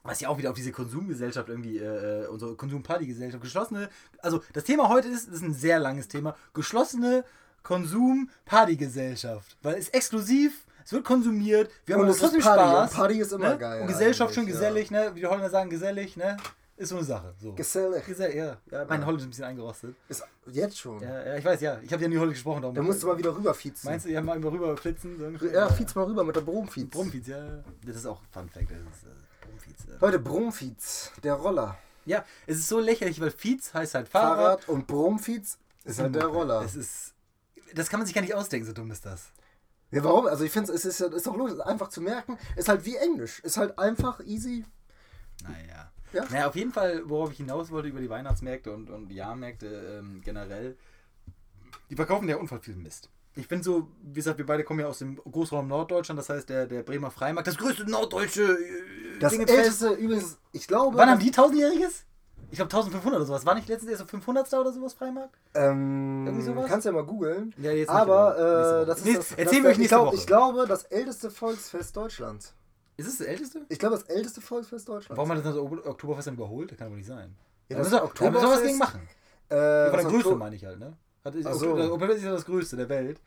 Was 0.03 0.21
ja 0.21 0.29
auch 0.29 0.37
wieder 0.37 0.49
auf 0.49 0.55
diese 0.55 0.71
Konsumgesellschaft 0.71 1.49
irgendwie, 1.49 1.77
äh, 1.77 2.23
äh, 2.23 2.27
unsere 2.27 2.55
Konsumpartygesellschaft, 2.55 3.43
geschlossene, 3.43 3.89
also 4.19 4.41
das 4.53 4.63
Thema 4.63 4.89
heute 4.89 5.09
ist, 5.09 5.27
das 5.27 5.35
ist 5.35 5.43
ein 5.43 5.53
sehr 5.53 5.79
langes 5.79 6.07
Thema, 6.07 6.35
geschlossene 6.53 7.25
Konsum-Partygesellschaft. 7.63 9.57
Weil 9.61 9.75
es 9.75 9.87
ist 9.87 9.93
exklusiv, 9.93 10.65
es 10.85 10.93
wird 10.93 11.03
konsumiert, 11.03 11.69
wir 11.85 11.95
haben 11.95 12.07
trotzdem 12.07 12.41
Party, 12.41 12.63
Spaß. 12.63 12.91
und 12.91 12.97
Party 12.97 13.19
ist 13.19 13.33
immer 13.33 13.49
ne? 13.49 13.57
geil 13.57 13.81
Und 13.81 13.87
Gesellschaft 13.87 14.33
schön 14.33 14.43
eigentlich, 14.43 14.55
ja. 14.55 14.61
gesellig, 14.61 14.91
ne? 14.91 15.11
Wie 15.13 15.19
die 15.19 15.27
Holländer 15.27 15.49
sagen, 15.49 15.69
gesellig, 15.69 16.17
ne? 16.17 16.37
Ist 16.79 16.89
so 16.89 16.95
eine 16.95 17.03
Sache. 17.03 17.35
So. 17.41 17.51
Gesellig. 17.53 18.05
Gesell, 18.05 18.35
ja. 18.37 18.57
Ja, 18.71 18.85
mein 18.85 19.01
ja. 19.01 19.05
Holländisch 19.05 19.23
ist 19.23 19.27
ein 19.27 19.29
bisschen 19.31 19.43
eingerostet. 19.43 19.95
Ist 20.07 20.23
jetzt 20.47 20.77
schon. 20.79 21.01
Ja, 21.01 21.25
ja, 21.25 21.35
ich 21.35 21.43
weiß, 21.43 21.59
ja. 21.59 21.77
Ich 21.81 21.91
habe 21.91 22.01
ja 22.03 22.07
nie 22.07 22.15
Holländisch 22.15 22.37
gesprochen. 22.37 22.61
Darum 22.61 22.73
Da 22.73 22.81
musst 22.81 23.03
du 23.03 23.07
mal 23.07 23.17
wieder 23.17 23.35
rüberfiezen. 23.35 23.89
Meinst 23.89 24.05
du, 24.05 24.09
ja, 24.09 24.21
mal 24.21 24.37
immer 24.37 24.49
rüber 24.49 24.77
flitzen? 24.77 25.19
So? 25.19 25.45
Ja, 25.47 25.67
fiez 25.69 25.93
mal 25.93 26.05
rüber 26.05 26.23
mit 26.23 26.37
der 26.37 26.41
Brumfiez. 26.41 26.89
Brumfiez, 26.89 27.27
ja. 27.27 27.37
ja. 27.37 27.63
Das 27.85 27.97
ist 27.97 28.05
auch 28.05 28.21
Fun 28.31 28.47
Fact. 28.49 28.71
Das 28.71 28.77
ist, 28.77 29.03
äh, 29.03 29.45
Brumfiez, 29.45 29.77
ja. 29.89 29.93
Leute, 29.99 30.19
Brumfiez, 30.19 31.11
der 31.21 31.33
Roller. 31.33 31.77
ja, 32.05 32.23
es 32.47 32.59
ist 32.59 32.69
so 32.69 32.79
lächerlich, 32.79 33.19
weil 33.19 33.31
Fiez 33.31 33.73
heißt 33.73 33.95
halt 33.95 34.07
Fahrrad. 34.07 34.37
Fahrrad 34.63 34.69
und 34.69 34.87
Brumfiez 34.87 35.57
ist 35.83 35.99
halt 35.99 36.15
der 36.15 36.27
Roller. 36.27 36.61
Es 36.61 36.75
ist. 36.77 37.13
Das 37.75 37.89
kann 37.89 37.99
man 37.99 38.07
sich 38.07 38.15
gar 38.15 38.21
nicht 38.21 38.33
ausdenken, 38.33 38.65
so 38.65 38.71
dumm 38.71 38.89
ist 38.91 39.05
das. 39.05 39.33
Ja, 39.91 40.01
warum? 40.05 40.27
Also 40.27 40.45
ich 40.45 40.51
finde 40.51 40.71
es 40.71 40.85
ist, 40.85 40.99
ja- 41.01 41.07
ist 41.07 41.27
doch 41.27 41.35
logisch, 41.35 41.59
einfach 41.59 41.89
zu 41.89 41.99
merken. 41.99 42.37
Ist 42.55 42.69
halt 42.69 42.85
wie 42.85 42.95
Englisch. 42.95 43.41
Ist 43.41 43.57
halt 43.57 43.77
einfach 43.77 44.21
easy. 44.21 44.63
Naja. 45.43 45.91
Ja. 46.13 46.25
Naja, 46.29 46.47
auf 46.47 46.55
jeden 46.55 46.71
Fall, 46.71 47.01
worauf 47.05 47.31
ich 47.31 47.37
hinaus 47.37 47.69
wollte 47.71 47.87
über 47.89 47.99
die 47.99 48.09
Weihnachtsmärkte 48.09 48.71
und, 48.71 48.89
und 48.89 49.11
Jahrmärkte 49.11 49.99
ähm, 49.99 50.21
generell, 50.23 50.75
die 51.89 51.95
verkaufen 51.95 52.27
ja 52.29 52.37
unfall 52.37 52.59
viel 52.59 52.75
Mist. 52.75 53.09
Ich 53.35 53.47
bin 53.47 53.61
so, 53.63 53.87
wie 54.01 54.13
gesagt, 54.15 54.37
wir 54.39 54.45
beide 54.45 54.63
kommen 54.63 54.79
ja 54.79 54.87
aus 54.87 54.99
dem 54.99 55.15
Großraum 55.17 55.67
Norddeutschland, 55.67 56.17
das 56.19 56.29
heißt 56.29 56.49
der, 56.49 56.65
der 56.65 56.81
Bremer 56.83 57.11
Freimarkt, 57.11 57.47
das 57.47 57.57
größte 57.57 57.89
norddeutsche 57.89 58.43
äh, 58.43 59.19
Das 59.19 59.31
Dingensfest. 59.31 59.59
älteste 59.83 59.89
übrigens, 59.93 60.37
ich 60.51 60.67
glaube. 60.67 60.97
Wann 60.97 61.09
haben 61.09 61.19
die 61.19 61.31
tausendjähriges? 61.31 62.05
Ich 62.51 62.55
glaube 62.57 62.69
1500 62.75 63.17
oder 63.19 63.25
sowas. 63.27 63.45
War 63.45 63.53
nicht 63.53 63.67
letztens 63.69 63.91
erst 63.91 64.01
so 64.01 64.07
500. 64.07 64.51
oder 64.55 64.71
sowas 64.73 64.95
Freimarkt? 64.95 65.35
Ähm, 65.53 66.25
Irgendwie 66.25 66.45
sowas? 66.45 66.65
Kannst 66.67 66.87
ja 66.87 66.91
mal 66.91 67.03
googeln. 67.05 67.53
Ja, 67.59 67.71
jetzt 67.71 67.89
nicht, 67.89 67.89
Aber 67.91 68.35
aber 68.35 68.57
nächste 68.57 68.81
äh, 68.81 68.85
das 68.87 68.97
ist 68.99 69.05
Nächst- 69.05 69.31
das, 69.33 69.37
erzählen 69.37 69.63
wir 69.63 69.67
euch 69.69 69.73
ich 69.73 69.77
nächste 69.79 69.95
glaub, 69.95 70.07
Woche. 70.07 70.15
Ich 70.15 70.25
glaube, 70.27 70.65
das 70.67 70.83
älteste 70.85 71.29
Volksfest 71.29 71.95
Deutschlands. 71.95 72.55
Ist 72.99 73.07
es 73.07 73.17
das 73.19 73.27
älteste? 73.27 73.65
Ich 73.69 73.79
glaube, 73.79 73.95
das 73.95 74.03
älteste 74.05 74.41
Volksfest 74.41 74.87
Deutschlands. 74.89 75.17
Warum 75.17 75.29
hat 75.31 75.37
das 75.37 75.43
dann 75.45 75.53
so 75.53 75.63
Oktoberfest 75.63 76.27
dann 76.27 76.35
überholt? 76.35 76.71
Das 76.71 76.77
kann 76.77 76.87
aber 76.87 76.95
nicht 76.97 77.07
sein. 77.07 77.35
Ja, 77.69 77.77
das 77.77 77.89
das 77.89 78.01
Oktoberfest. 78.01 78.43
Ja, 78.43 78.47
soll 78.47 78.49
was 78.51 78.59
Oktoberfest- 78.59 78.65
gegen 78.67 78.77
machen. 78.77 79.09
Äh, 79.49 79.55
Ja, 79.55 79.85
von 79.89 79.93
das 79.93 80.01
der 80.03 80.11
Größe 80.21 80.35
meine 80.35 80.55
ich 80.55 80.65
halt, 80.65 80.79
ne? 80.79 80.97
Hat, 81.23 81.35
ist, 81.35 81.45
Ach 81.45 81.53
so. 81.53 81.75
Das 81.75 81.85
Oktoberfest 81.85 82.17
ist 82.19 82.25
ja 82.25 82.31
das 82.31 82.45
größte 82.45 82.75
der 82.77 82.89
Welt. 82.89 83.21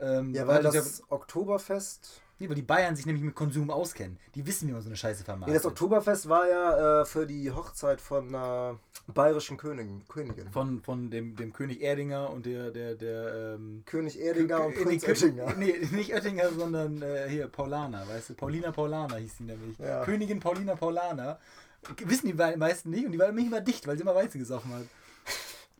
Ähm, 0.00 0.34
Ja, 0.34 0.46
weil 0.46 0.62
das 0.62 1.02
Oktoberfest. 1.10 2.22
Nee, 2.40 2.48
weil 2.48 2.54
die 2.54 2.62
Bayern 2.62 2.94
sich 2.94 3.04
nämlich 3.04 3.24
mit 3.24 3.34
Konsum 3.34 3.70
auskennen. 3.70 4.16
Die 4.34 4.46
wissen, 4.46 4.68
wie 4.68 4.72
man 4.72 4.80
so 4.80 4.88
eine 4.88 4.96
Scheiße 4.96 5.20
Nee, 5.22 5.24
vermarktet. 5.24 5.56
das 5.56 5.66
Oktoberfest 5.66 6.28
war 6.28 6.48
ja 6.48 7.00
äh, 7.00 7.04
für 7.04 7.26
die 7.26 7.50
Hochzeit 7.50 8.00
von 8.00 8.28
einer 8.28 8.78
bayerischen 9.12 9.56
Königin. 9.56 10.02
Königin. 10.08 10.48
Von, 10.50 10.80
von 10.82 11.10
dem, 11.10 11.34
dem 11.34 11.52
König 11.52 11.80
Erdinger 11.82 12.30
und 12.30 12.46
der, 12.46 12.70
der, 12.70 12.94
der, 12.94 13.54
ähm, 13.56 13.82
König 13.86 14.20
Erdinger 14.20 14.64
und 14.66 14.74
Kö- 14.76 14.84
Prinz 14.84 15.02
nee, 15.02 15.08
Oettinger. 15.10 15.54
Nee, 15.58 15.74
nicht 15.90 16.14
Oettinger, 16.14 16.50
sondern 16.50 17.02
äh, 17.02 17.28
hier 17.28 17.48
Paulana, 17.48 18.06
weißt 18.08 18.30
du? 18.30 18.34
Paulina 18.34 18.70
Paulana 18.70 19.16
hieß 19.16 19.38
sie 19.38 19.44
nämlich. 19.44 19.76
Ja. 19.78 20.04
Königin 20.04 20.38
Paulina 20.40 20.76
Paulana. 20.76 21.38
Wissen 22.04 22.26
die 22.26 22.34
meisten 22.34 22.90
nicht 22.90 23.06
und 23.06 23.12
die 23.12 23.18
war 23.18 23.26
nämlich 23.28 23.46
immer 23.46 23.60
dicht, 23.60 23.86
weil 23.86 23.96
sie 23.96 24.02
immer 24.02 24.14
Weizen 24.14 24.38
gesoffen 24.38 24.72
hat. 24.74 24.82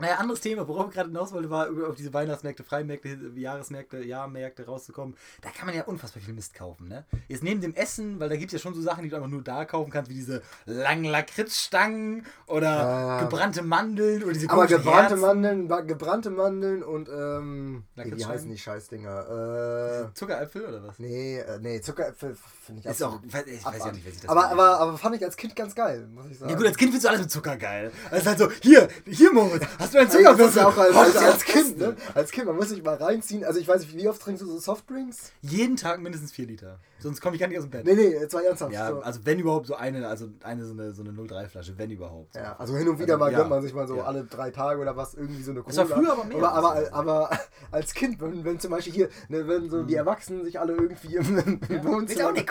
Naja, 0.00 0.16
anderes 0.16 0.40
Thema, 0.40 0.66
worauf 0.68 0.88
ich 0.88 0.94
gerade 0.94 1.08
hinaus 1.08 1.32
wollte, 1.32 1.50
war 1.50 1.66
über 1.66 1.88
auf 1.88 1.94
diese 1.96 2.12
Weihnachtsmärkte, 2.14 2.62
Freimärkte, 2.64 3.18
Jahresmärkte, 3.34 3.98
Jahrmärkte 4.04 4.66
rauszukommen. 4.66 5.16
Da 5.40 5.50
kann 5.50 5.66
man 5.66 5.74
ja 5.74 5.84
unfassbar 5.84 6.22
viel 6.22 6.34
Mist 6.34 6.54
kaufen, 6.54 6.88
ne? 6.88 7.04
Jetzt 7.28 7.42
neben 7.42 7.61
dem 7.61 7.74
Essen, 7.74 8.20
weil 8.20 8.28
da 8.28 8.37
gibt 8.37 8.52
es 8.52 8.61
ja 8.61 8.62
schon 8.62 8.74
so 8.74 8.80
Sachen, 8.80 9.02
die 9.02 9.11
du 9.11 9.16
einfach 9.16 9.28
nur 9.28 9.42
da 9.42 9.64
kaufen 9.64 9.90
kannst, 9.90 10.11
wie 10.11 10.14
diese 10.14 10.42
langen 10.66 11.04
Lakritzstangen 11.04 12.24
oder 12.46 12.68
Ja. 12.68 13.20
gebrannte 13.22 13.62
Mandeln 13.62 14.22
oder 14.22 14.32
diese 14.32 14.50
Aber 14.50 14.66
gebrannte 14.66 15.14
Herzen. 15.16 15.20
Mandeln, 15.20 15.68
gebrannte 15.87 16.30
Mandeln 16.30 16.82
und 16.82 17.08
ähm. 17.08 17.84
Nee, 17.94 18.04
wie 18.04 18.08
Lakritzscheiben? 18.11 18.34
heißen 18.34 18.50
die 18.50 18.58
Scheißdinger? 18.58 20.08
Äh. 20.11 20.14
Zuckeräpfel 20.14 20.64
oder 20.66 20.82
was? 20.84 20.98
Nee, 20.98 21.38
äh, 21.38 21.58
nee, 21.61 21.80
Zuckeräpfel 21.80 22.37
finde 22.68 22.83
ich 22.83 22.87
Ist 22.87 23.02
auch, 23.02 23.18
ich 23.26 23.33
weiß 23.33 23.44
ja 23.46 23.92
nicht, 23.92 24.04
wer 24.04 24.12
sich 24.12 24.20
das 24.20 24.31
aber, 24.31 24.50
aber, 24.50 24.78
aber 24.78 24.98
fand 24.98 25.16
ich 25.16 25.24
als 25.24 25.37
Kind 25.37 25.57
ganz 25.57 25.74
geil, 25.74 26.07
muss 26.14 26.26
ich 26.31 26.38
sagen. 26.38 26.50
Ja 26.50 26.57
gut, 26.57 26.66
als 26.66 26.76
Kind 26.76 26.90
findest 26.90 27.04
du 27.07 27.09
alles 27.09 27.20
mit 27.22 27.31
Zucker 27.31 27.57
geil. 27.57 27.90
Ist 28.12 28.26
halt 28.26 28.38
so, 28.38 28.50
hier, 28.61 28.88
hier 29.07 29.33
Moritz, 29.33 29.64
hast 29.78 29.94
du 29.94 29.98
einen 29.98 30.11
Also 30.11 30.37
das 30.37 30.48
ist 30.50 30.57
ja 30.57 30.68
auch 30.68 30.76
als, 30.76 30.94
als, 30.94 31.16
als 31.16 31.44
Kind, 31.44 31.78
ne? 31.78 31.96
Als 32.14 32.31
Kind, 32.31 32.46
man 32.46 32.57
muss 32.57 32.68
sich 32.68 32.83
mal 32.83 32.96
reinziehen. 32.96 33.44
Also 33.44 33.59
ich 33.59 33.66
weiß 33.66 33.81
nicht, 33.81 33.96
wie 33.96 34.09
oft 34.09 34.20
trinkst 34.20 34.42
du 34.42 34.46
so 34.46 34.59
Softdrinks? 34.59 35.33
Jeden 35.40 35.76
Tag 35.76 36.00
mindestens 36.00 36.33
4 36.33 36.46
Liter. 36.46 36.78
Sonst 37.00 37.20
komme 37.20 37.37
ich 37.37 37.40
gar 37.40 37.48
nicht 37.48 37.59
aus 37.59 37.64
dem 37.64 37.70
Bett. 37.70 37.85
Nee, 37.85 37.94
nee, 37.94 38.09
jetzt 38.09 38.35
mal 38.35 38.44
ernsthaft. 38.44 38.72
Ja, 38.72 38.90
so. 38.90 39.00
also 39.00 39.20
wenn 39.24 39.38
überhaupt 39.38 39.66
so 39.66 39.76
eine, 39.76 40.07
also 40.07 40.28
eine 40.42 40.66
so 40.66 40.72
eine, 40.72 40.92
so 40.92 41.02
eine 41.02 41.12
03-Flasche, 41.12 41.78
wenn 41.78 41.90
überhaupt. 41.90 42.35
Ja, 42.35 42.57
also 42.59 42.76
hin 42.76 42.88
und 42.88 42.98
wieder 42.98 43.14
Also, 43.14 43.24
mal 43.24 43.33
ja. 43.33 43.38
gönnt 43.38 43.50
man 43.50 43.62
sich 43.62 43.72
mal 43.72 43.87
so 43.87 43.96
Ja. 43.96 44.04
alle 44.04 44.24
drei 44.24 44.50
Tage 44.50 44.81
oder 44.81 44.96
was 44.96 45.14
irgendwie 45.14 45.42
so 45.42 45.52
eine 45.52 45.62
Cola. 45.62 45.76
Das 45.76 45.90
war 45.90 45.96
früher 45.96 46.12
aber 46.12 46.24
mehr. 46.24 46.37
Aber, 46.38 46.52
aber, 46.52 46.92
aber 46.92 47.31
als 47.70 47.94
Kind, 47.94 48.20
wenn, 48.20 48.44
wenn 48.44 48.59
zum 48.59 48.72
Beispiel 48.72 48.92
hier, 48.92 49.09
ne, 49.28 49.46
wenn 49.46 49.70
so 49.70 49.85
die 49.85 49.94
Erwachsenen 49.94 50.44
sich 50.44 50.59
alle 50.59 50.74
irgendwie 50.74 51.14
im, 51.16 51.38
im, 51.38 51.61
im 51.68 51.85
Wohnzimmer, 51.85 52.33
Cola? 52.33 52.44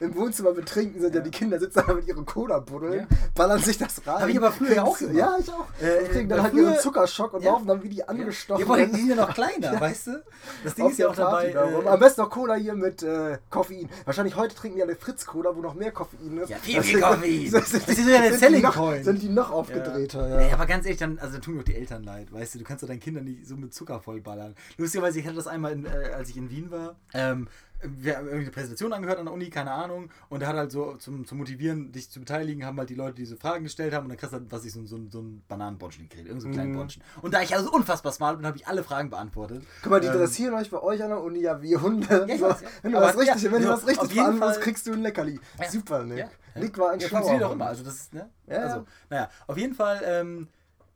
Im 0.00 0.14
Wohnzimmer 0.16 0.52
betrinken 0.52 1.00
sind, 1.00 1.14
ja. 1.14 1.20
die 1.20 1.30
Kinder 1.30 1.58
sitzen 1.58 1.82
da 1.86 1.94
mit 1.94 2.06
ihren 2.06 2.24
Cola-Buddeln, 2.26 3.00
Ja. 3.00 3.06
ballern 3.34 3.58
sich 3.60 3.78
das 3.78 4.06
rein. 4.06 4.22
Hab 4.22 4.28
ich 4.28 4.36
aber 4.36 4.52
früher 4.52 4.74
ja 4.74 4.82
auch 4.84 4.98
gemacht. 4.98 5.14
Ja, 5.16 5.36
ich 5.38 5.48
auch. 5.50 5.66
Äh, 5.80 6.02
und 6.04 6.10
kriegen 6.10 6.28
dann 6.28 6.38
äh, 6.38 6.42
halt 6.42 6.52
früher- 6.52 6.70
ihren 6.72 6.78
Zuckerschock 6.80 7.32
und 7.34 7.42
Ja. 7.42 7.52
laufen 7.52 7.66
dann 7.66 7.82
wie 7.82 7.88
die 7.88 8.06
angestochen. 8.06 8.66
Ja, 8.68 8.86
die 8.86 8.92
sind 8.96 9.08
ja 9.08 9.16
noch 9.16 9.34
kleiner, 9.34 9.80
weißt 9.80 10.06
du? 10.08 10.22
Das 10.64 10.74
Ding 10.74 10.84
auf 10.86 10.92
ist 10.92 10.98
ja 10.98 11.08
auch 11.08 11.14
dabei. 11.16 11.50
Party 11.50 11.52
da 11.52 11.64
rum. 11.64 11.86
Äh, 11.86 11.88
Am 11.88 12.00
besten 12.00 12.20
noch 12.22 12.30
Cola 12.30 12.54
hier 12.54 12.74
mit 12.74 13.02
äh, 13.02 13.38
Koffein. 13.50 13.88
Wahrscheinlich 14.04 14.36
heute 14.36 14.54
trinken 14.54 14.76
die 14.76 14.82
alle 14.82 14.96
Fritz-Cola, 14.96 15.54
wo 15.56 15.60
noch 15.60 15.74
mehr 15.74 15.92
Koffein 15.92 16.38
ist. 16.38 16.50
Ja, 16.50 16.56
viel, 16.58 16.82
viel 16.82 17.00
Koffein. 17.00 17.50
Das, 17.52 17.72
ist 17.72 17.88
ja 18.08 18.20
der 18.22 18.34
Selling 18.34 18.62
Point. 18.62 19.04
Sind 19.04 19.22
die 19.22 19.28
noch 19.28 19.50
aufgedrehter, 19.50 20.28
ja. 20.28 20.40
Ja. 20.48 20.54
aber 20.54 20.66
ganz 20.66 20.84
ehrlich, 20.84 20.98
dann, 20.98 21.18
also 21.18 21.34
dann 21.34 21.42
tun 21.42 21.54
mir 21.54 21.60
auch 21.60 21.64
die 21.64 21.74
Eltern 21.74 22.02
leid, 22.04 22.32
weißt 22.32 22.54
du, 22.54 22.58
du 22.58 22.64
kannst 22.64 22.82
doch 22.82 22.88
deinen 22.88 23.00
Kindern 23.00 23.24
nicht 23.24 23.46
so 23.46 23.56
mit 23.56 23.72
Zucker 23.74 24.00
vollballern. 24.00 24.54
Lustigerweise, 24.78 25.18
ich 25.20 25.26
hatte 25.26 25.36
das 25.36 25.46
einmal, 25.46 25.72
in, 25.72 25.84
äh, 25.86 26.12
als 26.14 26.28
ich 26.30 26.36
in 26.36 26.50
Wien 26.50 26.70
war, 26.70 26.96
ähm, 27.14 27.48
wir 27.82 28.16
haben 28.16 28.26
irgendwie 28.26 28.44
eine 28.44 28.50
Präsentation 28.50 28.92
angehört 28.92 29.18
an 29.18 29.26
der 29.26 29.34
Uni, 29.34 29.50
keine 29.50 29.70
Ahnung, 29.70 30.10
und 30.28 30.42
da 30.42 30.46
hat 30.48 30.56
halt 30.56 30.72
so 30.72 30.94
zum, 30.96 31.26
zum 31.26 31.38
Motivieren, 31.38 31.92
dich 31.92 32.10
zu 32.10 32.20
beteiligen, 32.20 32.64
haben 32.64 32.78
halt 32.78 32.88
die 32.90 32.94
Leute 32.94 33.14
diese 33.16 33.36
Fragen 33.36 33.64
gestellt 33.64 33.92
haben 33.94 34.04
und 34.04 34.08
dann 34.10 34.18
kriegst 34.18 34.32
du 34.32 34.38
halt, 34.38 34.50
was 34.50 34.64
ich, 34.64 34.72
so, 34.72 34.84
so, 34.86 34.98
so 35.10 35.20
ein 35.20 35.42
Bananenbonschen 35.48 36.08
gekriegt, 36.08 36.26
irgend 36.26 36.40
so 36.42 36.48
einen 36.48 36.54
kleinen 36.54 36.72
Mhm. 36.72 36.76
Bonschen. 36.78 37.02
Und 37.22 37.34
da 37.34 37.42
ich 37.42 37.54
also 37.54 37.70
unfassbar 37.70 38.12
smart 38.12 38.38
bin, 38.38 38.46
habe 38.46 38.56
ich 38.56 38.66
alle 38.66 38.82
Fragen 38.82 39.10
beantwortet. 39.10 39.62
Guck 39.82 39.90
mal, 39.90 40.00
die 40.00 40.06
Ähm, 40.06 40.14
dressieren 40.14 40.54
euch 40.54 40.70
bei 40.70 40.82
euch 40.82 41.02
an 41.02 41.10
der 41.10 41.22
Uni 41.22 41.40
ja 41.40 41.60
wie 41.62 41.76
Hunde. 41.76 42.26
Ja, 42.28 42.38
so, 42.38 42.44
weiß, 42.46 42.60
ja. 42.62 42.68
Wenn 42.82 42.92
du 42.92 42.98
Aber 42.98 43.06
was 43.08 43.18
richtig, 43.18 43.42
ja, 43.42 43.52
wenn 43.52 43.62
du 43.62 43.68
was 43.68 43.86
richtig 43.86 44.12
Fall- 44.14 44.60
kriegst 44.60 44.86
du 44.86 44.92
ein 44.92 45.02
Leckerli. 45.02 45.38
Super, 45.70 46.04
Nick. 46.04 46.18
Ja. 46.18 46.28
Nick 46.60 46.78
war 46.78 46.92
ein 46.92 47.00
Ja, 47.00 47.08
schlauer 47.08 47.40
Hund. 47.40 47.52
immer. 47.52 47.66
Also 47.66 47.84
das 47.84 47.94
ist, 47.94 48.14
ne? 48.14 48.30
Ja, 48.46 48.56
also, 48.58 48.76
ja. 48.78 48.84
naja, 49.10 49.30
auf 49.46 49.58
jeden 49.58 49.74
Fall 49.74 50.00
ähm, 50.04 50.48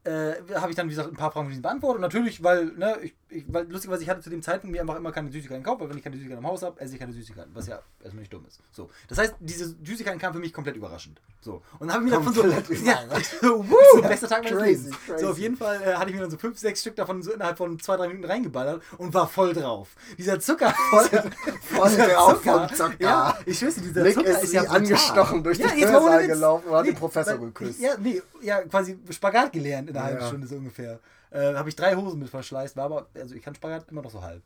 äh, 0.04 0.32
habe 0.54 0.70
ich 0.70 0.76
dann, 0.76 0.86
wie 0.86 0.90
gesagt, 0.90 1.10
ein 1.10 1.16
paar 1.16 1.30
Fragen 1.30 1.50
von 1.50 1.60
beantwortet. 1.62 1.96
Und 1.96 2.02
natürlich, 2.02 2.42
weil, 2.42 2.66
ne, 2.72 2.96
ich, 3.02 3.14
ich, 3.30 3.44
weil 3.48 3.66
lustigerweise, 3.70 4.02
ich 4.02 4.08
hatte 4.08 4.20
zu 4.20 4.30
dem 4.30 4.42
Zeitpunkt 4.42 4.72
mir 4.72 4.80
einfach 4.80 4.96
immer 4.96 5.12
keine 5.12 5.30
Süßigkeiten 5.30 5.62
gekauft, 5.62 5.80
weil 5.80 5.88
wenn 5.90 5.96
ich 5.96 6.02
keine 6.04 6.16
Süßigkeiten 6.16 6.42
im 6.44 6.50
Haus 6.50 6.62
habe, 6.62 6.80
esse 6.80 6.94
ich 6.94 7.00
keine 7.00 7.12
Süßigkeiten, 7.12 7.54
was 7.54 7.66
ja 7.66 7.80
erstmal 8.02 8.20
nicht 8.20 8.32
dumm 8.32 8.44
ist. 8.46 8.60
So. 8.72 8.90
Das 9.08 9.18
heißt, 9.18 9.34
diese 9.40 9.74
Süßigkeiten 9.84 10.18
kamen 10.20 10.34
für 10.34 10.40
mich 10.40 10.52
komplett 10.52 10.76
überraschend. 10.76 11.20
So. 11.40 11.62
Und 11.78 11.88
dann 11.88 11.92
habe 11.92 12.04
ich 12.04 12.10
mir 12.10 12.16
davon 12.18 12.32
so. 12.32 12.44
Ja, 12.84 13.04
überraschend. 13.04 13.42
woo, 13.42 14.02
bester 14.02 14.28
Tag 14.28 14.42
meines 14.44 14.58
Crazy, 14.58 14.84
Lebens. 14.84 14.96
crazy. 15.06 15.24
So, 15.24 15.30
auf 15.30 15.38
jeden 15.38 15.56
Fall 15.56 15.80
äh, 15.82 15.94
hatte 15.94 16.10
ich 16.10 16.14
mir 16.16 16.22
dann 16.22 16.30
so 16.30 16.36
fünf, 16.38 16.58
sechs 16.58 16.80
Stück 16.80 16.96
davon 16.96 17.22
so 17.22 17.32
innerhalb 17.32 17.56
von 17.58 17.78
zwei, 17.78 17.96
drei 17.96 18.08
Minuten 18.08 18.26
reingeballert 18.26 18.82
und 18.98 19.14
war 19.14 19.28
voll 19.28 19.52
drauf. 19.54 19.88
Dieser 20.18 20.40
Zucker. 20.40 20.74
Voll, 20.90 21.08
voll 21.62 21.88
dieser 21.90 22.08
drauf 22.08 22.42
vom 22.42 22.68
Zucker. 22.74 22.94
Ja, 22.98 23.38
ich 23.46 23.58
schwöre 23.58 23.72
dieser 23.72 24.02
Nick 24.02 24.14
Zucker 24.14 24.28
ist 24.30 24.44
ist 24.44 24.52
ja 24.52 24.62
angestochen 24.64 25.42
durch 25.44 25.58
ja, 25.58 25.68
den 25.68 25.88
Hörsaal 25.88 26.26
gelaufen 26.26 26.68
und 26.68 26.74
hat 26.74 26.86
den 26.86 26.92
Nee, 26.94 26.98
Professor 26.98 27.34
weil- 27.34 27.46
geküsst. 27.46 27.80
Ja, 27.80 27.96
nee, 27.98 28.20
ja, 28.42 28.62
quasi 28.62 28.98
Spagat 29.10 29.52
gelernt 29.52 29.88
in 29.90 29.96
einer 29.96 30.04
halben 30.04 30.20
Ja. 30.20 30.26
Stunde 30.26 30.46
so 30.46 30.56
ungefähr. 30.56 30.98
Äh, 31.30 31.54
Habe 31.54 31.68
ich 31.68 31.76
drei 31.76 31.94
Hosen 31.94 32.18
mit 32.18 32.28
verschleißt, 32.28 32.76
war 32.76 32.86
aber, 32.86 33.06
also 33.14 33.34
ich 33.34 33.42
kann 33.42 33.54
Spagat 33.54 33.88
immer 33.88 34.02
noch 34.02 34.10
so 34.10 34.22
halb. 34.22 34.42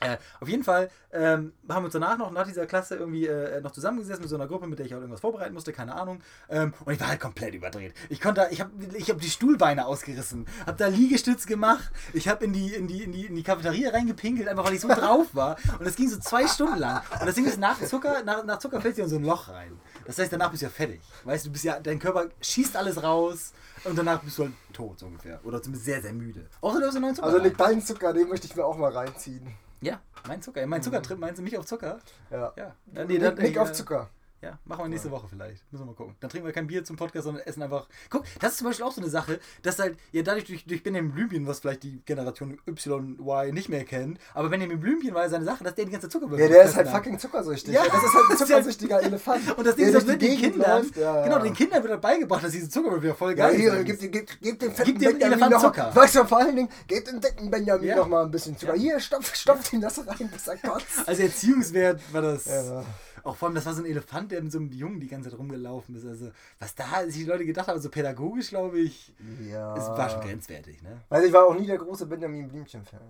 Äh, 0.00 0.16
auf 0.40 0.48
jeden 0.48 0.64
Fall 0.64 0.90
ähm, 1.12 1.52
haben 1.68 1.82
wir 1.82 1.86
uns 1.86 1.92
danach 1.92 2.18
noch 2.18 2.30
nach 2.30 2.46
dieser 2.46 2.66
Klasse 2.66 2.96
irgendwie 2.96 3.26
äh, 3.26 3.60
noch 3.60 3.72
zusammengesessen 3.72 4.22
mit 4.22 4.30
so 4.30 4.36
einer 4.36 4.46
Gruppe, 4.46 4.66
mit 4.66 4.78
der 4.78 4.86
ich 4.86 4.94
auch 4.94 4.98
irgendwas 4.98 5.20
vorbereiten 5.20 5.54
musste, 5.54 5.72
keine 5.72 5.94
Ahnung. 5.94 6.20
Ähm, 6.48 6.72
und 6.84 6.92
ich 6.92 7.00
war 7.00 7.08
halt 7.08 7.20
komplett 7.20 7.54
überdreht. 7.54 7.94
Ich 8.08 8.20
konnte, 8.20 8.46
ich 8.50 8.60
habe 8.60 8.70
ich 8.94 9.10
hab 9.10 9.20
die 9.20 9.30
Stuhlbeine 9.30 9.86
ausgerissen, 9.86 10.46
habe 10.66 10.76
da 10.76 10.86
Liegestütz 10.86 11.46
gemacht, 11.46 11.90
ich 12.12 12.28
habe 12.28 12.44
in 12.44 12.52
die, 12.52 12.74
in, 12.74 12.86
die, 12.86 13.02
in, 13.02 13.12
die, 13.12 13.26
in 13.26 13.34
die 13.34 13.42
Cafeteria 13.42 13.90
reingepinkelt, 13.90 14.48
einfach 14.48 14.64
weil 14.64 14.74
ich 14.74 14.80
so 14.80 14.88
drauf 14.88 15.26
war. 15.34 15.56
Und 15.78 15.86
das 15.86 15.96
ging 15.96 16.08
so 16.08 16.18
zwei 16.18 16.46
Stunden 16.46 16.78
lang. 16.78 17.02
Und 17.20 17.26
das 17.26 17.34
Ding 17.34 17.46
ist, 17.46 17.58
nach 17.58 17.80
Zucker, 17.82 18.22
nach, 18.22 18.44
nach 18.44 18.58
Zucker 18.58 18.80
fällt 18.80 18.96
dir 18.96 19.04
in 19.04 19.10
so 19.10 19.16
ein 19.16 19.24
Loch 19.24 19.48
rein. 19.48 19.78
Das 20.06 20.18
heißt, 20.18 20.32
danach 20.32 20.50
bist 20.50 20.62
du 20.62 20.66
ja 20.66 20.70
fertig. 20.70 21.00
Weißt 21.24 21.46
du, 21.46 21.50
bist 21.50 21.64
ja, 21.64 21.80
dein 21.80 21.98
Körper 21.98 22.28
schießt 22.40 22.76
alles 22.76 23.02
raus 23.02 23.52
und 23.84 23.98
danach 23.98 24.20
bist 24.20 24.38
du 24.38 24.44
halt 24.44 24.52
tot 24.72 24.98
so 24.98 25.06
ungefähr. 25.06 25.40
Oder 25.44 25.62
zumindest 25.62 25.86
sehr, 25.86 26.00
sehr 26.00 26.12
müde. 26.12 26.46
Außer 26.60 26.80
du 26.80 26.86
hast 26.86 26.94
einen 26.94 27.02
neuen 27.02 27.14
Zucker. 27.14 27.26
Also 27.26 27.38
rein. 27.38 27.46
Nick, 27.46 27.58
deinen 27.58 27.82
Zucker, 27.82 28.12
den 28.12 28.28
möchte 28.28 28.46
ich 28.46 28.56
mir 28.56 28.64
auch 28.64 28.76
mal 28.76 28.92
reinziehen. 28.92 29.46
Ja, 29.80 30.00
mein 30.26 30.42
Zucker. 30.42 30.66
Mein 30.66 30.82
Zuckertrip, 30.82 31.18
meinst 31.18 31.38
du 31.38 31.42
mich 31.42 31.56
auf 31.56 31.66
Zucker? 31.66 31.98
Ja. 32.30 32.52
Ja. 32.56 32.74
Nick, 33.04 33.38
Nick 33.38 33.56
äh, 33.56 33.58
auf 33.58 33.72
Zucker. 33.72 34.08
Ja, 34.40 34.56
machen 34.66 34.84
wir 34.84 34.88
nächste 34.88 35.10
Woche 35.10 35.26
vielleicht. 35.28 35.64
Müssen 35.72 35.82
wir 35.82 35.86
mal 35.86 35.94
gucken. 35.96 36.14
Dann 36.20 36.30
trinken 36.30 36.46
wir 36.46 36.52
kein 36.52 36.68
Bier 36.68 36.84
zum 36.84 36.94
Podcast, 36.94 37.24
sondern 37.24 37.42
essen 37.44 37.60
einfach. 37.60 37.88
Guck, 38.08 38.22
das 38.38 38.52
ist 38.52 38.58
zum 38.58 38.68
Beispiel 38.68 38.86
auch 38.86 38.92
so 38.92 39.00
eine 39.00 39.10
Sache, 39.10 39.40
dass 39.62 39.80
halt, 39.80 39.98
ja, 40.12 40.22
dadurch 40.22 40.44
durch, 40.44 40.64
durch 40.64 40.84
Benjamin 40.84 41.10
Blümchen, 41.12 41.44
was 41.48 41.58
vielleicht 41.58 41.82
die 41.82 42.00
Generation 42.06 42.56
Y, 42.68 43.52
nicht 43.52 43.68
mehr 43.68 43.84
kennt, 43.84 44.20
aber 44.34 44.48
Benjamin 44.48 44.78
Blümchen 44.78 45.12
war 45.12 45.22
ja 45.24 45.28
seine 45.28 45.44
Sache, 45.44 45.64
dass 45.64 45.74
der 45.74 45.86
die 45.86 45.90
ganze 45.90 46.08
Zuckerwürfel 46.08 46.46
Ja, 46.46 46.52
der 46.52 46.62
ist 46.66 46.76
halt 46.76 46.86
hat. 46.86 46.94
fucking 46.94 47.18
zuckersüchtig. 47.18 47.74
Ja, 47.74 47.84
Ja, 47.84 47.90
das 47.90 48.04
ist 48.04 48.14
halt 48.14 48.24
ein 48.26 48.30
ja- 48.30 48.36
zuckersüchtiger 48.36 49.02
Elefant. 49.02 49.58
Und 49.58 49.66
das 49.66 49.74
Ding 49.74 49.86
der 49.86 49.94
ist, 49.94 50.02
das 50.02 50.06
wird 50.06 50.22
den 50.22 50.36
Kindern, 50.38 50.82
läuft, 50.82 50.96
ja, 50.96 51.24
genau, 51.24 51.36
ja. 51.38 51.42
den 51.42 51.54
Kindern 51.54 51.82
wird 51.82 51.92
halt 51.94 52.00
beigebracht, 52.02 52.44
dass 52.44 52.52
diese 52.52 52.68
Zuckerwürfel 52.68 53.08
ja 53.08 53.14
voll 53.16 53.30
Ja, 53.36 53.48
geil 53.48 53.56
hier, 53.56 53.72
sind. 53.72 53.84
gib, 53.86 54.12
gib, 54.12 54.40
gib 54.40 54.60
dem 54.60 54.72
fetten 54.72 54.90
Gib 54.92 54.98
Benjamin 55.00 55.22
Elefant 55.32 55.50
noch, 55.52 55.62
Zucker. 55.62 55.90
weißt 55.96 56.14
du, 56.14 56.24
vor 56.24 56.38
allen 56.38 56.54
Dingen, 56.54 56.68
gib 56.86 57.04
dem 57.06 57.20
dicken 57.20 57.50
Benjamin 57.50 57.88
Ja. 57.88 57.96
noch 57.96 58.06
mal 58.06 58.24
ein 58.24 58.30
bisschen 58.30 58.56
Zucker. 58.56 58.76
Ja. 58.76 58.80
Hier, 58.80 59.00
stopf, 59.00 59.34
stopf 59.34 59.72
ihm 59.72 59.80
das 59.80 59.98
rein, 60.06 60.30
bis 60.32 60.46
er 60.46 60.58
kotzt. 60.58 61.06
Also 61.06 61.22
Erziehungswert 61.24 62.00
war 62.12 62.22
das. 62.22 62.44
Ja. 62.44 62.84
Auch 63.28 63.36
vor 63.36 63.48
allem, 63.48 63.54
das 63.54 63.66
war 63.66 63.74
so 63.74 63.82
ein 63.82 63.86
Elefant, 63.86 64.32
der 64.32 64.42
mit 64.42 64.50
so 64.50 64.58
einem 64.58 64.72
Jungen 64.72 65.00
die 65.00 65.06
ganze 65.08 65.28
Zeit 65.30 65.38
rumgelaufen 65.38 65.94
ist. 65.94 66.06
Also, 66.06 66.30
was 66.58 66.74
da 66.74 67.04
sich 67.04 67.16
die 67.16 67.24
Leute 67.24 67.44
gedacht 67.44 67.68
haben, 67.68 67.80
so 67.80 67.90
pädagogisch, 67.90 68.48
glaube 68.48 68.78
ich, 68.78 69.12
Ja. 69.48 69.76
es 69.76 69.86
war 69.88 70.08
schon 70.08 70.22
grenzwertig, 70.22 70.82
ne? 70.82 71.02
Weil 71.10 71.24
ich 71.24 71.32
war 71.32 71.44
auch 71.46 71.54
nie 71.54 71.66
der 71.66 71.76
große 71.78 72.06
Benjamin 72.06 72.48
Blümchen-Fan. 72.48 73.00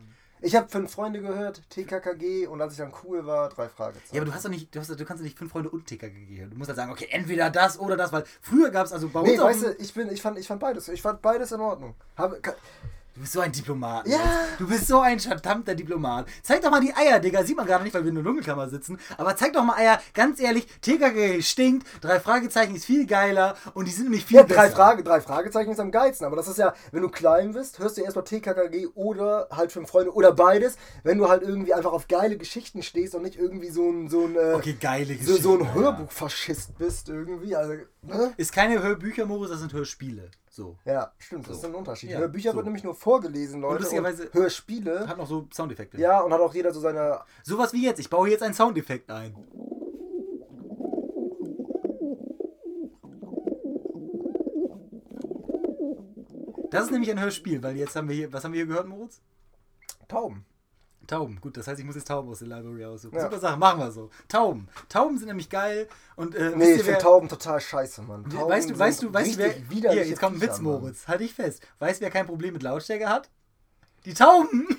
Ich 0.40 0.54
habe 0.54 0.68
fünf 0.68 0.92
Freunde 0.92 1.20
gehört, 1.20 1.62
TKKG 1.70 2.46
und 2.46 2.60
als 2.60 2.72
ich 2.74 2.78
dann 2.78 2.92
cool 3.04 3.26
war, 3.26 3.48
drei 3.48 3.68
Fragezeichen. 3.68 4.14
Ja, 4.14 4.20
aber 4.22 4.30
du 4.30 4.34
hast 4.34 4.44
doch 4.44 4.50
nicht, 4.50 4.72
du, 4.74 4.78
hast, 4.78 4.88
du 4.88 5.04
kannst 5.04 5.20
doch 5.20 5.24
nicht 5.24 5.36
fünf 5.38 5.50
Freunde 5.50 5.70
und 5.70 5.86
TKG 5.86 6.38
hören. 6.40 6.50
Du 6.50 6.56
musst 6.56 6.68
halt 6.68 6.76
sagen, 6.76 6.92
okay, 6.92 7.08
entweder 7.10 7.50
das 7.50 7.78
oder 7.78 7.96
das, 7.96 8.12
weil 8.12 8.24
früher 8.40 8.70
gab 8.70 8.86
es 8.86 8.92
also 8.92 9.08
bei 9.08 9.20
uns. 9.20 9.30
Nee, 9.30 9.38
weißt 9.38 9.62
du, 9.64 9.76
ich, 9.78 9.92
bin, 9.94 10.10
ich, 10.10 10.22
fand, 10.22 10.38
ich 10.38 10.46
fand 10.46 10.60
beides. 10.60 10.88
Ich 10.88 11.02
fand 11.02 11.22
beides 11.22 11.50
in 11.52 11.60
Ordnung. 11.60 11.94
Habe, 12.16 12.40
Du 13.18 13.22
bist 13.22 13.32
so 13.32 13.40
ein 13.40 13.50
Diplomat. 13.50 14.06
Ja. 14.06 14.16
Jens. 14.16 14.28
Du 14.58 14.68
bist 14.68 14.86
so 14.86 15.00
ein 15.00 15.18
verdammter 15.18 15.74
Diplomat. 15.74 16.28
Zeig 16.40 16.62
doch 16.62 16.70
mal 16.70 16.80
die 16.80 16.94
Eier, 16.94 17.18
Digga. 17.18 17.42
Sieht 17.42 17.56
man 17.56 17.66
gerade 17.66 17.82
nicht, 17.82 17.92
weil 17.92 18.04
wir 18.04 18.10
in 18.10 18.14
der 18.14 18.22
Dunkelkammer 18.22 18.68
sitzen. 18.68 18.96
Aber 19.16 19.34
zeig 19.34 19.52
doch 19.54 19.64
mal 19.64 19.74
Eier. 19.74 20.00
Ganz 20.14 20.38
ehrlich, 20.38 20.68
TKG 20.82 21.42
stinkt. 21.42 21.84
Drei 22.00 22.20
Fragezeichen 22.20 22.76
ist 22.76 22.84
viel 22.84 23.06
geiler. 23.06 23.56
Und 23.74 23.88
die 23.88 23.90
sind 23.90 24.04
nämlich 24.04 24.24
viel 24.24 24.36
ja, 24.36 24.44
besser. 24.44 24.60
drei, 24.60 24.70
Frage, 24.70 25.02
drei 25.02 25.20
Fragezeichen 25.20 25.72
ist 25.72 25.80
am 25.80 25.90
geilsten. 25.90 26.28
Aber 26.28 26.36
das 26.36 26.46
ist 26.46 26.58
ja, 26.58 26.74
wenn 26.92 27.02
du 27.02 27.08
klein 27.08 27.54
bist, 27.54 27.80
hörst 27.80 27.96
du 27.96 28.02
erstmal 28.02 28.24
TKKG 28.24 28.86
oder 28.94 29.48
halt 29.50 29.72
fünf 29.72 29.88
Freunde 29.90 30.14
oder 30.14 30.30
beides. 30.30 30.76
Wenn 31.02 31.18
du 31.18 31.28
halt 31.28 31.42
irgendwie 31.42 31.74
einfach 31.74 31.90
auf 31.90 32.06
geile 32.06 32.36
Geschichten 32.36 32.84
stehst 32.84 33.16
und 33.16 33.22
nicht 33.22 33.34
irgendwie 33.34 33.70
so 33.70 33.90
ein, 33.90 34.08
so 34.08 34.26
ein, 34.26 34.36
äh, 34.36 34.52
Okay, 34.54 34.76
geile 34.80 35.18
so, 35.20 35.36
so 35.38 35.54
ein 35.54 35.64
ja. 35.64 35.74
Hörbuchfaschist 35.74 36.78
bist 36.78 37.08
irgendwie. 37.08 37.56
Also, 37.56 37.72
ne? 38.02 38.32
Ist 38.36 38.52
keine 38.52 38.80
Hörbücher, 38.80 39.26
Moritz, 39.26 39.50
das 39.50 39.58
sind 39.58 39.72
Hörspiele. 39.72 40.30
So. 40.58 40.76
Ja, 40.84 41.12
stimmt, 41.18 41.44
so. 41.44 41.52
das 41.52 41.58
ist 41.58 41.64
ein 41.66 41.74
Unterschied. 41.76 42.10
Ja, 42.10 42.18
Hörbücher 42.18 42.50
so. 42.50 42.56
wird 42.56 42.66
nämlich 42.66 42.82
nur 42.82 42.96
vorgelesen, 42.96 43.60
Leute. 43.60 43.76
Und 43.76 43.80
lustigerweise 43.82 44.24
und 44.24 44.34
Hörspiele. 44.34 45.06
Hat 45.06 45.16
noch 45.16 45.28
so 45.28 45.46
Soundeffekte. 45.54 46.00
Ja, 46.00 46.18
und 46.18 46.32
hat 46.32 46.40
auch 46.40 46.52
jeder 46.52 46.74
so 46.74 46.80
seine. 46.80 47.20
Sowas 47.44 47.72
wie 47.72 47.84
jetzt. 47.84 48.00
Ich 48.00 48.10
baue 48.10 48.28
jetzt 48.28 48.42
einen 48.42 48.54
Soundeffekt 48.54 49.08
ein. 49.08 49.36
Das 56.72 56.86
ist 56.86 56.90
nämlich 56.90 57.12
ein 57.12 57.20
Hörspiel, 57.20 57.62
weil 57.62 57.76
jetzt 57.76 57.94
haben 57.94 58.08
wir 58.08 58.16
hier. 58.16 58.32
Was 58.32 58.42
haben 58.42 58.52
wir 58.52 58.58
hier 58.58 58.66
gehört, 58.66 58.88
Moritz? 58.88 59.20
Tauben. 60.08 60.44
Tauben. 61.08 61.40
Gut, 61.40 61.56
das 61.56 61.66
heißt, 61.66 61.80
ich 61.80 61.84
muss 61.86 61.96
jetzt 61.96 62.06
Tauben 62.06 62.28
aus 62.28 62.38
der 62.38 62.48
Library 62.48 62.84
aussuchen. 62.84 63.16
Ja. 63.16 63.22
Super 63.22 63.40
Sache, 63.40 63.56
machen 63.56 63.80
wir 63.80 63.90
so. 63.90 64.10
Tauben. 64.28 64.68
Tauben 64.88 65.18
sind 65.18 65.26
nämlich 65.26 65.48
geil 65.50 65.88
und 66.14 66.34
äh, 66.36 66.50
Nee, 66.54 66.68
ihr, 66.70 66.76
ich 66.76 66.82
finde 66.84 66.98
Tauben 67.00 67.28
total 67.28 67.60
scheiße, 67.60 68.02
Mann. 68.02 68.28
Tauben 68.28 68.50
Weißt 68.52 68.70
du, 68.70 68.78
weißt 68.78 69.02
du, 69.02 69.12
weißt 69.12 69.34
du, 69.34 69.38
wer. 69.38 69.52
Hier, 69.90 70.06
jetzt 70.06 70.20
kommt 70.20 70.36
ein 70.36 70.40
Witz. 70.42 70.60
Moritz. 70.60 71.08
Halt 71.08 71.20
dich 71.20 71.34
fest. 71.34 71.66
Weißt 71.78 72.00
du, 72.00 72.04
wer 72.04 72.10
kein 72.10 72.26
Problem 72.26 72.52
mit 72.52 72.62
Lautstärke 72.62 73.08
hat? 73.08 73.28
Die 74.04 74.14
Tauben! 74.14 74.68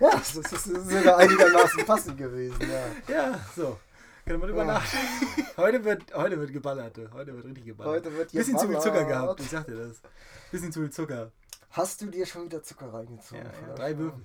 Ja, 0.00 0.10
das 0.10 0.34
ist, 0.36 0.52
das 0.52 0.66
ist 0.66 0.90
sogar 0.90 1.16
einigermaßen 1.18 1.84
passend 1.86 2.18
gewesen, 2.18 2.56
ja. 2.60 3.14
Ja, 3.14 3.40
so. 3.56 3.78
Können 4.26 4.40
wir 4.42 4.48
drüber 4.48 4.64
Ja. 4.64 4.74
nachdenken. 4.74 5.46
Heute 5.56 5.84
wird, 5.84 6.14
heute 6.14 6.38
wird 6.40 6.52
geballert. 6.52 6.98
Heute 7.14 7.34
wird 7.34 7.46
richtig 7.46 7.64
geballert. 7.64 7.94
Heute 8.04 8.16
wird 8.16 8.32
Bisschen 8.32 8.58
zu 8.58 8.66
viel 8.66 8.78
Zucker 8.78 9.04
geballert. 9.04 9.22
gehabt, 9.38 9.40
ich 9.40 9.48
sag 9.50 9.66
dir 9.66 9.76
das. 9.76 10.02
Bisschen 10.50 10.72
zu 10.72 10.80
viel 10.80 10.90
Zucker. 10.90 11.30
Hast 11.76 12.00
du 12.00 12.06
dir 12.06 12.24
schon 12.24 12.46
wieder 12.46 12.62
Zucker 12.62 12.86
Ja, 12.86 12.92
reingezogen? 12.92 13.44
ja, 13.44 13.74
drei 13.74 13.98
Würfel. 13.98 14.22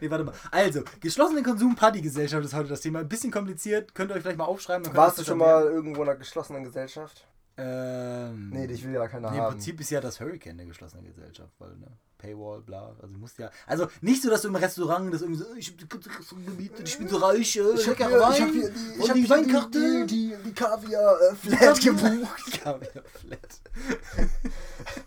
nee, 0.00 0.10
warte 0.10 0.24
mal. 0.24 0.34
Also, 0.50 0.82
geschlossene 1.00 1.44
Konsum-Partygesellschaft 1.44 2.44
ist 2.44 2.52
heute 2.52 2.68
das 2.68 2.80
Thema. 2.80 2.98
Ein 2.98 3.08
bisschen 3.08 3.30
kompliziert. 3.30 3.94
Könnt 3.94 4.10
ihr 4.10 4.16
euch 4.16 4.22
vielleicht 4.22 4.38
mal 4.38 4.46
aufschreiben. 4.46 4.92
Warst 4.96 5.18
du 5.18 5.24
schon 5.24 5.38
mal 5.38 5.62
irgendwo 5.62 6.02
in 6.02 6.08
einer 6.08 6.18
geschlossenen 6.18 6.64
Gesellschaft? 6.64 7.28
Ähm, 7.58 8.50
Nee, 8.50 8.66
ich 8.66 8.84
will 8.84 8.92
ja 8.94 9.06
keine 9.08 9.30
Nee, 9.30 9.36
Im 9.36 9.42
haben. 9.42 9.50
Prinzip 9.54 9.80
ist 9.80 9.90
ja 9.90 10.00
das 10.00 10.20
Hurricane 10.20 10.52
eine 10.60 10.66
geschlossene 10.66 11.02
Gesellschaft, 11.02 11.52
weil, 11.58 11.70
ne? 11.76 11.88
Paywall, 12.18 12.60
bla. 12.62 12.88
Also 13.00 13.12
du 13.14 13.18
musst 13.20 13.38
ja. 13.38 13.48
Also 13.66 13.86
nicht 14.00 14.22
so, 14.22 14.30
dass 14.30 14.42
du 14.42 14.48
im 14.48 14.56
Restaurant 14.56 15.12
das 15.14 15.22
irgendwie 15.22 15.38
so, 15.40 15.54
ich, 15.54 15.68
hab- 15.70 16.84
ich 16.84 16.98
bin 16.98 17.08
so 17.08 17.16
reich, 17.18 17.56
äh, 17.56 17.60
Ich 17.74 17.88
hab 17.88 17.96
hier, 17.96 18.10
Wein 18.10 18.32
ich 18.32 18.40
hab 18.42 18.50
hier 18.50 18.70
die, 18.70 19.00
ich 19.02 19.08
hab 19.08 19.14
die 19.16 19.30
Weinkarte. 19.30 20.06
die, 20.06 20.30
die, 20.30 20.36
die 20.44 20.52
Kaviar-Flat 20.52 21.80
gebucht. 21.84 22.60
Kaviar 22.62 23.04
flat. 23.04 23.60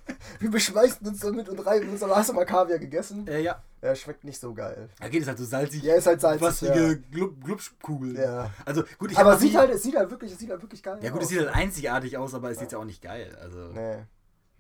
Wir 0.42 0.50
beschmeißen 0.52 1.08
uns 1.08 1.20
damit 1.20 1.48
und 1.50 1.60
reiben 1.66 1.90
uns. 1.90 2.02
Aber 2.02 2.16
hast 2.16 2.30
du 2.30 2.34
mal 2.34 2.46
Kaviar 2.46 2.80
gegessen? 2.80 3.28
Äh, 3.28 3.42
ja. 3.42 3.62
Ja, 3.82 3.96
schmeckt 3.96 4.24
nicht 4.24 4.40
so 4.40 4.54
geil. 4.54 4.90
Da 5.00 5.08
geht 5.08 5.22
es 5.22 5.28
halt 5.28 5.38
so 5.38 5.46
salzig. 5.46 5.82
Ja, 5.84 5.96
ist 5.96 6.06
halt 6.06 6.22
salzig, 6.22 6.42
Wasserige 6.42 6.88
ja. 6.88 6.94
Glub, 7.12 7.44
Glubschkugeln. 7.44 8.16
Ja. 8.16 8.52
Also 8.66 8.84
gut, 9.00 9.12
ich 9.12 9.18
aber 9.18 9.38
sieht 9.38 9.56
halt, 9.56 9.72
es 9.72 9.82
sieht 9.84 9.96
halt 9.96 10.10
wirklich, 10.12 10.32
es 10.32 10.40
sieht 10.40 10.50
halt 10.50 10.62
wirklich 10.62 10.84
geil 10.84 11.00
Ja 11.02 11.10
gut, 11.10 11.20
aus. 11.20 11.24
es 11.26 11.30
sieht 11.30 11.40
halt 11.40 11.56
einzigartig 11.56 12.18
aus, 12.18 12.34
aber 12.34 12.52
ist 12.52 12.62
jetzt 12.62 12.74
ja 12.74 12.80
auch 12.80 12.86
nicht 12.86 13.02
geil. 13.02 13.36
Also. 13.42 13.70
Nee. 13.74 13.98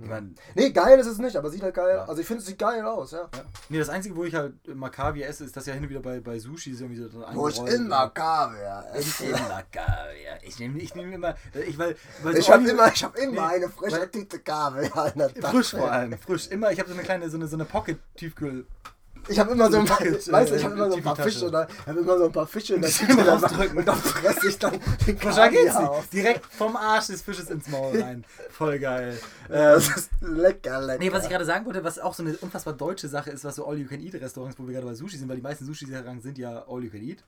Ich 0.02 0.10
mein, 0.10 0.36
Nee, 0.56 0.72
geil 0.72 1.00
ist 1.00 1.08
es 1.08 1.18
nicht, 1.20 1.36
aber 1.36 1.50
sieht 1.50 1.62
halt 1.64 1.76
geil. 1.76 1.96
Ja. 1.96 2.06
Also 2.06 2.22
ich 2.22 2.28
finde, 2.28 2.42
es 2.42 2.48
sieht 2.48 2.58
geil 2.60 2.84
aus, 2.86 3.12
ja. 3.12 3.20
ja. 3.22 3.30
Nee, 3.70 3.80
das 3.80 3.90
Einzige, 3.90 4.16
wo 4.16 4.24
ich 4.24 4.34
halt 4.36 4.54
mal 4.76 4.90
Kaviar 4.90 5.30
esse, 5.30 5.44
ist 5.46 5.56
das 5.56 5.66
ja 5.66 5.74
hin 5.74 5.84
und 5.84 5.90
wieder 5.90 6.00
bei, 6.02 6.20
bei 6.20 6.40
Sushi 6.40 6.72
ist 6.72 6.82
irgendwie 6.82 7.02
so 7.02 7.24
Wo 7.34 7.48
ich 7.48 7.56
Kaviar 8.14 8.86
Ich 8.96 9.00
esse. 9.08 9.26
immer 9.26 9.64
Kaviar. 9.72 10.38
Ich 10.44 10.60
nehme 10.60 10.80
ich 10.80 10.96
nehm 10.96 11.14
immer. 11.14 11.36
Ich, 11.68 11.78
weil, 11.78 11.96
weil 12.24 12.38
Ich 12.38 12.46
so 12.46 12.54
hab 12.54 12.62
Olli- 12.62 12.70
immer, 12.72 12.92
ich 12.94 13.04
hab 13.04 13.16
immer 13.18 13.32
Nee, 13.48 13.56
eine 13.56 13.70
frische 13.70 14.00
weil- 14.00 14.10
Tüte 14.10 14.40
Kaviar 14.40 15.12
in 15.14 15.20
der 15.20 15.34
Tasche. 15.34 15.48
Frisch 15.56 15.72
vor 15.72 15.92
allem, 15.92 16.18
frisch. 16.18 16.48
Immer, 16.48 16.72
ich 16.72 16.80
habe 16.80 16.90
so 16.90 16.96
eine 16.96 17.04
kleine, 17.04 17.30
so 17.30 17.38
eine, 17.38 17.48
so 17.48 17.56
eine 17.56 17.66
Pocket-Tiefkühl. 17.66 18.66
Ich 19.28 19.40
habe 19.40 19.52
immer 19.52 19.72
so 19.72 19.78
ein 19.78 19.86
paar, 19.86 20.00
weißt 20.02 20.28
du, 20.28 20.56
ich 20.56 20.62
äh, 20.62 20.64
habe 20.66 20.74
immer 20.76 20.90
so 20.90 20.98
ein 20.98 21.04
paar. 21.04 21.16
Fische, 21.16 21.52
da, 21.52 21.68
ich 21.70 21.88
habe 21.88 22.00
immer 22.00 22.18
so 22.18 22.26
ein 22.26 22.32
paar 22.32 22.48
Fische 22.48 22.76
in 22.76 22.82
der 22.82 22.90
Tüte 22.92 23.26
rausdrücken. 23.28 23.78
und 23.78 23.88
dann 23.88 23.98
fresse 23.98 24.48
ich 24.50 24.58
dann 24.60 24.80
den 25.08 25.24
Wahrscheinlich 25.24 25.62
geht's 25.62 25.74
Kaviar 25.74 25.90
nicht. 25.92 26.00
auf. 26.00 26.08
Direkt 26.10 26.46
vom 26.46 26.76
Arsch 26.76 27.08
des 27.08 27.22
Fisches 27.22 27.50
ins 27.50 27.68
Maul 27.68 28.02
rein. 28.02 28.26
Voll 28.52 28.80
geil. 28.80 29.18
Ja, 29.50 29.74
Ähm, 29.76 29.76
das 29.76 29.88
ist 29.98 30.10
lecker, 30.22 30.82
lecker. 30.82 31.00
Nee, 31.00 31.12
was 31.12 31.24
ich 31.24 31.30
gerade 31.30 31.46
sagen 31.46 31.66
wollte, 31.66 31.84
was 31.84 32.00
auch 32.00 32.14
so 32.14 32.24
eine 32.24 32.36
unfassbar 32.38 32.74
deutsche 32.74 33.08
Sache 33.08 33.30
ist, 33.30 33.44
was 33.44 33.56
so 33.56 33.66
All-You-Can-Eat-Restaurants, 33.68 34.58
wo 34.60 34.66
wir 34.68 34.74
gerade 34.74 34.88
bei 34.88 34.94
Sushi 34.96 35.18
sind, 35.18 35.30
weil 35.30 35.36
die 35.38 35.42
meisten 35.44 35.66
Sushi-Restaurants 35.66 36.24
sind 36.24 36.38
ja 36.38 36.66
All-You-Can-Eat. 36.68 37.24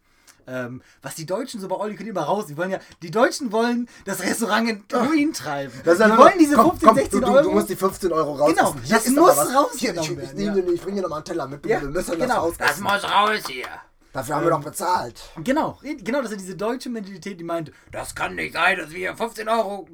Ähm, 0.47 0.81
was 1.01 1.15
die 1.15 1.25
Deutschen 1.25 1.59
so 1.61 1.67
bei 1.67 1.75
All-You-Can-Eat 1.75 2.09
immer 2.11 2.23
raus, 2.23 2.47
die 2.47 2.57
wollen 2.57 2.71
ja, 2.71 2.79
die 3.01 3.11
Deutschen 3.11 3.51
wollen 3.51 3.87
das 4.05 4.21
Restaurant 4.21 4.69
in 4.69 4.83
Ruin 4.93 5.33
treiben. 5.33 5.73
Das 5.85 5.97
die 5.97 6.03
wollen 6.17 6.33
diese 6.39 6.55
komm, 6.55 6.71
15, 6.71 6.87
komm, 6.87 6.97
16 6.97 7.21
du, 7.21 7.27
Euro. 7.27 7.37
Du, 7.37 7.43
du 7.43 7.51
musst 7.51 7.69
die 7.69 7.75
15 7.75 8.11
Euro 8.11 8.33
raus. 8.33 8.49
Genau, 8.53 8.75
das 8.89 9.07
muss 9.09 9.37
rausgenommen 9.55 9.73
Hier, 9.77 9.93
ich, 10.01 10.09
ich, 10.11 10.35
dir- 10.35 10.73
ich 10.73 10.81
bringe 10.81 10.95
dir 10.97 11.01
nochmal 11.03 11.17
einen 11.19 11.25
Teller 11.25 11.47
mit. 11.47 11.65
ja, 11.65 11.81
wir 11.81 11.89
müssen 11.89 12.17
genau, 12.19 12.49
das 12.49 12.57
das 12.57 12.67
ausessen. 12.81 12.83
muss 12.83 13.03
raus 13.03 13.39
hier. 13.47 13.67
Dafür 14.13 14.35
haben 14.35 14.43
wir 14.45 14.51
doch 14.51 14.63
bezahlt. 14.63 15.19
Genau, 15.43 15.79
genau, 15.81 16.21
das 16.21 16.31
ist 16.31 16.41
diese 16.41 16.55
deutsche 16.55 16.89
Mentalität, 16.89 17.39
die 17.39 17.43
meint, 17.43 17.71
das 17.91 18.13
kann 18.13 18.35
nicht 18.35 18.53
sein, 18.53 18.77
dass 18.77 18.91
wir 18.91 19.15
15 19.15 19.49
Euro 19.49 19.87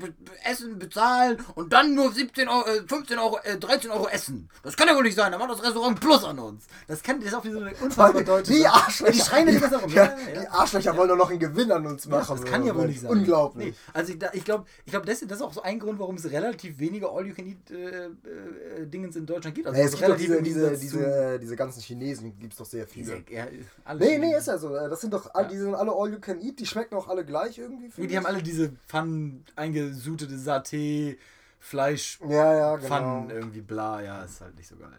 Essen 0.44 0.78
bezahlen 0.78 1.38
und 1.56 1.72
dann 1.72 1.96
nur 1.96 2.12
17 2.12 2.50
Euro, 2.50 2.68
äh, 2.68 2.82
15 2.86 3.18
Euro, 3.18 3.40
äh, 3.44 3.58
13 3.58 3.90
Euro 3.92 4.10
essen. 4.10 4.50
Das 4.62 4.76
kann 4.76 4.90
ja 4.90 4.96
wohl 4.96 5.04
nicht 5.04 5.16
sein, 5.16 5.32
dann 5.32 5.40
macht 5.40 5.52
das 5.52 5.64
Restaurant 5.64 6.00
Plus 6.02 6.24
an 6.26 6.38
uns. 6.38 6.66
Das 6.88 7.02
kann, 7.02 7.20
das 7.20 7.30
ist 7.30 7.34
auch 7.34 7.46
wie 7.46 7.52
so 7.52 7.60
eine 7.60 7.72
unfassbar 7.82 8.22
deutsche 8.24 8.52
Die. 8.54 8.68
Arschlöcher. 8.68 9.12
Die 9.14 9.20
schreien 9.20 9.48
ja. 9.48 9.54
Ja, 9.54 9.88
Ja, 9.88 10.04
ja. 10.34 10.42
Die 10.42 10.48
Arschlöcher 10.50 10.98
wollen 10.98 11.08
doch 11.10 11.16
noch 11.16 11.30
einen 11.30 11.40
Gewinn 11.40 11.72
an 11.72 11.86
uns 11.88 12.04
Ja, 12.04 12.12
machen. 12.12 12.42
das 12.42 12.46
kann 12.52 12.66
ja 12.66 12.76
wohl 12.76 12.88
nicht 12.88 13.00
sein. 13.00 13.12
Unglaublich. 13.12 13.68
Nee, 13.70 13.74
also 13.94 14.12
ich, 14.14 14.20
ich 14.34 14.44
glaube, 14.44 14.66
ich 14.86 14.92
glaub, 14.92 15.06
das, 15.06 15.22
das 15.22 15.32
ist 15.40 15.42
auch 15.42 15.54
so 15.54 15.62
ein 15.62 15.80
Grund, 15.80 15.98
warum 15.98 16.16
es 16.16 16.30
relativ 16.30 16.78
wenige 16.80 17.10
All-You-Can-Eat-Dingens 17.10 19.16
in 19.16 19.26
Deutschland 19.26 19.56
gibt. 19.56 19.68
Also 19.68 19.80
Ja, 19.80 19.86
es 19.86 19.92
gibt 19.96 20.10
doch 20.10 20.18
diese, 20.18 20.42
diese, 20.42 20.78
diese, 20.78 21.40
diese 21.42 21.56
ganzen 21.56 21.80
Chinesen, 21.82 22.38
gibt 22.38 22.52
es 22.54 22.60
doch 22.60 22.66
sehr 22.66 22.86
viele. 22.86 23.22
diese, 23.22 23.34
ja, 23.34 23.48
alle 23.86 24.00
Nee, 24.00 24.09
nee, 24.18 24.36
ist 24.36 24.48
ja 24.48 24.58
so. 24.58 24.70
Das 24.70 25.02
sind 25.02 25.14
doch, 25.14 25.34
all, 25.34 25.44
Ja. 25.44 25.50
die 25.50 25.58
sind 25.58 25.76
alle 25.76 25.92
all 25.94 26.12
you 26.12 26.20
can 26.20 26.42
eat, 26.42 26.60
die 26.60 26.66
schmecken 26.66 26.96
auch 26.96 27.08
alle 27.08 27.24
gleich 27.26 27.58
irgendwie. 27.58 27.92
Nee, 27.98 28.08
die 28.08 28.18
haben 28.18 28.24
ich. 28.24 28.30
alle 28.30 28.42
diese 28.44 28.72
Pfannen 28.88 29.46
eingesutete 29.56 30.36
Saté, 30.36 31.18
Fleisch, 31.60 32.20
Ja, 32.28 32.54
ja, 32.56 32.76
genau. 32.78 32.88
Pfannen 32.88 33.30
irgendwie 33.30 33.62
bla, 33.62 34.02
ja, 34.02 34.24
ist 34.24 34.40
halt 34.42 34.56
nicht 34.56 34.68
so 34.68 34.76
geil, 34.78 34.90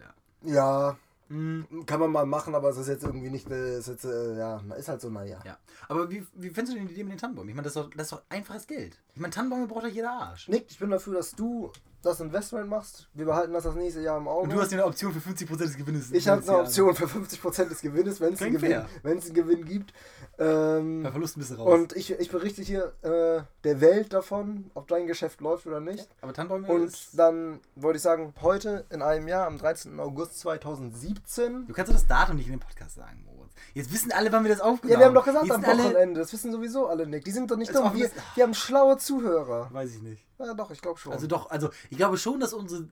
ja. 0.43 0.53
Ja, 0.53 0.97
Hm, 1.29 1.65
kann 1.85 2.01
man 2.01 2.11
mal 2.11 2.25
machen, 2.25 2.55
aber 2.55 2.69
es 2.71 2.77
ist 2.77 2.89
jetzt 2.89 3.05
irgendwie 3.05 3.29
nicht, 3.29 3.45
eine- 3.47 3.55
ist 3.55 3.87
jetzt, 3.87 4.03
äh, 4.03 4.37
ja, 4.37 4.61
ist 4.77 4.89
halt 4.89 4.99
so, 4.99 5.09
naja. 5.09 5.39
ja. 5.45 5.57
Aber 5.87 6.09
wie, 6.11 6.27
wie 6.33 6.49
findest 6.49 6.73
du 6.73 6.77
denn 6.77 6.87
die 6.87 6.93
Idee 6.93 7.03
mit 7.05 7.13
den 7.13 7.19
Tannenbäumen? 7.19 7.47
Ich 7.47 7.55
meine, 7.55 7.63
das, 7.63 7.73
ist 7.77 7.81
doch- 7.81 7.89
das 7.89 8.07
ist 8.07 8.11
doch 8.11 8.23
einfaches 8.27 8.67
Geld. 8.67 8.99
Ich 9.13 9.19
meine, 9.21 9.33
Tannenbäume 9.33 9.67
braucht 9.67 9.83
doch 9.85 9.89
jeder 9.89 10.11
Arsch. 10.11 10.47
Nick, 10.47 10.65
ich 10.69 10.79
bin 10.79 10.89
dafür, 10.89 11.15
dass 11.15 11.31
du 11.31 11.71
das 12.01 12.19
Investment 12.19 12.67
machst. 12.67 13.07
Wir 13.13 13.25
behalten 13.25 13.53
das 13.53 13.63
das 13.65 13.75
nächste 13.75 14.01
Jahr 14.01 14.17
im 14.17 14.27
Auge. 14.27 14.43
Und 14.45 14.53
du 14.53 14.59
hast 14.59 14.71
ja 14.71 14.79
eine 14.79 14.87
Option 14.87 15.13
für 15.13 15.19
50% 15.19 15.57
des 15.57 15.77
Gewinnes. 15.77 16.11
ich 16.11 16.27
habe 16.27 16.41
eine. 16.41 16.57
Option 16.61 16.95
für 16.95 17.05
50% 17.05 17.65
des 17.69 17.81
Gewinnes, 17.81 18.19
wenn 18.19 18.33
es 18.33 18.41
einen, 18.41 18.57
Gewinn- 18.57 18.85
einen 19.03 19.33
Gewinn 19.33 19.65
gibt. 19.65 19.93
Ähm, 20.39 21.03
Bei 21.03 21.11
Verlusten 21.11 21.41
bist 21.41 21.51
du 21.51 21.55
raus. 21.57 21.71
und 21.71 21.95
ich, 21.95 22.09
ich 22.11 22.31
berichte 22.31 22.63
hier 22.63 22.93
äh, 23.03 23.43
der 23.63 23.81
Welt 23.81 24.13
davon, 24.13 24.71
ob 24.73 24.87
dein 24.87 25.05
Geschäft 25.05 25.41
läuft 25.41 25.67
oder 25.67 25.79
nicht. 25.79 26.07
Aber 26.21 26.33
Tannenbäume 26.33 26.67
Und 26.69 26.85
ist, 26.85 27.09
dann 27.19 27.59
wollte 27.75 27.97
ich 27.97 28.01
sagen, 28.03 28.33
heute 28.41 28.85
in 28.89 29.03
einem 29.03 29.27
Jahr, 29.27 29.45
am 29.45 29.59
13. 29.59 29.99
August 29.99 30.39
2017. 30.39 31.67
Du 31.67 31.73
kannst 31.73 31.91
doch 31.91 31.95
das 31.95 32.07
Datum 32.07 32.37
nicht 32.37 32.47
in 32.47 32.53
dem 32.53 32.59
Podcast 32.61 32.95
sagen, 32.95 33.21
Moritz. 33.25 33.30
Jetzt 33.73 33.93
wissen 33.93 34.11
alle, 34.11 34.31
wann 34.31 34.43
wir 34.43 34.51
das 34.51 34.59
aufgenommen 34.61 34.93
Ja, 34.93 34.99
wir 34.99 35.05
haben 35.07 35.13
doch 35.15 35.25
gesagt 35.25 35.45
Jetzt 35.45 35.55
am 35.55 35.63
Wochenende. 35.65 36.19
Das 36.19 36.31
wissen 36.33 36.51
sowieso 36.51 36.87
alle, 36.87 37.07
Nick. 37.07 37.23
Die 37.25 37.31
sind 37.31 37.49
doch 37.51 37.57
nicht 37.57 37.73
dumm. 37.73 37.93
Wir, 37.95 38.09
wir 38.35 38.43
haben 38.43 38.53
schlaue 38.53 38.97
Zuhörer. 38.97 39.69
Weiß 39.71 39.95
ich 39.95 40.01
nicht. 40.01 40.25
Ja, 40.39 40.53
doch, 40.53 40.71
ich 40.71 40.81
glaube 40.81 40.99
schon. 40.99 41.13
Also 41.13 41.27
doch, 41.27 41.49
also 41.49 41.69
ich 41.89 41.97
glaube 41.97 42.17
schon, 42.17 42.39
dass 42.39 42.53
unsere 42.53 42.87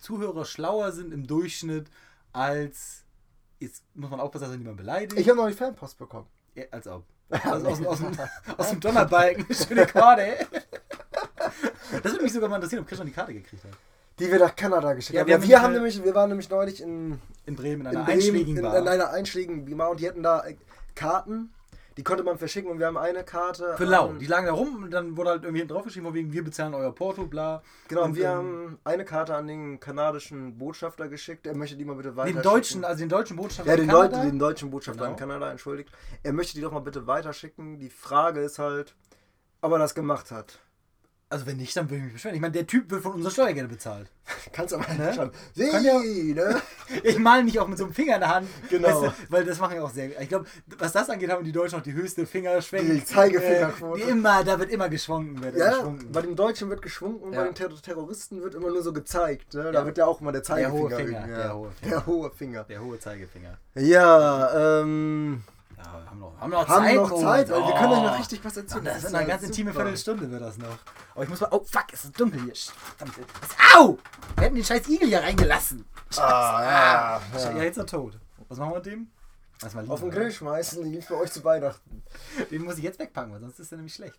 Zuhörer 0.00 0.44
schlauer 0.44 0.92
sind 0.92 1.12
im 1.12 1.26
Durchschnitt 1.26 1.88
als. 2.32 3.02
Jetzt 3.60 3.82
muss 3.94 4.10
man 4.10 4.20
aufpassen, 4.20 4.44
dass 4.44 4.52
er 4.52 4.58
niemand 4.58 4.76
beleidigt. 4.76 5.18
ich 5.18 5.28
habe 5.28 5.38
noch 5.38 5.46
die 5.48 5.54
Fanpost 5.54 5.96
bekommen. 5.98 6.26
Ja, 6.54 6.64
als 6.70 6.86
ob. 6.88 7.04
Also 7.30 7.66
aus, 7.68 7.78
dem- 7.78 7.86
aus, 7.86 7.98
aus 8.58 8.70
dem 8.70 8.80
Donnerbalken. 8.80 9.46
Schöne 9.54 9.86
Karte. 9.86 10.46
Das 12.02 12.12
würde 12.12 12.22
mich 12.22 12.32
sogar 12.32 12.48
mal 12.48 12.56
interessieren, 12.56 12.82
ob 12.82 12.88
Christian 12.88 13.06
die 13.06 13.12
Karte 13.14 13.32
gekriegt 13.32 13.64
hat. 13.64 13.70
Die 14.18 14.30
wir 14.30 14.38
nach 14.38 14.54
Kanada 14.54 14.92
geschickt 14.92 15.14
Ja, 15.14 15.20
haben. 15.22 15.28
wir 15.28 15.34
Ja, 15.34 15.40
haben 15.40 15.48
wir, 15.48 15.62
haben 15.62 15.72
nämlich, 15.72 16.04
wir 16.04 16.14
waren 16.14 16.28
nämlich 16.28 16.48
neulich 16.50 16.80
in, 16.82 17.20
In 17.46 17.56
Bremen, 17.56 17.82
in 17.86 17.92
in, 17.92 17.96
einer 17.96 18.04
Bremen, 18.04 18.18
einschlägigen 18.18 18.56
in, 18.56 18.62
Bar. 18.62 18.78
in 18.78 18.88
einer 18.88 19.10
einschlägigen 19.10 19.76
Bar 19.76 19.90
und 19.90 20.00
die 20.00 20.08
hatten 20.08 20.22
da 20.22 20.44
äh, 20.44 20.56
Karten. 20.94 21.52
Die 21.96 22.02
konnte 22.02 22.24
man 22.24 22.38
verschicken 22.38 22.68
und 22.72 22.80
wir 22.80 22.86
haben 22.86 22.96
eine 22.96 23.22
Karte. 23.22 23.74
Für 23.76 23.84
lau. 23.84 24.14
Die 24.14 24.26
lagen 24.26 24.46
da 24.46 24.52
rum 24.52 24.82
und 24.82 24.90
dann 24.90 25.16
wurde 25.16 25.30
halt 25.30 25.44
irgendwie 25.44 25.60
hinten 25.60 25.74
draufgeschrieben, 25.74 26.12
wegen 26.12 26.32
wir 26.32 26.42
bezahlen 26.42 26.74
euer 26.74 26.92
Porto, 26.92 27.26
bla. 27.26 27.62
Genau, 27.86 28.02
und 28.02 28.16
wir 28.16 28.24
ähm, 28.24 28.30
haben 28.32 28.78
eine 28.82 29.04
Karte 29.04 29.36
an 29.36 29.46
den 29.46 29.78
kanadischen 29.78 30.58
Botschafter 30.58 31.06
geschickt. 31.06 31.46
Er 31.46 31.56
möchte 31.56 31.76
die 31.76 31.84
mal 31.84 31.94
bitte 31.94 32.16
weiter 32.16 32.32
Den 32.32 32.42
deutschen, 32.42 32.84
also 32.84 32.98
den 32.98 33.08
deutschen 33.08 33.36
Botschafter 33.36 33.70
Ja, 33.70 33.74
in 33.74 33.82
den, 33.82 33.90
Deu 33.90 34.08
Kanada. 34.08 34.24
den 34.24 34.38
deutschen 34.40 34.70
Botschafter 34.72 35.02
Genau. 35.02 35.12
in 35.12 35.16
Kanada, 35.16 35.50
entschuldigt. 35.52 35.88
Er 36.24 36.32
möchte 36.32 36.54
die 36.54 36.62
doch 36.62 36.72
mal 36.72 36.80
bitte 36.80 37.06
weiterschicken. 37.06 37.78
Die 37.78 37.90
Frage 37.90 38.40
ist 38.40 38.58
halt, 38.58 38.96
ob 39.60 39.70
er 39.70 39.78
das 39.78 39.94
gemacht 39.94 40.32
hat. 40.32 40.58
Also 41.34 41.46
wenn 41.46 41.56
nicht, 41.56 41.76
dann 41.76 41.86
würde 41.90 41.96
ich 41.96 42.02
mich 42.04 42.12
beschweren. 42.12 42.36
Ich 42.36 42.40
meine, 42.40 42.52
der 42.52 42.64
Typ 42.64 42.88
wird 42.92 43.02
von 43.02 43.14
unserer 43.14 43.32
Steuergelder 43.32 43.68
bezahlt. 43.68 44.06
Kannst 44.52 44.72
aber 44.72 44.86
Ne? 44.94 45.06
nicht 45.06 45.16
schreiben. 45.16 45.32
Kann 45.72 45.84
ja- 45.84 45.98
Sie, 45.98 46.32
ne? 46.32 46.62
Ich 47.02 47.18
male 47.18 47.42
mich 47.42 47.58
auch 47.58 47.66
mit 47.66 47.76
so 47.76 47.84
einem 47.86 47.92
Finger 47.92 48.14
in 48.14 48.20
der 48.20 48.32
Hand. 48.36 48.48
Genau. 48.70 49.02
Weißt 49.02 49.02
du, 49.18 49.32
weil 49.32 49.44
das 49.44 49.58
machen 49.58 49.74
ja 49.74 49.82
auch 49.82 49.90
sehr. 49.90 50.20
Ich 50.22 50.28
glaube, 50.28 50.44
was 50.78 50.92
das 50.92 51.10
angeht, 51.10 51.30
haben 51.30 51.42
die 51.44 51.50
Deutschen 51.50 51.76
noch 51.78 51.82
die 51.82 51.92
höchste 51.92 52.24
Fingerschwenk. 52.24 52.88
Die 52.88 53.04
Zeigefingerquote. 53.04 54.00
Äh, 54.00 54.04
die 54.04 54.10
immer, 54.12 54.44
da 54.44 54.60
wird 54.60 54.70
immer 54.70 54.88
geschwungen. 54.88 55.42
Wird 55.42 55.56
Ja, 55.56 55.70
geschwungen. 55.70 56.12
bei 56.12 56.22
den 56.22 56.36
Deutschen 56.36 56.70
wird 56.70 56.82
geschwungen 56.82 57.16
und 57.18 57.32
Ja. 57.32 57.40
bei 57.40 57.46
den 57.46 57.54
Ter 57.56 57.68
Terroristen 57.82 58.40
wird 58.40 58.54
immer 58.54 58.68
nur 58.68 58.82
so 58.84 58.92
gezeigt. 58.92 59.54
Ne? 59.54 59.64
Da 59.72 59.80
Ja. 59.80 59.86
wird 59.86 59.98
ja 59.98 60.06
auch 60.06 60.20
immer 60.20 60.30
der 60.30 60.44
Zeigefinger. 60.44 60.88
Der 61.26 61.38
ja. 61.46 61.52
hohe 61.52 61.70
Finger. 61.72 61.90
Der 61.90 62.06
hohe 62.06 62.30
Finger. 62.30 62.64
Der 62.64 62.80
hohe 62.80 63.00
Zeigefinger. 63.00 63.58
Ja, 63.74 64.80
ähm. 64.82 65.42
Ja, 65.84 66.10
haben 66.10 66.18
noch, 66.20 66.40
haben 66.40 66.50
noch 66.50 66.68
Haben 66.68 66.84
Zeit. 66.84 66.94
noch 66.96 67.20
Zeit, 67.20 67.50
weil 67.50 67.60
wir 67.66 67.74
können 67.74 67.92
euch 67.92 68.02
noch 68.02 68.12
Oh. 68.14 68.16
richtig 68.16 68.44
was 68.44 68.56
erzählen. 68.56 68.84
Das 68.84 69.04
ist 69.04 69.12
ja 69.12 69.18
eine 69.18 69.28
ganz 69.28 69.42
intime. 69.42 69.72
Viertelstunde 69.72 70.30
wird 70.30 70.42
das 70.42 70.58
noch. 70.58 70.78
Aber 71.14 71.24
ich 71.24 71.28
muss 71.30 71.40
mal. 71.40 71.48
Oh 71.52 71.64
fuck, 71.64 71.86
es 71.92 72.04
ist 72.04 72.18
dunkel 72.18 72.40
hier. 72.42 72.52
Verdammt. 72.96 73.18
Was, 73.40 73.76
au! 73.76 73.98
Wir 74.36 74.44
hätten 74.44 74.54
den 74.56 74.64
scheiß 74.64 74.88
Igel 74.88 75.08
hier 75.08 75.22
reingelassen. 75.22 75.84
Ah, 76.16 76.20
ja, 76.62 77.20
Ja, 77.38 77.50
ja. 77.56 77.62
jetzt 77.62 77.76
ist 77.76 77.82
er 77.82 77.86
tot. 77.86 78.18
Was 78.48 78.58
machen 78.58 78.70
wir 78.70 78.76
mit 78.76 78.86
dem? 78.86 79.10
Lass 79.62 79.74
mal 79.74 79.80
liegen, 79.82 79.92
Auf 79.92 80.00
den? 80.00 80.10
Grill 80.10 80.30
schmeißen, 80.32 80.82
die 80.84 80.90
gibt 80.92 81.04
für 81.04 81.16
euch 81.16 81.30
zu 81.32 81.42
Weihnachten. 81.44 82.02
Den 82.50 82.62
muss 82.64 82.76
ich 82.78 82.84
jetzt 82.84 82.98
wegpacken, 82.98 83.32
weil 83.32 83.40
sonst 83.40 83.58
ist 83.60 83.72
er 83.72 83.76
nämlich 83.76 83.94
schlecht. 83.94 84.18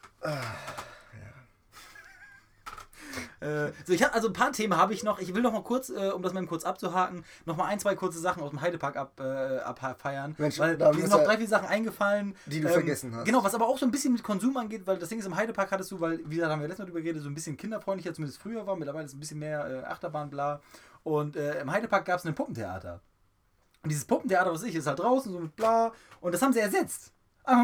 Äh, 3.40 3.72
so, 3.86 3.94
ich 3.94 4.04
hab, 4.04 4.14
also 4.14 4.28
ein 4.28 4.34
paar 4.34 4.52
Themen 4.52 4.78
habe 4.78 4.94
ich 4.94 5.04
noch. 5.04 5.20
Ich 5.20 5.34
will 5.34 5.42
noch 5.42 5.52
mal 5.52 5.64
kurz, 5.64 5.90
äh, 5.90 6.10
um 6.10 6.22
das 6.22 6.34
mal 6.34 6.46
kurz 6.46 6.64
abzuhaken, 6.64 7.24
noch 7.46 7.58
mal 7.58 7.66
ein, 7.66 7.80
zwei 7.80 7.96
kurze 7.96 8.20
Sachen 8.20 8.44
aus 8.44 8.50
dem 8.50 8.62
Heidepark 8.62 8.96
ab, 8.98 9.20
äh, 9.20 9.60
abfeiern. 9.60 10.36
Mensch, 10.38 10.60
weil 10.60 10.78
da 10.78 10.92
mir 10.92 11.02
sind 11.02 11.12
noch 11.12 11.24
drei, 11.24 11.38
vier 11.38 11.48
Sachen 11.48 11.68
eingefallen. 11.68 12.36
Die 12.46 12.62
du 12.62 12.68
ähm, 12.68 12.74
vergessen 12.74 13.16
hast. 13.16 13.26
Genau, 13.26 13.44
was 13.44 13.56
aber 13.56 13.68
auch 13.68 13.78
so 13.78 13.86
ein 13.86 13.92
bisschen 13.92 14.14
mit 14.14 14.24
Konsum 14.24 14.56
angeht, 14.58 14.86
weil 14.86 14.98
das 14.98 15.10
Ding 15.10 15.20
ist, 15.20 15.26
im 15.26 15.36
Heidepark 15.36 15.72
hattest 15.72 15.92
du, 15.92 16.00
weil, 16.00 16.20
wie 16.26 16.36
gesagt, 16.36 16.52
haben 16.52 16.62
wir 16.62 16.68
letztes 16.68 16.86
Mal 16.86 16.86
drüber 16.86 17.02
geredet, 17.02 17.24
so 17.24 17.30
ein 17.30 17.36
bisschen 17.36 17.58
kinderfreundlicher, 17.58 18.14
zumindest 18.14 18.42
früher 18.42 18.66
war. 18.66 18.76
Mittlerweile 18.76 19.06
ist 19.06 19.12
es 19.12 19.18
ein 19.18 19.20
bisschen 19.20 19.40
mehr 19.40 19.84
äh, 19.84 19.86
Achterbahn, 19.86 20.30
bla. 20.30 20.62
Und 21.04 21.36
äh, 21.36 21.62
im 21.62 21.72
Heidepark 21.72 22.06
gab 22.06 22.20
es 22.20 22.26
ein 22.26 22.34
Puppentheater. 22.34 23.02
Und 23.84 23.90
dieses 23.90 24.06
Puppentheater, 24.06 24.52
was 24.52 24.64
ich, 24.64 24.74
ist 24.74 24.88
halt 24.88 25.00
draußen, 25.00 25.32
so 25.32 25.40
mit 25.40 25.56
bla. 25.56 25.92
Und 26.20 26.34
das 26.34 26.42
haben 26.42 26.54
sie 26.54 26.60
ersetzt. 26.60 27.14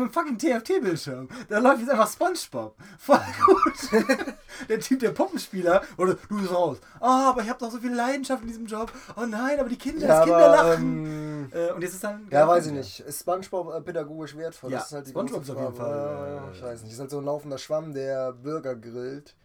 Mit 0.01 0.13
fucking 0.13 0.37
TFT-Bildschirm. 0.37 1.27
Da 1.49 1.59
läuft 1.59 1.79
jetzt 1.81 1.89
einfach 1.89 2.09
Spongebob. 2.11 2.75
Voll 2.99 3.19
gut. 3.45 4.05
der 4.69 4.79
Typ, 4.79 4.99
der 4.99 5.11
Puppenspieler, 5.11 5.81
oder 5.97 6.15
du 6.15 6.37
bist 6.39 6.53
raus. 6.53 6.77
Ah, 6.99 7.29
aber 7.29 7.41
ich 7.41 7.49
habe 7.49 7.59
doch 7.59 7.71
so 7.71 7.79
viel 7.79 7.93
Leidenschaft 7.93 8.41
in 8.43 8.47
diesem 8.47 8.65
Job. 8.67 8.91
Oh 9.15 9.25
nein, 9.25 9.59
aber 9.59 9.69
die 9.69 9.77
Kinder, 9.77 10.07
Ja, 10.07 10.15
das 10.19 10.25
Kinder 10.25 10.49
lachen. 10.49 11.05
ähm, 11.05 11.49
äh, 11.53 11.71
und 11.71 11.81
jetzt 11.81 11.93
ist 11.95 12.03
dann. 12.03 12.27
ja, 12.29 12.47
weiß 12.47 12.67
ich 12.67 12.73
nicht. 12.73 12.99
Ist 13.01 13.21
Spongebob 13.21 13.73
äh, 13.73 13.81
pädagogisch 13.81 14.35
wertvoll? 14.37 14.71
Ja, 14.71 14.77
das 14.79 14.87
ist 14.87 14.93
halt 14.93 15.05
die 15.07 15.11
SpongeBob 15.11 15.41
auf 15.41 15.47
jeden. 15.47 15.73
Fall, 15.75 16.41
Äh, 16.51 16.55
ich 16.57 16.61
weiß 16.63 16.83
nicht. 16.83 16.93
Ist 16.93 16.99
halt 16.99 17.09
so 17.09 17.17
ein 17.19 17.25
laufender 17.25 17.57
Schwamm, 17.57 17.93
der 17.93 18.33
Bürger 18.33 18.75
grillt. 18.75 19.35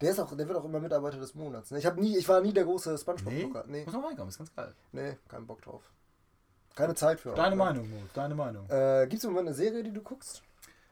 Der 0.00 0.10
ist 0.10 0.20
auch, 0.20 0.36
der 0.36 0.46
wird 0.48 0.58
auch 0.58 0.64
immer 0.64 0.80
Mitarbeiter 0.80 1.18
des 1.18 1.34
Monats. 1.34 1.70
Ne? 1.70 1.78
Ich 1.78 1.86
hab 1.86 1.96
nie, 1.96 2.16
ich 2.18 2.28
war 2.28 2.40
nie 2.40 2.52
der 2.52 2.64
große 2.64 2.90
Nee, 2.90 2.98
Spongebob-Gucker. 2.98 3.64
Nee, 3.68 3.84
muss 3.84 3.94
noch 3.94 4.04
reinkommen, 4.04 4.28
ist 4.28 4.38
ganz 4.38 4.54
geil. 4.54 4.74
nee, 4.92 5.16
keinen 5.28 5.46
Bock 5.46 5.62
drauf. 5.62 5.82
Keine 6.74 6.94
Zeit 6.94 7.20
für. 7.20 7.30
Deine 7.34 7.46
auch, 7.46 7.50
ne? 7.50 7.56
Meinung, 7.56 7.90
Mo, 7.90 7.96
deine 8.12 8.34
Meinung. 8.34 8.68
Äh, 8.68 9.06
Gibt 9.08 9.18
es 9.18 9.24
im 9.24 9.30
Moment 9.30 9.48
eine 9.48 9.54
Serie, 9.56 9.82
die 9.82 9.92
du 9.92 10.02
guckst? 10.02 10.42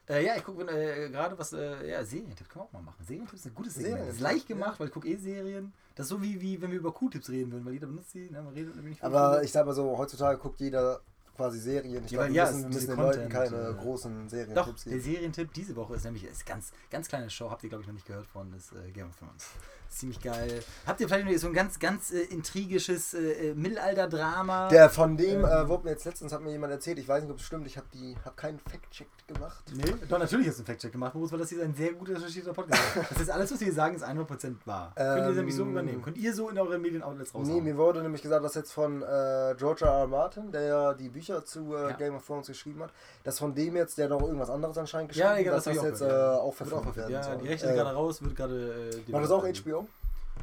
Äh, 0.09 0.25
ja, 0.25 0.35
ich 0.35 0.43
gucke 0.43 0.63
äh, 0.63 1.09
gerade 1.09 1.37
was, 1.39 1.53
äh, 1.53 1.89
ja, 1.89 2.03
Serientipps 2.03 2.49
können 2.49 2.65
wir 2.65 2.67
auch 2.67 2.73
mal 2.73 2.81
machen. 2.81 3.03
Serientipps 3.05 3.39
ist 3.41 3.45
ein 3.51 3.55
gutes 3.55 3.75
Segment. 3.75 4.01
Das 4.01 4.15
ist 4.15 4.21
leicht 4.21 4.47
gemacht, 4.47 4.79
weil 4.79 4.87
ich 4.87 4.93
gucke 4.93 5.07
eh 5.07 5.15
Serien. 5.15 5.71
Das 5.95 6.05
ist 6.05 6.09
so 6.09 6.21
wie, 6.21 6.41
wie 6.41 6.61
wenn 6.61 6.71
wir 6.71 6.79
über 6.79 6.91
Q-Tipps 6.91 7.29
reden 7.29 7.51
würden, 7.51 7.65
weil 7.65 7.73
jeder 7.73 7.87
benutzt 7.87 8.11
sie, 8.11 8.29
ne, 8.29 8.41
man 8.41 8.53
redet 8.53 8.75
nämlich 8.75 9.01
Aber 9.03 9.43
ich 9.43 9.51
sag 9.51 9.65
mal 9.65 9.73
so, 9.73 9.97
heutzutage 9.97 10.37
guckt 10.39 10.59
jeder 10.59 10.99
quasi 11.37 11.59
Serien. 11.59 12.03
Ich 12.03 12.11
Ja, 12.11 12.17
glaube, 12.19 12.33
wir 12.33 12.35
ja, 12.35 12.45
müssen, 12.45 12.61
wir 12.63 12.69
müssen 12.69 12.87
den 12.87 12.97
Leuten 12.97 13.29
Content, 13.31 13.51
keine 13.51 13.69
äh, 13.69 13.73
großen 13.75 14.23
Doch, 14.23 14.29
Serientipps 14.29 14.83
der 14.83 14.93
geben. 14.93 15.03
Serientipp 15.03 15.53
diese 15.53 15.75
Woche 15.75 15.95
ist 15.95 16.03
nämlich, 16.03 16.23
ist 16.25 16.45
ganz, 16.45 16.73
ganz 16.89 17.07
kleine 17.07 17.29
Show, 17.29 17.49
habt 17.49 17.63
ihr 17.63 17.69
glaube 17.69 17.83
ich 17.83 17.87
noch 17.87 17.93
nicht 17.93 18.05
gehört 18.07 18.27
von, 18.27 18.53
ist 18.53 18.71
äh, 18.73 18.91
Game 18.91 19.07
of 19.07 19.15
Thrones. 19.15 19.47
Ziemlich 19.93 20.19
geil. 20.21 20.63
Habt 20.87 20.99
ihr 21.01 21.07
vielleicht 21.07 21.25
noch 21.29 21.37
so 21.37 21.47
ein 21.47 21.53
ganz, 21.53 21.77
ganz 21.77 22.11
äh, 22.11 22.21
intrigisches 22.23 23.13
äh, 23.13 23.49
äh, 23.51 23.53
Mittelalter-Drama? 23.53 24.69
Der 24.69 24.89
von 24.89 25.15
dem 25.17 25.41
Ähm. 25.41 25.45
äh, 25.45 25.67
wurde 25.67 25.83
mir 25.85 25.91
jetzt 25.91 26.05
letztens, 26.05 26.33
hat 26.33 26.41
mir 26.41 26.51
jemand 26.51 26.73
erzählt, 26.73 26.97
ich 26.97 27.07
weiß 27.07 27.23
nicht, 27.23 27.31
ob 27.31 27.37
es 27.37 27.45
stimmt, 27.45 27.67
ich 27.67 27.77
habe 27.77 27.85
hab 28.25 28.35
keinen 28.35 28.57
Fact-Check 28.59 29.07
gemacht. 29.27 29.63
Nee, 29.75 29.93
doch, 30.09 30.17
natürlich 30.17 30.47
hast 30.47 30.57
du 30.57 30.61
einen 30.61 30.65
Fact-Check 30.67 30.91
gemacht, 30.91 31.13
Moritz, 31.13 31.31
weil 31.31 31.39
das 31.39 31.49
hier 31.49 31.59
ist 31.59 31.63
ein 31.65 31.75
sehr 31.75 31.93
gut 31.93 32.09
recherchierter 32.09 32.53
Podcast. 32.53 32.81
Das 33.09 33.19
heißt, 33.19 33.29
alles, 33.31 33.51
was 33.51 33.59
wir 33.59 33.65
hier 33.65 33.73
sagen, 33.75 33.95
ist 33.95 34.03
100% 34.03 34.55
wahr. 34.65 34.91
Könnt 34.95 35.07
ihr 35.19 35.25
Ähm, 35.29 35.35
nämlich 35.35 35.55
so 35.55 35.63
übernehmen? 35.65 36.01
Könnt 36.01 36.17
ihr 36.17 36.33
so 36.33 36.49
in 36.49 36.57
euren 36.57 36.81
Medien-Outlets 36.81 37.33
Nee, 37.33 37.39
raushauen? 37.39 37.63
mir 37.63 37.77
wurde 37.77 38.01
nämlich 38.01 38.21
gesagt, 38.23 38.43
dass 38.43 38.55
jetzt 38.55 38.71
von 38.73 39.01
äh, 39.03 39.53
George 39.57 39.85
R. 39.85 39.91
R. 39.91 40.07
Martin, 40.07 40.51
der 40.51 40.61
ja 40.63 40.93
die 40.95 41.09
Bücher 41.09 41.45
zu 41.45 41.75
äh, 41.75 41.89
Ja. 41.89 41.91
Game 41.91 42.15
of 42.15 42.25
Thrones 42.25 42.47
geschrieben 42.47 42.81
hat, 42.81 42.91
dass 43.23 43.37
von 43.39 43.53
dem 43.53 43.75
jetzt, 43.75 43.97
der 43.97 44.09
noch 44.09 44.21
irgendwas 44.21 44.49
anderes 44.49 44.77
anscheinend 44.77 45.09
geschrieben 45.09 45.25
Ja, 45.27 45.31
hat, 45.33 45.39
Digga, 45.39 45.51
dass 45.51 45.63
das 45.65 45.75
das 45.75 45.85
jetzt 45.85 46.01
auch 46.03 46.07
äh, 46.07 46.11
auch 46.11 46.59
Wird 46.59 46.73
auch 46.73 46.83
verfilmt 46.83 47.09
Ja, 47.11 47.35
die 47.35 47.47
Rechte 47.47 47.65
Äh, 47.65 47.69
sind 47.69 47.77
gerade 47.77 47.95
raus, 47.95 48.23
wird 48.23 48.35
gerade. 48.35 48.91
Äh, 49.07 49.13
War 49.13 49.21
das 49.21 49.31
auch. 49.31 49.43
HBO? 49.45 49.82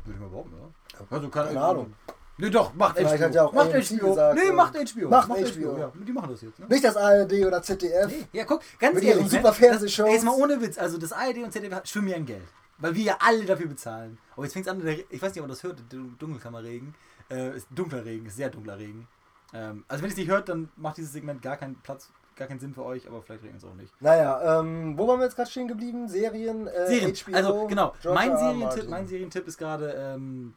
Würde 0.04 0.14
ich 0.14 0.20
mal 0.20 0.28
behaupten, 0.28 0.54
oder? 0.54 1.06
Also, 1.10 1.28
keine, 1.28 1.46
Keine 1.48 1.60
Ahnung. 1.62 1.94
Nee, 2.38 2.48
doch, 2.48 2.72
macht 2.74 2.96
Vielleicht 2.96 3.16
HBO. 3.18 3.24
hat 3.26 3.34
ja 3.34 3.44
auch 3.44 3.52
macht 3.52 3.74
AMC 3.74 3.84
HBO. 4.00 4.08
gesagt, 4.08 4.34
nee, 4.42 4.48
äh, 4.48 4.52
macht 4.52 4.74
HBO. 4.74 5.08
macht 5.10 5.28
HBO. 5.28 5.78
Ja, 5.78 5.92
die 5.94 6.12
machen 6.12 6.30
das 6.30 6.40
jetzt, 6.40 6.58
ne? 6.58 6.66
Nicht 6.68 6.84
das 6.84 6.96
ARD 6.96 7.32
oder 7.44 7.62
ZDF. 7.62 8.06
Nee. 8.08 8.26
Ja, 8.32 8.44
guck, 8.44 8.62
ganz 8.78 8.94
Mit 8.94 9.04
ehrlich. 9.04 9.16
ihren 9.18 9.24
ne? 9.24 9.30
super 9.30 9.52
Fernsehshows. 9.52 10.06
Das- 10.06 10.14
Jetzt 10.14 10.24
mal 10.24 10.34
ohne 10.34 10.60
Witz. 10.60 10.78
Also, 10.78 10.96
das 10.96 11.12
ARD 11.12 11.38
und 11.44 11.52
ZDF 11.52 11.82
schwimmen 11.84 12.08
ja 12.08 12.16
in 12.16 12.24
Geld. 12.24 12.48
Weil 12.78 12.94
wir 12.94 13.02
ja 13.04 13.16
alle 13.20 13.44
dafür 13.44 13.66
bezahlen. 13.66 14.16
Aber 14.34 14.44
jetzt 14.44 14.54
fängt 14.54 14.66
es 14.66 14.72
an, 14.72 14.80
ich 14.86 15.20
weiß 15.20 15.34
nicht, 15.34 15.40
ob 15.42 15.42
man 15.42 15.50
das 15.50 15.62
hört, 15.62 15.82
Dunkelkammerregen. 16.18 16.94
Äh, 17.30 17.56
ist 17.56 17.68
dunkler 17.70 18.04
Regen, 18.04 18.24
ist 18.26 18.36
sehr 18.36 18.48
dunkler 18.48 18.78
Regen. 18.78 19.06
Ähm, 19.52 19.84
also, 19.86 20.02
wenn 20.02 20.08
ihr 20.08 20.12
es 20.12 20.16
nicht 20.18 20.30
hört, 20.30 20.48
dann 20.48 20.70
macht 20.76 20.96
dieses 20.96 21.12
Segment 21.12 21.42
gar 21.42 21.56
keinen 21.58 21.76
Platz, 21.82 22.08
gar 22.40 22.48
keinen 22.48 22.58
Sinn 22.58 22.74
für 22.74 22.84
euch, 22.84 23.06
aber 23.06 23.22
vielleicht 23.22 23.44
regnet 23.44 23.62
es 23.62 23.68
auch 23.68 23.74
nicht. 23.74 23.92
Naja, 24.00 24.60
ähm, 24.60 24.98
wo 24.98 25.06
waren 25.06 25.20
wir 25.20 25.26
jetzt 25.26 25.36
gerade 25.36 25.50
stehen 25.50 25.68
geblieben? 25.68 26.08
Serien, 26.08 26.66
äh, 26.66 26.86
Serien. 26.86 27.14
HBO, 27.14 27.36
also 27.36 27.66
genau, 27.66 27.94
mein. 28.12 28.36
Serientipp, 28.36 28.88
mein 28.88 29.06
Serientipp 29.06 29.46
ist 29.46 29.58
gerade 29.58 29.92
ähm, 29.92 30.54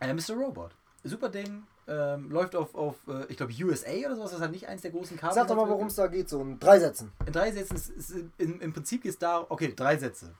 äh, 0.00 0.12
Mr. 0.12 0.34
Robot. 0.34 0.72
Super 1.02 1.30
Ding, 1.30 1.64
ähm, 1.88 2.30
läuft 2.30 2.54
auf, 2.54 2.74
auf 2.74 2.96
äh, 3.08 3.24
ich 3.28 3.36
glaube, 3.36 3.52
USA 3.62 3.90
oder 3.90 4.16
sowas, 4.16 4.30
das 4.30 4.34
ist 4.34 4.40
halt 4.40 4.52
nicht 4.52 4.68
eins 4.68 4.82
der 4.82 4.90
großen 4.90 5.16
Kabel. 5.16 5.34
Sag 5.34 5.48
doch 5.48 5.56
mal, 5.56 5.68
worum 5.68 5.88
es 5.88 5.96
da 5.96 6.06
geht, 6.06 6.28
so 6.28 6.40
in 6.40 6.58
drei 6.58 6.78
Sätzen. 6.78 7.10
In 7.26 7.32
drei 7.32 7.50
Sätzen 7.52 7.76
ist, 7.76 7.88
ist 7.90 8.14
im, 8.38 8.60
im 8.60 8.72
Prinzip 8.72 9.02
geht 9.02 9.12
es 9.12 9.18
da, 9.18 9.44
okay, 9.48 9.72
drei 9.74 9.96
Sätze. 9.96 10.34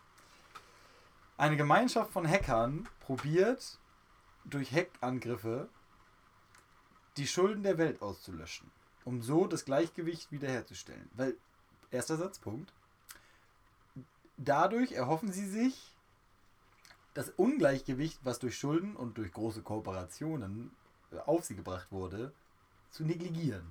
Eine 1.36 1.56
Gemeinschaft 1.56 2.12
von 2.12 2.28
Hackern 2.28 2.88
probiert 3.00 3.78
durch 4.44 4.70
Hackangriffe 4.72 5.68
die 7.16 7.26
Schulden 7.26 7.62
der 7.62 7.78
Welt 7.78 8.02
auszulöschen, 8.02 8.70
um 9.04 9.22
so 9.22 9.46
das 9.46 9.64
Gleichgewicht 9.64 10.30
wiederherzustellen. 10.32 11.08
Weil, 11.14 11.34
erster 11.90 12.16
Satzpunkt, 12.16 12.72
dadurch 14.36 14.92
erhoffen 14.92 15.32
sie 15.32 15.46
sich, 15.46 15.90
das 17.14 17.30
Ungleichgewicht, 17.36 18.18
was 18.24 18.40
durch 18.40 18.58
Schulden 18.58 18.96
und 18.96 19.18
durch 19.18 19.32
große 19.32 19.62
Kooperationen 19.62 20.72
äh, 21.12 21.18
auf 21.26 21.44
sie 21.44 21.54
gebracht 21.54 21.86
wurde, 21.90 22.32
zu 22.90 23.04
negligieren. 23.04 23.64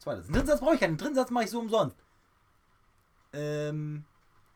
Zweiter 0.00 0.18
Satz. 0.22 0.26
Den 0.26 0.32
dritten 0.34 0.46
Satz 0.48 0.60
brauche 0.60 0.74
ich 0.74 0.80
keinen. 0.80 0.92
Den 0.96 0.98
dritten 0.98 1.14
Satz 1.14 1.30
mache 1.30 1.44
ich 1.44 1.50
so 1.50 1.60
umsonst. 1.60 1.96
Ähm. 3.32 4.04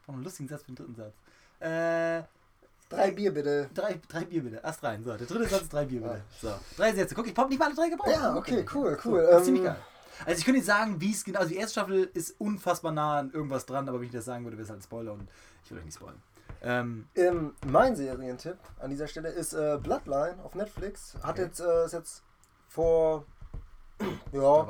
Noch 0.06 0.14
einen 0.14 0.24
lustigen 0.24 0.48
Satz 0.48 0.62
für 0.62 0.72
den 0.72 0.76
dritten 0.76 0.94
Satz. 0.96 1.14
Äh. 1.60 2.22
Drei 2.88 3.10
Bier 3.12 3.32
bitte. 3.32 3.70
Drei, 3.72 4.00
drei 4.08 4.24
Bier 4.24 4.42
bitte. 4.42 4.64
Ast 4.64 4.82
rein. 4.82 5.02
So, 5.04 5.16
der 5.16 5.26
dritte 5.26 5.48
Satz 5.48 5.62
ist 5.62 5.72
drei 5.72 5.84
Bier 5.84 6.00
bitte. 6.00 6.22
So. 6.40 6.54
Drei 6.76 6.92
Sätze. 6.92 7.14
Guck, 7.14 7.26
ich 7.26 7.36
hab 7.36 7.48
nicht 7.48 7.58
mal 7.58 7.66
alle 7.66 7.74
drei 7.74 7.88
gebraucht. 7.88 8.10
Ja, 8.10 8.36
okay, 8.36 8.64
cool, 8.74 8.98
So, 9.02 9.10
cool. 9.10 9.22
das 9.22 9.30
ist 9.30 9.38
Ähm, 9.38 9.44
ziemlich 9.44 9.64
geil. 9.64 9.76
Also 10.26 10.38
ich 10.38 10.44
könnte 10.44 10.58
nicht 10.58 10.66
sagen, 10.66 11.00
wie 11.00 11.12
es 11.12 11.24
genau. 11.24 11.40
Also 11.40 11.50
die 11.50 11.56
erste 11.56 11.72
Staffel 11.72 12.10
ist 12.14 12.38
unfassbar 12.40 12.92
nah 12.92 13.18
an 13.18 13.30
irgendwas 13.32 13.66
dran, 13.66 13.88
aber 13.88 14.00
wenn 14.00 14.06
ich 14.06 14.12
das 14.12 14.24
sagen 14.24 14.44
würde, 14.44 14.56
wäre 14.56 14.64
es 14.64 14.70
halt 14.70 14.80
ein 14.80 14.82
Spoiler 14.82 15.12
und 15.12 15.28
ich 15.64 15.70
will 15.70 15.78
euch 15.78 15.84
nicht 15.84 15.96
spoilern. 15.96 16.22
Ähm, 16.62 17.06
Ähm, 17.14 17.54
mein 17.66 17.94
Serientipp 17.96 18.58
an 18.80 18.90
dieser 18.90 19.06
Stelle 19.06 19.28
ist 19.28 19.52
äh, 19.52 19.78
Bloodline 19.82 20.36
auf 20.42 20.54
Netflix. 20.54 21.14
Hat 21.22 21.32
Okay. 21.32 21.42
jetzt, 21.42 21.60
äh, 21.60 21.84
ist 21.84 21.92
jetzt 21.92 22.22
vor 22.68 23.24
ja, 24.32 24.66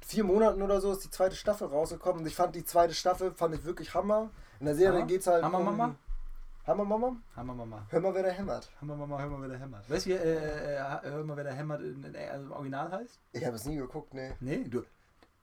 vier 0.00 0.24
Monaten 0.24 0.60
oder 0.62 0.80
so 0.80 0.92
ist 0.92 1.04
die 1.04 1.10
zweite 1.10 1.36
Staffel 1.36 1.68
rausgekommen. 1.68 2.20
Und 2.20 2.26
ich 2.26 2.34
fand 2.34 2.54
die 2.54 2.64
zweite 2.64 2.94
Staffel 2.94 3.32
fand 3.32 3.54
ich 3.54 3.64
wirklich 3.64 3.94
Hammer. 3.94 4.30
In 4.58 4.66
der 4.66 4.74
Serie 4.74 5.06
geht 5.06 5.20
es 5.20 5.26
halt 5.26 5.42
Hammer, 5.44 5.58
um... 5.58 5.64
Mama? 5.64 5.94
Hammer 6.66 6.84
Mama? 6.84 7.16
Hammer 7.36 7.54
Mama. 7.54 7.86
Hör 7.88 8.00
mal, 8.00 8.14
wer 8.14 8.22
da 8.22 8.28
hämmert. 8.30 8.70
Hammer 8.80 8.96
Mama, 8.96 9.18
hör 9.18 9.28
mal, 9.28 9.40
wer 9.42 9.48
der 9.48 9.58
hämmert. 9.58 9.88
Weißt 9.90 10.06
du, 10.06 10.10
wie, 10.10 10.14
äh, 10.14 10.76
äh, 10.76 11.00
hör 11.02 11.24
mal, 11.24 11.36
wer 11.36 11.44
der 11.44 11.54
hämmert 11.54 11.80
in, 11.80 12.04
in, 12.04 12.14
also 12.16 12.44
im 12.46 12.52
Original 12.52 12.92
heißt? 12.92 13.18
Ich 13.32 13.44
habe 13.44 13.56
es 13.56 13.64
nie 13.64 13.76
geguckt, 13.76 14.12
nee. 14.14 14.32
Nee, 14.40 14.64
du. 14.68 14.84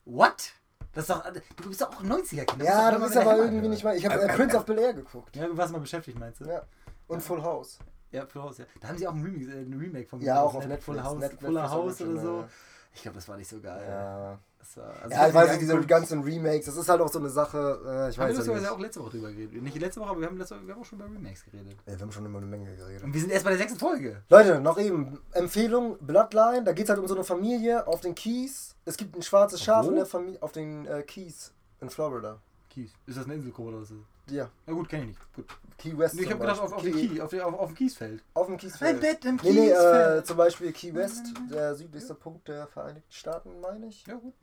What? 0.05 0.53
Das 0.93 1.03
ist 1.03 1.09
doch. 1.09 1.23
Du 1.57 1.69
bist 1.69 1.81
doch 1.81 1.89
auch 1.95 2.01
ein 2.01 2.11
90er-Kind. 2.11 2.63
Ja, 2.63 2.91
das 2.91 3.09
ist 3.11 3.17
aber 3.17 3.37
irgendwie 3.37 3.67
nicht 3.67 3.83
mal... 3.83 3.95
Ich 3.95 4.05
habe 4.05 4.21
äh, 4.21 4.27
Prince 4.35 4.57
of 4.57 4.65
Bel-Air 4.65 4.93
geguckt. 4.93 5.35
Ja, 5.35 5.47
du 5.47 5.57
warst 5.57 5.71
mal 5.73 5.79
beschäftigt, 5.79 6.17
meinst 6.19 6.39
du? 6.41 6.45
Ja. 6.45 6.61
Und 7.07 7.21
Full 7.21 7.41
House. 7.41 7.79
Ja, 8.11 8.25
Full 8.25 8.41
House, 8.43 8.59
ja. 8.59 8.65
Da 8.79 8.87
haben 8.89 8.97
sie 8.97 9.07
auch 9.07 9.13
ein 9.13 9.21
Remake, 9.23 9.51
äh, 9.51 9.61
ein 9.63 9.73
Remake 9.73 10.07
von 10.07 10.21
Ja, 10.21 10.41
auch 10.41 10.53
auf 10.55 10.63
ne? 10.63 10.69
Netflix. 10.69 10.85
Full 10.85 11.03
House, 11.03 11.19
Net- 11.19 11.39
Full 11.39 11.51
Netflix 11.51 11.71
House 11.71 12.01
oder 12.01 12.21
so. 12.21 12.27
Original. 12.29 12.49
Ich 12.93 13.01
glaube, 13.01 13.15
das 13.15 13.27
war 13.27 13.37
nicht 13.37 13.49
so 13.49 13.59
geil. 13.59 13.85
Ja. 13.87 14.39
Also 14.75 15.15
Ja, 15.15 15.27
ich 15.27 15.33
weiß 15.33 15.49
nicht, 15.51 15.61
diese 15.61 15.79
ganzen 15.81 16.21
Remakes, 16.23 16.65
das 16.65 16.75
ist 16.75 16.89
halt 16.89 16.99
auch 17.01 17.07
so 17.07 17.19
eine 17.19 17.29
Sache, 17.29 17.57
äh, 17.57 17.59
ich 17.61 17.85
Haben 17.85 17.85
wir 17.85 18.03
weiß 18.03 18.17
ja 18.17 18.27
lustigerweise 18.27 18.61
nicht. 18.63 18.71
auch 18.71 18.79
letzte 18.79 18.99
Woche 19.01 19.11
drüber 19.11 19.31
geredet. 19.31 19.61
Nicht 19.61 19.79
letzte 19.79 20.01
Woche, 20.01 20.09
aber 20.09 20.19
wir 20.19 20.27
haben, 20.27 20.37
letzte, 20.37 20.55
wir 20.65 20.73
haben 20.73 20.81
auch 20.81 20.85
schon 20.85 20.99
über 20.99 21.07
Remakes 21.07 21.45
geredet. 21.45 21.77
Ey, 21.85 21.95
wir 21.95 22.01
haben 22.01 22.11
schon 22.11 22.25
immer 22.25 22.37
eine 22.39 22.47
Menge 22.47 22.75
geredet. 22.75 23.03
Und 23.03 23.13
wir 23.13 23.21
sind 23.21 23.31
erst 23.31 23.45
bei 23.45 23.51
der 23.51 23.59
sechsten 23.59 23.79
Folge. 23.79 24.23
Leute, 24.29 24.59
noch 24.59 24.77
eben, 24.79 25.19
Empfehlung, 25.31 25.97
Bloodline, 26.01 26.63
da 26.63 26.73
geht 26.73 26.85
es 26.85 26.89
halt 26.89 26.99
um 26.99 27.07
so 27.07 27.15
eine 27.15 27.23
Familie 27.23 27.87
auf 27.87 28.01
den 28.01 28.15
Keys. 28.15 28.75
Es 28.85 28.97
gibt 28.97 29.15
ein 29.15 29.21
schwarzes 29.21 29.61
Schaf 29.63 29.85
Wo? 29.85 29.89
in 29.89 29.95
der 29.95 30.05
Familie, 30.05 30.41
auf 30.41 30.51
den 30.51 30.85
äh, 30.85 31.03
Keys 31.03 31.51
in 31.79 31.89
Florida. 31.89 32.39
Keys. 32.77 32.91
Ist 33.07 33.17
das 33.17 33.25
eine 33.25 33.33
Inselgruppe 33.35 33.69
oder 33.69 33.81
was 33.81 33.89
ist 33.89 33.97
das? 34.25 34.35
Ja, 34.35 34.49
Na 34.67 34.73
gut, 34.73 34.87
kenne 34.89 35.03
ich 35.03 35.07
nicht. 35.09 35.33
Gut. 35.33 35.45
Key 35.77 35.97
West 35.97 36.15
Nee, 36.15 36.23
ich 36.23 36.29
habe 36.29 36.41
gedacht, 36.41 36.59
auf, 36.59 36.73
auf, 36.73 36.81
Key, 36.81 37.21
auf, 37.21 37.33
auf, 37.33 37.53
auf 37.53 37.69
dem 37.69 37.75
Kiesfeld. 37.75 38.23
Auf 38.33 38.47
dem 38.47 38.57
Kiesfeld. 38.57 38.95
Ein 38.95 38.99
Bett 38.99 39.25
im 39.25 39.39
Nee, 39.41 39.51
nee, 39.51 39.69
äh, 39.69 39.73
Kiesfeld. 39.73 40.27
zum 40.27 40.37
Beispiel 40.37 40.71
Key 40.73 40.93
West, 40.93 41.33
der 41.49 41.75
südlichste 41.75 42.13
Punkt 42.13 42.47
der 42.47 42.67
Vereinigten 42.67 43.11
Staaten, 43.11 43.49
meine 43.61 43.87
ich. 43.87 44.05
Ja, 44.05 44.15
gut. 44.15 44.33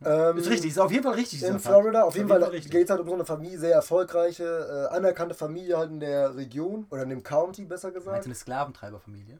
Ja. 0.00 0.30
Ähm, 0.30 0.36
ist 0.38 0.48
richtig, 0.50 0.70
ist 0.70 0.78
auf 0.78 0.92
jeden 0.92 1.02
Fall 1.02 1.14
richtig. 1.14 1.42
In. 1.42 1.58
Florida, 1.58 2.02
auf 2.04 2.14
jeden 2.14 2.28
Fall 2.28 2.42
richtig. 2.44 2.70
geht 2.70 2.84
es 2.84 2.90
halt 2.90 3.00
um 3.00 3.08
so 3.08 3.14
eine 3.14 3.24
Familie, 3.24 3.58
sehr 3.58 3.74
erfolgreiche, 3.74 4.44
äh, 4.90 4.94
anerkannte 4.94 5.34
Familie 5.34 5.78
halt 5.78 5.90
in 5.90 6.00
der 6.00 6.36
Region 6.36 6.86
oder 6.90 7.02
in 7.02 7.08
dem 7.08 7.22
County 7.22 7.64
besser 7.64 7.90
gesagt. 7.90 8.24
du 8.24 8.26
eine 8.26 8.34
Sklaventreiberfamilie? 8.34 9.38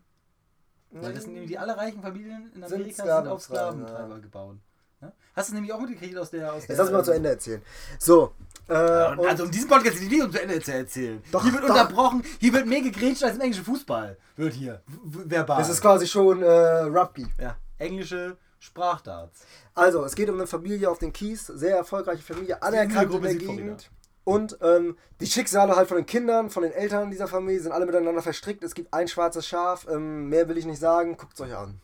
Weil 0.91 1.15
das 1.15 1.25
sind 1.25 1.33
nämlich 1.33 1.51
die 1.51 1.59
alle 1.59 1.77
reichen 1.77 2.03
Familien 2.03 2.51
in 2.55 2.63
Sind 2.63 2.75
Amerika 2.81 3.21
sind, 3.23 3.29
auf 3.29 3.43
Sklaventreiber, 3.43 3.89
Sklaventreiber 3.89 4.21
gebaut. 4.21 4.57
Ne? 5.03 5.13
Hast 5.35 5.51
du 5.51 5.55
nämlich 5.55 5.73
auch 5.73 5.81
mitgekriegt 5.81 6.17
aus 6.17 6.31
der. 6.31 6.53
Aus 6.53 6.63
Jetzt 6.63 6.69
der 6.69 6.77
lass 6.77 6.93
mal 6.93 7.05
zu 7.05 7.13
Ende 7.13 7.31
erzählen. 7.31 7.61
So, 7.99 8.33
äh, 8.69 8.75
Ja, 8.75 9.17
also 9.29 9.45
um 9.45 9.51
diesen 9.51 9.69
Podcast 9.69 9.97
es 9.97 10.03
nicht 10.03 10.23
um 10.23 10.31
zu 10.31 10.41
Ende 10.41 10.61
zu 10.61 10.73
erzählen. 10.73 11.23
Doch, 11.33 11.43
hier 11.43 11.53
wird 11.53 11.65
doch. 11.65 11.71
unterbrochen, 11.71 12.23
hier 12.39 12.53
wird 12.53 12.67
mehr 12.67 12.81
gegrätscht 12.81 13.25
als 13.25 13.35
im 13.35 13.41
englischen 13.41 13.65
Fußball. 13.65 14.17
Wird 14.37 14.55
hier. 14.55 14.81
Verbal. 15.05 15.59
das 15.59 15.69
ist 15.69 15.81
quasi 15.81 16.07
schon 16.07 16.43
äh, 16.43 16.47
Rugby. 16.47 17.27
ja, 17.41 17.57
englische 17.79 18.37
Sprachdarts. 18.61 19.45
Also, 19.75 20.05
es 20.05 20.15
geht 20.15 20.29
um 20.29 20.37
eine 20.37 20.47
Familie 20.47 20.89
auf 20.89 20.99
den 20.99 21.13
Keys, 21.13 21.47
sehr 21.47 21.77
erfolgreiche 21.77 22.23
Familie, 22.23 22.63
anerkannt 22.63 23.13
in 23.13 23.23
der. 23.23 23.35
Gegend. 23.35 23.91
Und 24.25 24.57
ähm, 24.63 24.97
die 25.21 25.27
Schicksale 25.27 25.75
halt 25.75 25.89
von 25.89 25.97
den 25.97 26.07
Kindern, 26.07 26.49
von 26.49 26.63
den 26.63 26.71
Eltern 26.71 27.11
dieser 27.11 27.27
Familie 27.27 27.61
sind 27.61 27.73
alle 27.73 27.87
miteinander 27.87 28.23
verstrickt. 28.23 28.63
Es 28.63 28.75
gibt 28.75 28.95
ein 28.95 29.09
schwarzes 29.09 29.49
Schaf. 29.49 29.87
Ähm, 29.91 30.29
mehr 30.29 30.49
will 30.49 30.57
ich 30.57 30.65
nicht 30.65 30.79
sagen. 30.79 31.17
Guckt 31.17 31.35
es 31.35 31.41
euch 31.41 31.57
an. 31.57 31.81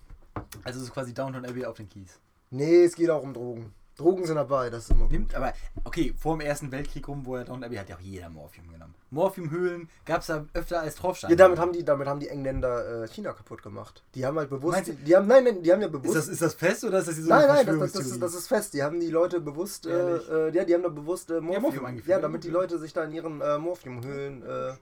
Also 0.63 0.79
es 0.79 0.87
ist 0.87 0.95
quasi 0.95 1.13
Downtown 1.13 1.45
Abbey 1.45 1.65
auf 1.65 1.77
den 1.77 1.89
Kies. 1.89 2.21
Nee, 2.51 2.85
es 2.85 2.95
geht 2.95 3.11
auch 3.11 3.23
um 3.23 3.35
Drogen. 3.35 3.75
Drogen 3.99 4.25
sind 4.25 4.37
dabei, 4.37 4.71
das 4.71 4.85
ist 4.85 4.91
immer 4.93 5.03
gut. 5.03 5.13
Nimmt 5.13 5.35
aber, 5.35 5.53
okay, 5.83 6.15
vor 6.17 6.37
dem 6.37 6.43
Ersten 6.43 6.71
Weltkrieg 6.71 7.09
rum, 7.09 7.27
wo 7.27 7.35
er 7.35 7.45
Downton 7.45 7.65
Abbey 7.65 7.75
hat 7.75 7.89
ja 7.89 7.97
auch 7.97 8.01
jeder 8.01 8.31
Morphium 8.31 8.71
genommen. 8.71 8.95
Morphiumhöhlen 9.11 9.89
gab 10.05 10.21
es 10.21 10.29
da 10.29 10.47
öfter 10.55 10.81
als 10.81 10.95
Draufsteine. 10.95 11.33
Ja, 11.33 11.37
damit 11.37 11.59
haben 11.59 11.73
die, 11.73 11.85
damit 11.85 12.07
haben 12.07 12.21
die 12.21 12.29
Engländer 12.29 13.03
äh, 13.03 13.09
China 13.09 13.33
kaputt 13.33 13.61
gemacht. 13.61 14.05
Die 14.15 14.25
haben 14.25 14.39
halt 14.39 14.51
bewusst. 14.51 14.77
Meinst 14.77 14.93
Die 15.05 15.17
haben, 15.17 15.27
nein, 15.27 15.43
nein, 15.43 15.63
die 15.65 15.73
haben 15.73 15.81
ja 15.81 15.89
ist, 15.89 15.93
bewusst. 15.93 16.15
das, 16.15 16.29
ist 16.29 16.41
das 16.41 16.55
fest 16.55 16.85
oder 16.85 17.01
ist 17.01 17.09
das 17.09 17.17
so 17.17 17.29
nein, 17.29 17.49
nein, 17.49 17.67
das, 17.67 17.79
das, 17.79 17.93
das, 17.93 18.07
ist, 18.07 18.23
das 18.23 18.35
ist 18.35 18.47
fest. 18.47 18.73
Die 18.75 18.85
haben 18.85 19.01
die 19.01 19.11
Leute 19.11 19.41
bewusst, 19.41 19.87
äh, 19.87 19.91
äh, 19.91 20.55
ja, 20.55 20.65
die 20.65 20.75
haben 20.75 20.85
da 20.85 20.91
bewusst 20.91 21.31
äh, 21.31 21.41
Morphium, 21.41 21.63
Morphium 21.63 21.85
eingeführt, 21.87 22.09
Ja, 22.09 22.17
ja, 22.17 22.23
damit 22.23 22.45
die 22.45 22.49
okay. 22.49 22.57
Leute 22.57 22.79
sich 22.79 22.93
da 22.93 23.03
in 23.03 23.13
ihren 23.13 23.41
äh, 23.41 23.59
Morphiumhöhlen 23.59 24.47
äh, 24.47 24.75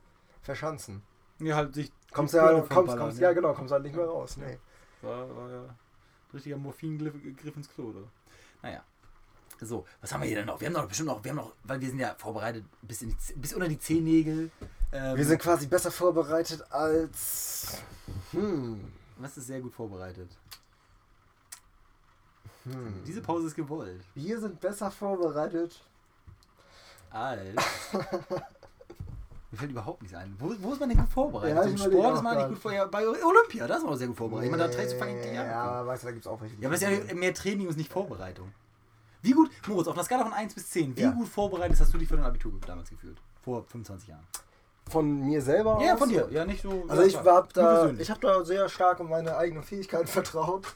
verschanzen. 0.42 1.02
Ja, 1.38 1.56
halt 1.56 1.74
sich 1.74 1.90
Kommst 2.12 2.34
ja, 2.34 2.46
Birne 2.46 2.64
kommst, 2.68 2.96
kommst, 2.96 3.18
ja 3.18 3.32
genau, 3.32 3.54
kommst 3.54 3.72
halt 3.72 3.82
nicht 3.82 3.96
mehr 3.96 4.06
raus. 4.06 4.36
Nee. 4.36 4.58
War, 5.02 5.28
war 5.36 5.50
ja 5.50 5.64
richtiger 6.32 6.56
Morphingriff 6.56 7.14
Griff 7.36 7.56
ins 7.56 7.68
Klo, 7.68 7.90
oder? 7.90 8.02
Naja. 8.62 8.82
So, 9.60 9.86
was 10.00 10.12
haben 10.12 10.20
wir 10.20 10.28
hier 10.28 10.36
denn 10.38 10.46
noch? 10.46 10.60
Wir 10.60 10.66
haben 10.66 10.74
noch 10.74 10.86
bestimmt 10.86 11.08
noch, 11.08 11.24
wir 11.24 11.30
haben 11.30 11.36
noch, 11.36 11.52
weil 11.64 11.80
wir 11.80 11.88
sind 11.88 11.98
ja 11.98 12.14
vorbereitet 12.18 12.64
bis, 12.82 13.00
in 13.02 13.08
die, 13.08 13.32
bis 13.36 13.54
unter 13.54 13.68
die 13.68 13.78
Zehennägel. 13.78 14.50
Ähm, 14.92 15.16
Wir 15.16 15.24
sind 15.24 15.38
quasi 15.40 15.66
besser 15.66 15.90
vorbereitet 15.90 16.62
als. 16.70 17.78
Hm. 18.32 18.80
Was 19.16 19.36
ist 19.38 19.46
sehr 19.46 19.60
gut 19.60 19.72
vorbereitet? 19.72 20.30
hm. 22.64 23.02
Diese 23.06 23.22
Pause 23.22 23.46
ist 23.46 23.54
gewollt. 23.54 24.04
Wir 24.14 24.38
sind 24.38 24.60
besser 24.60 24.90
vorbereitet. 24.90 25.80
Alt. 27.10 27.56
Mir 29.50 29.58
fällt 29.58 29.70
überhaupt 29.70 30.02
nichts 30.02 30.16
ein. 30.16 30.34
Wo, 30.38 30.52
wo 30.60 30.72
ist 30.72 30.80
man 30.80 30.88
denn 30.88 30.98
gut 30.98 31.08
vorbereitet? 31.08 31.56
Ja, 31.56 31.62
Im 31.62 31.78
Sport 31.78 32.16
ist 32.16 32.22
man 32.22 32.36
eigentlich 32.36 32.48
gut 32.48 32.58
vorbereitet. 32.58 32.90
Bei 32.90 33.06
Olympia, 33.06 33.66
da 33.66 33.76
ist 33.76 33.84
man 33.84 33.92
auch 33.92 33.96
sehr 33.96 34.08
gut 34.08 34.16
vorbereitet. 34.16 34.46
Ich 34.46 34.50
meine, 34.50 34.68
da 34.68 34.74
trägst 34.74 34.94
du 34.94 34.98
fucking. 34.98 35.34
Ja, 35.34 35.44
Ja, 35.44 35.86
weißt 35.86 36.02
du, 36.02 36.06
da 36.08 36.12
gibt 36.12 36.26
es 36.26 36.30
auch 36.30 36.40
welche. 36.40 36.56
die- 36.56 36.66
aber 36.66 36.74
das 36.74 36.82
ist 36.82 37.08
ja 37.08 37.14
mehr 37.14 37.32
Training 37.34 37.68
und 37.68 37.76
nicht 37.76 37.92
Vorbereitung. 37.92 38.52
Wie 39.22 39.32
gut, 39.32 39.50
Moritz, 39.66 39.88
auf 39.88 39.94
einer 39.94 40.04
Skala 40.04 40.24
von 40.24 40.32
1 40.32 40.54
bis 40.54 40.68
10, 40.70 40.96
wie 40.96 41.02
Ja. 41.02 41.10
gut 41.10 41.28
vorbereitet 41.28 41.78
hast 41.80 41.92
du 41.94 41.98
dich 41.98 42.08
für 42.08 42.16
dein 42.16 42.24
Abitur 42.26 42.52
damals 42.66 42.90
gefühlt? 42.90 43.18
Vor 43.42 43.64
25 43.64 44.08
Jahren. 44.08 44.24
Von 44.88 45.26
mir 45.26 45.42
selber? 45.42 45.80
Ja, 45.82 45.94
aus? 45.94 45.98
von 45.98 46.08
dir. 46.08 46.28
Ja, 46.30 46.44
nicht 46.44 46.62
so. 46.62 46.84
Also 46.88 47.02
ja, 47.02 47.08
ich 47.08 47.16
hab 47.16 47.52
Du 47.52 47.60
da, 47.60 47.90
ich 47.98 48.08
habe 48.10 48.20
da 48.20 48.44
sehr 48.44 48.68
stark 48.68 49.00
um 49.00 49.08
meine 49.10 49.36
eigenen 49.36 49.64
Fähigkeiten 49.64 50.06
vertraut. 50.18 50.66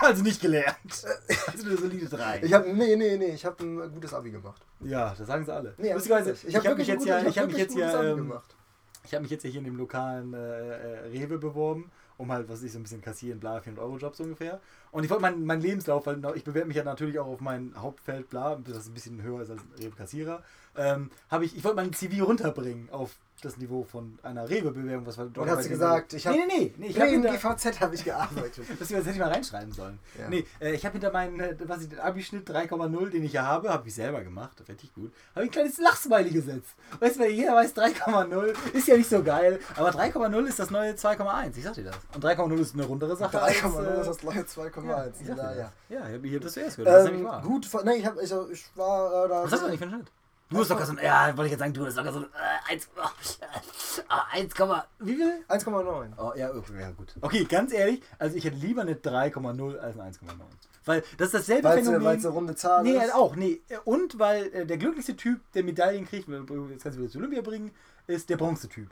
also 0.00 0.22
nicht 0.22 0.40
gelernt. 0.40 0.76
Also 1.52 1.66
eine 1.66 1.76
solide 1.76 2.06
3. 2.06 2.42
Ich 2.44 2.52
habe 2.52 2.72
nee, 2.72 2.94
nee, 2.94 3.16
nee, 3.16 3.32
ich 3.32 3.44
habe 3.44 3.64
ein 3.64 3.92
gutes 3.92 4.14
Abi 4.14 4.30
gemacht. 4.30 4.62
Ja, 4.80 5.14
das 5.16 5.26
sagen 5.26 5.44
sie 5.44 5.52
alle. 5.52 5.74
Nee, 5.78 5.92
Lustigerweise, 5.92 6.32
ich 6.46 6.54
habe 6.54 6.68
hab 6.68 6.76
mich 6.78 6.86
wirklich 6.86 6.88
jetzt 6.88 7.06
ja, 7.06 7.18
ich 7.26 7.38
habe 7.38 7.46
mich 7.48 7.56
wirklich 7.56 7.76
jetzt 7.76 7.76
ja, 7.76 8.02
ähm, 8.04 8.16
gemacht. 8.18 8.54
ich 9.04 9.14
habe 9.14 9.22
mich 9.22 9.30
jetzt 9.30 9.44
ja 9.44 9.50
hier 9.50 9.58
in 9.58 9.64
dem 9.64 9.76
lokalen 9.76 10.34
äh, 10.34 10.38
äh, 10.38 10.98
Rewe 11.08 11.38
beworben, 11.38 11.90
um 12.16 12.30
halt, 12.30 12.48
was 12.48 12.62
ich, 12.62 12.70
so 12.72 12.78
ein 12.78 12.82
bisschen 12.84 13.00
kassieren, 13.00 13.40
bla, 13.40 13.60
400 13.60 13.84
Euro 13.84 13.96
Jobs 13.96 14.20
ungefähr. 14.20 14.60
Und 14.92 15.02
ich 15.04 15.10
wollte 15.10 15.22
meinen 15.22 15.44
mein 15.44 15.60
Lebenslauf, 15.60 16.06
weil 16.06 16.22
ich 16.36 16.44
bewerbe 16.44 16.68
mich 16.68 16.76
ja 16.76 16.84
natürlich 16.84 17.18
auch 17.18 17.26
auf 17.26 17.40
mein 17.40 17.72
Hauptfeld, 17.76 18.28
bla, 18.30 18.56
das 18.56 18.86
ein 18.86 18.94
bisschen 18.94 19.22
höher 19.22 19.40
ist 19.40 19.50
als 19.50 19.62
Rewe 19.80 19.96
Kassierer, 19.96 20.42
ähm, 20.76 21.10
habe 21.28 21.44
ich, 21.44 21.56
ich 21.56 21.64
wollte 21.64 21.76
mein 21.76 21.92
CV 21.92 22.24
runterbringen 22.24 22.90
auf 22.90 23.16
das 23.44 23.56
Niveau 23.56 23.84
von 23.84 24.18
einer 24.22 24.48
Rewe-Bewerbung, 24.48 25.06
was 25.06 25.18
wir 25.18 25.26
dort 25.26 25.38
Und 25.48 25.50
hast 25.56 25.64
du 25.64 25.68
gesagt, 25.70 26.12
ich 26.12 26.26
habe 26.26 26.36
Nee, 26.38 26.44
nee, 26.46 26.58
nee, 26.58 26.74
nee 26.76 26.86
ich 26.88 26.98
nee, 26.98 27.08
hinter, 27.10 27.30
GVZ 27.32 27.80
habe 27.80 27.94
ich 27.94 28.04
gearbeitet. 28.04 28.64
das 28.78 28.90
hätte 28.90 29.10
ich 29.10 29.18
mal 29.18 29.30
reinschreiben 29.30 29.72
sollen. 29.72 29.98
Ja. 30.18 30.28
Nee, 30.28 30.46
äh, 30.60 30.72
ich 30.74 30.84
habe 30.84 30.92
hinter 30.94 31.12
meinen, 31.12 31.40
äh, 31.40 31.56
was 31.64 31.82
ich, 31.82 31.88
den 31.88 32.00
Abi-Schnitt 32.00 32.48
3,0, 32.48 33.10
den 33.10 33.24
ich 33.24 33.32
ja 33.32 33.44
habe, 33.44 33.70
habe 33.70 33.86
ich 33.88 33.94
selber 33.94 34.22
gemacht, 34.22 34.62
richtig 34.68 34.92
gut, 34.94 35.12
habe 35.34 35.44
ich 35.44 35.50
ein 35.50 35.52
kleines 35.52 35.78
Lachsmiley 35.78 36.30
gesetzt. 36.30 36.74
Weißt 37.00 37.18
du, 37.18 37.26
jeder 37.28 37.54
weiß, 37.54 37.74
3,0 37.76 38.54
ist 38.72 38.88
ja 38.88 38.96
nicht 38.96 39.08
so 39.08 39.22
geil, 39.22 39.60
aber 39.76 39.90
3,0 39.90 40.46
ist 40.46 40.58
das 40.58 40.70
neue 40.70 40.92
2,1, 40.92 41.56
ich 41.56 41.64
sag 41.64 41.74
dir 41.74 41.84
das. 41.84 41.96
Und 42.14 42.24
3,0 42.24 42.58
ist 42.58 42.74
eine 42.74 42.84
rundere 42.84 43.16
Sache. 43.16 43.36
3,0 43.36 43.40
als, 43.40 43.56
ist 43.56 43.64
äh, 43.64 44.04
das 44.04 44.22
neue 44.22 44.36
ja, 44.36 44.42
2,1. 44.42 45.12
ich 45.20 45.26
sag 45.26 45.36
dir 45.36 45.42
Ja, 45.42 45.48
das. 45.48 45.56
ja. 45.58 45.72
Ja, 45.90 46.06
ich 46.08 46.14
habe 46.14 46.40
das 46.40 46.52
zuerst 46.52 46.76
gehört, 46.76 46.94
das 46.94 47.08
Ähm, 47.08 47.24
wahr. 47.24 47.42
gut, 47.42 47.68
nee, 47.84 47.94
ich, 47.94 48.06
hab, 48.06 48.16
ich, 48.20 48.30
ich 48.52 48.66
war 48.76 49.24
äh, 49.24 49.28
da. 49.28 49.44
Was 49.44 49.52
hast 49.52 49.62
du 49.62 49.68
nicht 49.68 49.78
für 49.78 49.84
einen 49.84 49.94
Schnitt? 49.94 50.12
Du 50.50 50.58
hast 50.58 50.68
locker 50.70 50.86
so 50.86 50.92
ein, 50.92 50.98
ja, 51.02 51.26
wollte 51.36 51.44
ich 51.46 51.50
jetzt 51.50 51.60
sagen, 51.60 51.74
du 51.74 51.84
hast 51.84 51.96
locker 51.96 52.12
so 52.12 52.20
ein, 52.20 52.24
äh, 52.24 52.72
1, 52.72 52.88
äh, 54.32 54.38
1, 54.38 54.54
wie 55.00 55.14
viel? 55.16 55.44
1,9. 55.48 56.08
Oh, 56.16 56.32
ja, 56.36 56.50
okay, 56.54 56.80
ja, 56.80 56.90
gut. 56.92 57.14
Okay, 57.20 57.44
ganz 57.44 57.72
ehrlich, 57.72 58.02
also 58.18 58.34
ich 58.36 58.44
hätte 58.44 58.56
lieber 58.56 58.80
eine 58.82 58.94
3,0 58.94 59.78
als 59.78 59.98
eine 59.98 60.10
1,9. 60.10 60.16
Weil 60.86 61.02
das 61.18 61.26
ist 61.26 61.34
dasselbe 61.34 61.68
Weil 61.68 61.78
es 61.80 61.86
Phänomen. 61.86 62.06
eine 62.08 62.28
runde 62.28 62.54
Zahl 62.54 62.82
Nee, 62.82 62.96
ist. 62.96 63.14
auch, 63.14 63.36
nee. 63.36 63.60
Und 63.84 64.18
weil 64.18 64.46
äh, 64.54 64.64
der 64.64 64.78
glücklichste 64.78 65.16
Typ, 65.16 65.40
der 65.52 65.64
Medaillen 65.64 66.06
kriegt, 66.06 66.28
wenn 66.30 66.48
wir 66.48 66.70
jetzt 66.70 66.82
kannst 66.82 66.96
du 66.96 67.02
wieder 67.02 67.12
zu 67.12 67.18
Olympia 67.18 67.42
bringen, 67.42 67.72
ist 68.06 68.30
der 68.30 68.38
Bronzetyp. 68.38 68.88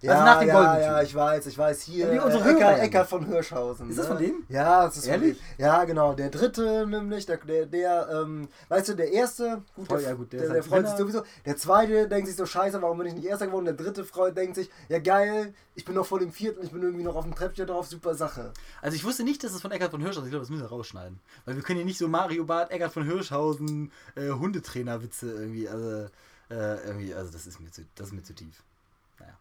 Ja, 0.00 0.12
Also 0.12 0.24
nach 0.24 0.38
dem 0.40 0.48
ja, 0.48 0.54
goldenen 0.54 0.80
ja, 0.82 1.02
ich 1.02 1.14
weiß, 1.14 1.46
ich 1.46 1.56
weiß. 1.56 1.82
Hier, 1.82 2.12
Ja, 2.12 2.28
äh, 2.28 2.50
Ecker. 2.50 2.82
Ecker 2.82 3.04
von 3.04 3.24
Hirschhausen. 3.26 3.88
Ist 3.88 3.98
das 3.98 4.08
ne? 4.08 4.14
von 4.14 4.22
dem? 4.22 4.44
Ja, 4.48 4.84
das 4.84 4.98
ist 4.98 5.06
Ehrlich? 5.06 5.38
von 5.38 5.46
dem. 5.56 5.64
Ja, 5.64 5.84
genau. 5.84 6.12
Der 6.12 6.28
dritte 6.30 6.86
nämlich, 6.86 7.26
der, 7.26 7.38
der, 7.38 7.66
der 7.66 8.08
ähm, 8.12 8.48
weißt 8.68 8.90
du, 8.90 8.94
der 8.94 9.12
erste, 9.12 9.62
gut, 9.74 9.90
der, 9.90 10.00
ja, 10.00 10.12
gut, 10.12 10.32
der 10.32 10.40
der, 10.40 10.48
der 10.48 10.56
halt 10.56 10.64
freut 10.66 10.88
sich 10.88 10.96
sowieso. 10.96 11.22
Der 11.46 11.56
zweite 11.56 12.08
denkt 12.08 12.28
sich 12.28 12.36
so, 12.36 12.44
scheiße, 12.44 12.82
warum 12.82 12.98
bin 12.98 13.06
ich 13.06 13.14
nicht 13.14 13.26
erster 13.26 13.46
geworden? 13.46 13.64
Der 13.64 13.74
dritte 13.74 14.04
Freund 14.04 14.36
denkt 14.36 14.56
sich, 14.56 14.70
ja 14.88 14.98
geil, 14.98 15.54
ich 15.74 15.84
bin 15.84 15.94
noch 15.94 16.06
vor 16.06 16.18
dem 16.18 16.32
vierten, 16.32 16.62
ich 16.64 16.70
bin 16.70 16.82
irgendwie 16.82 17.04
noch 17.04 17.16
auf 17.16 17.24
dem 17.24 17.34
Treppchen 17.34 17.66
drauf, 17.66 17.86
super 17.86 18.14
Sache. 18.14 18.52
Also 18.82 18.96
ich 18.96 19.04
wusste 19.04 19.24
nicht, 19.24 19.42
dass 19.42 19.52
es 19.52 19.62
von 19.62 19.70
Eckart 19.70 19.90
von 19.90 20.00
Hirschhausen 20.00 20.24
ist. 20.24 20.28
Ich 20.28 20.30
glaube, 20.32 20.44
das 20.44 20.50
müssen 20.50 20.62
wir 20.62 20.68
rausschneiden. 20.68 21.18
Weil 21.44 21.56
wir 21.56 21.62
können 21.62 21.78
hier 21.78 21.86
nicht 21.86 21.98
so 21.98 22.08
Mario 22.08 22.44
Bart, 22.44 22.70
Eckart 22.70 22.92
von 22.92 23.04
Hirschhausen, 23.04 23.90
äh, 24.14 24.30
Hundetrainer-Witze 24.30 25.32
irgendwie, 25.32 25.68
also, 25.68 26.08
äh, 26.50 26.86
irgendwie, 26.86 27.14
also 27.14 27.32
das 27.32 27.46
ist 27.46 27.60
mir 27.60 27.70
zu, 27.70 27.82
das 27.94 28.08
ist 28.08 28.12
mir 28.12 28.22
zu 28.22 28.34
tief. 28.34 28.62
Naja. 29.18 29.32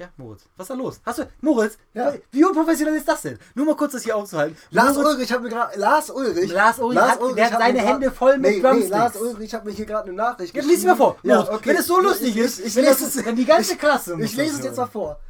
Ja, 0.00 0.08
Moritz, 0.16 0.44
was 0.56 0.64
ist 0.64 0.70
da 0.70 0.74
los? 0.82 0.98
Hast 1.04 1.18
du, 1.18 1.28
Moritz, 1.42 1.76
Ja. 1.92 2.14
wie 2.30 2.42
unprofessionell 2.42 2.94
ist 2.96 3.06
das 3.06 3.20
denn? 3.20 3.38
Nur 3.54 3.66
mal 3.66 3.76
kurz 3.76 3.92
das 3.92 4.02
hier 4.02 4.16
aufzuhalten. 4.16 4.56
Lars 4.70 4.94
Moritz, 4.96 5.08
Ulrich 5.14 5.30
hat 5.30 5.42
mir 5.42 5.48
gerade, 5.50 5.78
Lars 5.78 6.08
Ulrich, 6.08 6.50
Lars 6.50 6.78
Ulrich 6.78 6.98
hat- 6.98 7.20
der 7.36 7.50
hat 7.50 7.60
seine 7.60 7.80
Hände 7.80 8.10
voll 8.10 8.38
mit 8.38 8.62
nee, 8.62 8.72
nee. 8.72 8.86
Lars 8.86 9.16
Ulrich 9.16 9.52
hat 9.52 9.62
mir 9.66 9.72
hier 9.72 9.84
gerade 9.84 10.04
eine 10.08 10.14
Nachricht 10.16 10.54
Jetzt 10.54 10.66
lies 10.66 10.84
mal 10.84 10.96
vor. 10.96 11.18
Ja, 11.22 11.34
Moritz, 11.36 11.50
okay. 11.50 11.68
Wenn 11.68 11.76
es 11.76 11.86
so 11.86 12.00
lustig 12.00 12.30
ich, 12.34 12.38
ist, 12.38 12.60
ich, 12.60 12.66
ich 12.68 12.74
lese 12.76 13.04
das, 13.04 13.14
es, 13.14 13.26
wenn 13.26 13.36
die 13.36 13.44
ganze 13.44 13.76
Klasse 13.76 14.16
muss 14.16 14.24
ich 14.24 14.36
lese 14.38 14.56
es 14.56 14.64
jetzt 14.64 14.78
mal 14.78 14.86
vor. 14.86 15.20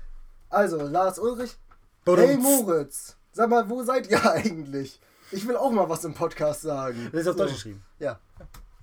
Also, 0.48 0.76
Lars 0.86 1.18
Ulrich, 1.18 1.56
hey 2.06 2.36
Moritz, 2.36 3.16
sag 3.32 3.50
mal, 3.50 3.68
wo 3.68 3.82
seid 3.82 4.08
ihr 4.08 4.24
eigentlich? 4.30 5.00
Ich 5.32 5.48
will 5.48 5.56
auch 5.56 5.72
mal 5.72 5.88
was 5.88 6.04
im 6.04 6.14
Podcast 6.14 6.60
sagen. 6.62 7.08
Das 7.10 7.22
ist 7.22 7.26
auf 7.26 7.34
so. 7.36 7.42
Deutsch 7.42 7.54
geschrieben. 7.54 7.82
Ja, 7.98 8.20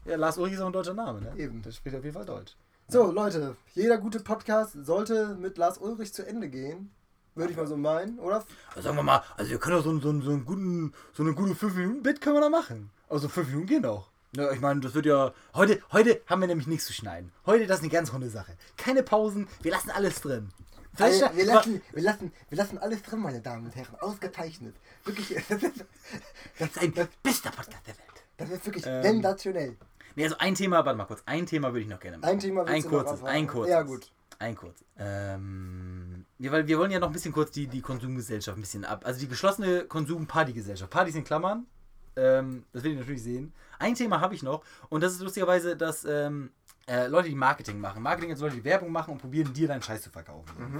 Ja, 0.03 0.17
Lars 0.17 0.37
Ulrich 0.37 0.55
ist 0.55 0.59
auch 0.59 0.67
ein 0.67 0.73
deutscher 0.73 0.93
Name, 0.93 1.21
ne? 1.21 1.31
Eben. 1.37 1.61
Das 1.61 1.77
spielt 1.77 1.95
auf 1.95 2.03
jeden 2.03 2.13
Fall 2.13 2.25
Deutsch. 2.25 2.57
So 2.89 3.11
Leute, 3.11 3.55
jeder 3.73 3.97
gute 3.97 4.19
Podcast 4.19 4.73
sollte 4.85 5.35
mit 5.35 5.57
Lars 5.57 5.77
Ulrich 5.77 6.13
zu 6.13 6.25
Ende 6.25 6.47
gehen. 6.49 6.91
Würde 7.35 7.51
ich 7.51 7.57
mal 7.57 7.67
so 7.67 7.77
meinen, 7.77 8.17
oder? 8.19 8.43
Also 8.69 8.81
sagen 8.81 8.95
wir 8.95 9.03
mal, 9.03 9.21
also 9.35 9.51
wir 9.51 9.59
können 9.59 9.75
doch 9.77 9.83
so, 9.83 9.89
einen- 9.91 10.01
so, 10.01 10.21
so 10.21 10.31
einen 10.31 10.45
guten, 10.45 10.93
so 11.13 11.21
eine 11.23 11.33
gute 11.35 11.53
5-Minuten-Bit 11.53 12.21
können 12.21 12.35
wir 12.37 12.41
da 12.41 12.49
machen. 12.49 12.89
Also 13.09 13.27
5 13.29 13.47
Minuten 13.49 13.67
gehen 13.67 13.85
auch. 13.85 14.09
Ja, 14.35 14.51
ich 14.51 14.59
meine, 14.59 14.79
das 14.79 14.93
wird 14.93 15.05
ja. 15.05 15.33
Heute, 15.53 15.81
heute 15.91 16.21
haben 16.27 16.41
wir 16.41 16.47
nämlich 16.47 16.67
nichts 16.67 16.85
zu 16.85 16.93
schneiden. 16.93 17.31
Heute 17.45 17.67
das 17.67 17.77
ist 17.77 17.83
eine 17.83 17.91
ganz 17.91 18.11
runde 18.11 18.29
Sache. 18.29 18.53
Keine 18.75 19.03
Pausen, 19.03 19.47
wir 19.61 19.71
lassen 19.71 19.91
alles 19.91 20.19
drin. 20.21 20.49
Vielleicht, 20.95 21.23
Also, 21.23 21.37
wir, 21.37 21.45
lassen, 21.45 21.81
wir, 21.93 22.03
lassen, 22.03 22.33
wir 22.49 22.57
lassen 22.57 22.77
alles 22.79 23.03
drin, 23.03 23.19
meine 23.19 23.39
Damen 23.41 23.65
und 23.67 23.75
Herren. 23.75 23.95
Ausgezeichnet. 23.99 24.75
Wirklich, 25.05 25.27
das 25.49 26.69
ist 26.69 26.77
ein 26.79 26.93
bester 27.21 27.51
Podcast 27.51 27.85
der 27.85 27.93
Welt. 27.97 28.23
das 28.37 28.49
ist 28.49 28.65
wirklich 28.65 28.85
Ähm, 28.87 29.03
sensationell. 29.03 29.77
Nee, 30.17 30.23
also 30.23 30.35
ein 30.39 30.55
Thema, 30.55 30.83
warte 30.83 30.97
mal 30.97 31.05
kurz, 31.05 31.21
ein 31.27 31.45
Thema 31.45 31.67
würde 31.67 31.81
ich 31.81 31.87
noch 31.87 31.99
gerne 31.99 32.17
machen. 32.17 32.31
Ein 32.31 32.39
Thema 32.39 32.65
Ein 32.65 32.83
kurzes, 32.83 33.23
ein 33.23 33.45
kurzes. 33.45 33.71
Ja, 33.71 33.83
gut. 33.83 34.11
Ein 34.39 34.55
kurzes. 34.55 34.83
Ähm, 34.97 36.25
ja, 36.39 36.51
weil 36.51 36.67
wir 36.67 36.79
wollen 36.79 36.89
ja 36.89 36.97
noch 36.97 37.07
ein 37.07 37.13
bisschen 37.13 37.31
kurz 37.31 37.51
die, 37.51 37.67
die 37.67 37.81
Konsumgesellschaft 37.81 38.57
ein 38.57 38.61
bisschen 38.61 38.83
ab. 38.83 39.03
Also 39.05 39.19
die 39.19 39.27
geschlossene 39.27 39.83
Konsum-Partygesellschaft. 39.83 40.89
Partys 40.89 41.13
in 41.13 41.23
Klammern. 41.23 41.67
Ähm, 42.15 42.63
das 42.73 42.83
will 42.83 42.93
ich 42.93 42.97
natürlich 42.97 43.21
sehen. 43.21 43.53
Ein 43.77 43.93
Thema 43.93 44.19
habe 44.19 44.33
ich 44.33 44.41
noch 44.41 44.63
und 44.89 45.03
das 45.03 45.13
ist 45.13 45.21
lustigerweise, 45.21 45.77
dass 45.77 46.03
ähm, 46.03 46.49
äh, 46.87 47.05
Leute, 47.05 47.29
die 47.29 47.35
Marketing 47.35 47.79
machen. 47.79 48.01
Marketing 48.01 48.31
ist 48.31 48.39
Leute, 48.39 48.55
die 48.55 48.63
Werbung 48.63 48.91
machen 48.91 49.11
und 49.11 49.19
probieren, 49.19 49.53
dir 49.53 49.67
deinen 49.67 49.83
Scheiß 49.83 50.01
zu 50.01 50.09
verkaufen. 50.09 50.51
Mhm. 50.57 50.77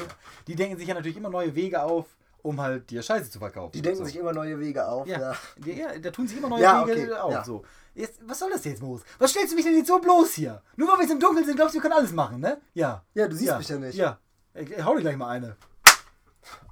Die 0.47 0.55
denken 0.55 0.77
sich 0.77 0.87
ja 0.87 0.95
natürlich 0.95 1.17
immer 1.17 1.29
neue 1.29 1.53
Wege 1.53 1.83
auf, 1.83 2.07
um 2.47 2.61
halt 2.61 2.89
dir 2.89 3.01
Scheiße 3.01 3.29
zu 3.29 3.39
verkaufen. 3.39 3.71
Die 3.73 3.81
denken 3.81 3.99
So. 3.99 4.05
sich 4.05 4.15
immer 4.17 4.33
neue 4.33 4.59
Wege 4.59 4.87
auf. 4.87 5.07
Ja, 5.07 5.19
Ja. 5.19 5.73
ja, 5.73 5.99
da 5.99 6.09
tun 6.11 6.27
sie 6.27 6.37
immer 6.37 6.49
neue 6.49 6.61
Ja, 6.61 6.85
Wege 6.87 7.03
okay, 7.23 7.37
auf. 7.37 7.45
So. 7.45 7.63
Jetzt, 7.93 8.19
was 8.27 8.39
soll 8.39 8.49
das 8.51 8.63
jetzt, 8.65 8.81
Moos? 8.81 9.01
Was 9.19 9.31
stellst 9.31 9.51
du 9.51 9.55
mich 9.55 9.65
denn 9.65 9.75
jetzt 9.75 9.87
so 9.87 9.99
bloß 9.99 10.33
hier? 10.33 10.61
Nur 10.75 10.87
weil 10.89 10.97
wir 10.97 11.01
jetzt 11.03 11.11
im 11.13 11.19
Dunkeln 11.19 11.45
sind, 11.45 11.55
glaubst 11.55 11.73
du, 11.73 11.77
wir 11.77 11.81
können 11.81 11.95
alles 11.95 12.11
machen, 12.11 12.39
ne? 12.39 12.59
Ja. 12.73 13.03
Ja, 13.13 13.27
du 13.27 13.35
siehst 13.35 13.57
mich 13.57 13.67
ja 13.69 13.77
nicht. 13.77 13.95
Ja. 13.95 14.19
Ich, 14.53 14.71
ich 14.71 14.83
hau 14.85 14.95
dir 14.95 15.01
gleich 15.01 15.17
mal 15.17 15.29
eine. 15.29 15.55